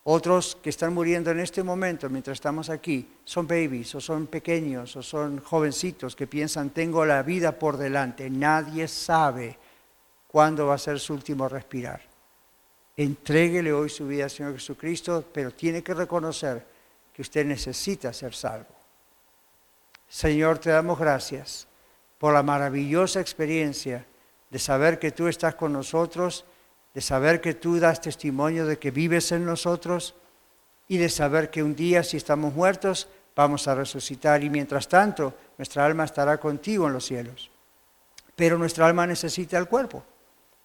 Otros 0.08 0.56
que 0.62 0.70
están 0.70 0.94
muriendo 0.94 1.32
en 1.32 1.40
este 1.40 1.64
momento, 1.64 2.08
mientras 2.08 2.36
estamos 2.36 2.70
aquí, 2.70 3.08
son 3.24 3.46
babies 3.46 3.92
o 3.96 4.00
son 4.00 4.28
pequeños 4.28 4.94
o 4.94 5.02
son 5.02 5.40
jovencitos 5.40 6.14
que 6.14 6.28
piensan, 6.28 6.70
tengo 6.70 7.04
la 7.04 7.24
vida 7.24 7.58
por 7.58 7.76
delante. 7.76 8.30
Nadie 8.30 8.86
sabe 8.86 9.58
cuándo 10.36 10.66
va 10.66 10.74
a 10.74 10.78
ser 10.78 11.00
su 11.00 11.14
último 11.14 11.48
respirar. 11.48 12.02
Entréguele 12.94 13.72
hoy 13.72 13.88
su 13.88 14.06
vida 14.06 14.24
al 14.24 14.30
Señor 14.30 14.52
Jesucristo, 14.52 15.24
pero 15.32 15.50
tiene 15.50 15.82
que 15.82 15.94
reconocer 15.94 16.62
que 17.14 17.22
usted 17.22 17.46
necesita 17.46 18.12
ser 18.12 18.34
salvo. 18.34 18.68
Señor, 20.06 20.58
te 20.58 20.68
damos 20.68 20.98
gracias 20.98 21.66
por 22.18 22.34
la 22.34 22.42
maravillosa 22.42 23.18
experiencia 23.18 24.04
de 24.50 24.58
saber 24.58 24.98
que 24.98 25.10
tú 25.10 25.26
estás 25.26 25.54
con 25.54 25.72
nosotros, 25.72 26.44
de 26.92 27.00
saber 27.00 27.40
que 27.40 27.54
tú 27.54 27.80
das 27.80 28.02
testimonio 28.02 28.66
de 28.66 28.78
que 28.78 28.90
vives 28.90 29.32
en 29.32 29.46
nosotros 29.46 30.14
y 30.86 30.98
de 30.98 31.08
saber 31.08 31.48
que 31.48 31.62
un 31.62 31.74
día 31.74 32.02
si 32.02 32.18
estamos 32.18 32.52
muertos 32.52 33.08
vamos 33.34 33.66
a 33.68 33.74
resucitar 33.74 34.44
y 34.44 34.50
mientras 34.50 34.86
tanto 34.86 35.32
nuestra 35.56 35.86
alma 35.86 36.04
estará 36.04 36.36
contigo 36.36 36.88
en 36.88 36.92
los 36.92 37.06
cielos. 37.06 37.50
Pero 38.34 38.58
nuestra 38.58 38.86
alma 38.86 39.06
necesita 39.06 39.56
el 39.56 39.66
cuerpo. 39.66 40.04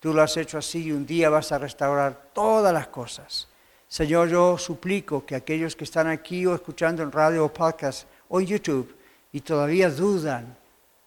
Tú 0.01 0.15
lo 0.15 0.23
has 0.23 0.35
hecho 0.35 0.57
así 0.57 0.85
y 0.85 0.91
un 0.91 1.05
día 1.05 1.29
vas 1.29 1.51
a 1.51 1.59
restaurar 1.59 2.31
todas 2.33 2.73
las 2.73 2.87
cosas. 2.87 3.47
Señor, 3.87 4.29
yo 4.29 4.57
suplico 4.57 5.23
que 5.23 5.35
aquellos 5.35 5.75
que 5.75 5.83
están 5.83 6.07
aquí 6.07 6.43
o 6.47 6.55
escuchando 6.55 7.03
en 7.03 7.11
radio 7.11 7.45
o 7.45 7.53
podcast 7.53 8.07
o 8.27 8.41
en 8.41 8.47
YouTube 8.47 8.95
y 9.31 9.41
todavía 9.41 9.91
dudan, 9.91 10.57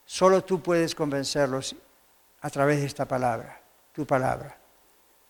solo 0.07 0.45
tú 0.45 0.63
puedes 0.63 0.95
convencerlos 0.95 1.75
a 2.41 2.51
través 2.51 2.79
de 2.79 2.87
esta 2.87 3.05
palabra, 3.05 3.61
tu 3.93 4.07
palabra. 4.07 4.57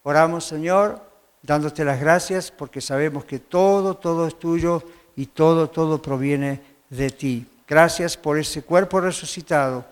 Oramos, 0.03 0.45
Señor, 0.45 1.01
dándote 1.41 1.87
las 1.87 1.99
gracias 1.99 2.51
porque 2.51 2.83
sabemos 2.83 3.25
que 3.25 3.39
todo, 3.39 3.97
todo 3.97 4.27
es 4.27 4.39
tuyo 4.39 4.83
y 5.17 5.25
todo, 5.25 5.71
todo 5.71 6.03
proviene 6.03 6.61
de 6.91 7.09
ti. 7.09 7.47
Gracias 7.67 8.19
por 8.19 8.39
ese 8.39 8.63
cuerpo 8.63 9.01
resucitado 9.01 9.87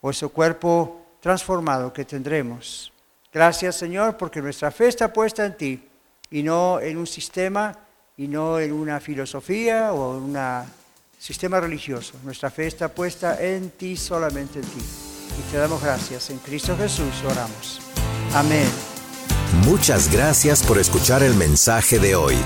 o 0.00 0.08
ese 0.08 0.26
cuerpo 0.28 1.04
transformado 1.20 1.92
que 1.92 2.06
tendremos 2.06 2.90
Gracias 3.32 3.76
Señor 3.76 4.16
porque 4.16 4.42
nuestra 4.42 4.70
fe 4.70 4.88
está 4.88 5.12
puesta 5.12 5.46
en 5.46 5.56
ti 5.56 5.88
y 6.30 6.42
no 6.42 6.80
en 6.80 6.96
un 6.96 7.06
sistema 7.06 7.78
y 8.16 8.28
no 8.28 8.58
en 8.58 8.72
una 8.72 9.00
filosofía 9.00 9.92
o 9.92 10.16
en 10.16 10.22
un 10.24 10.38
sistema 11.18 11.60
religioso. 11.60 12.14
Nuestra 12.24 12.50
fe 12.50 12.66
está 12.66 12.88
puesta 12.88 13.40
en 13.40 13.70
ti, 13.70 13.96
solamente 13.96 14.58
en 14.58 14.64
ti. 14.64 14.80
Y 15.38 15.50
te 15.50 15.58
damos 15.58 15.82
gracias. 15.82 16.30
En 16.30 16.38
Cristo 16.38 16.76
Jesús 16.76 17.22
oramos. 17.24 17.80
Amén. 18.34 18.68
Muchas 19.64 20.12
gracias 20.12 20.62
por 20.62 20.78
escuchar 20.78 21.22
el 21.22 21.34
mensaje 21.34 21.98
de 21.98 22.14
hoy. 22.14 22.36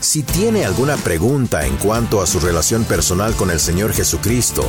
Si 0.00 0.22
tiene 0.22 0.64
alguna 0.64 0.96
pregunta 0.96 1.66
en 1.66 1.76
cuanto 1.76 2.22
a 2.22 2.26
su 2.26 2.40
relación 2.40 2.84
personal 2.84 3.34
con 3.36 3.50
el 3.50 3.60
Señor 3.60 3.92
Jesucristo 3.92 4.66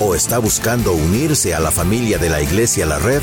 o 0.00 0.14
está 0.14 0.38
buscando 0.38 0.92
unirse 0.92 1.54
a 1.54 1.60
la 1.60 1.70
familia 1.70 2.18
de 2.18 2.28
la 2.28 2.42
Iglesia 2.42 2.84
La 2.84 2.98
Red, 2.98 3.22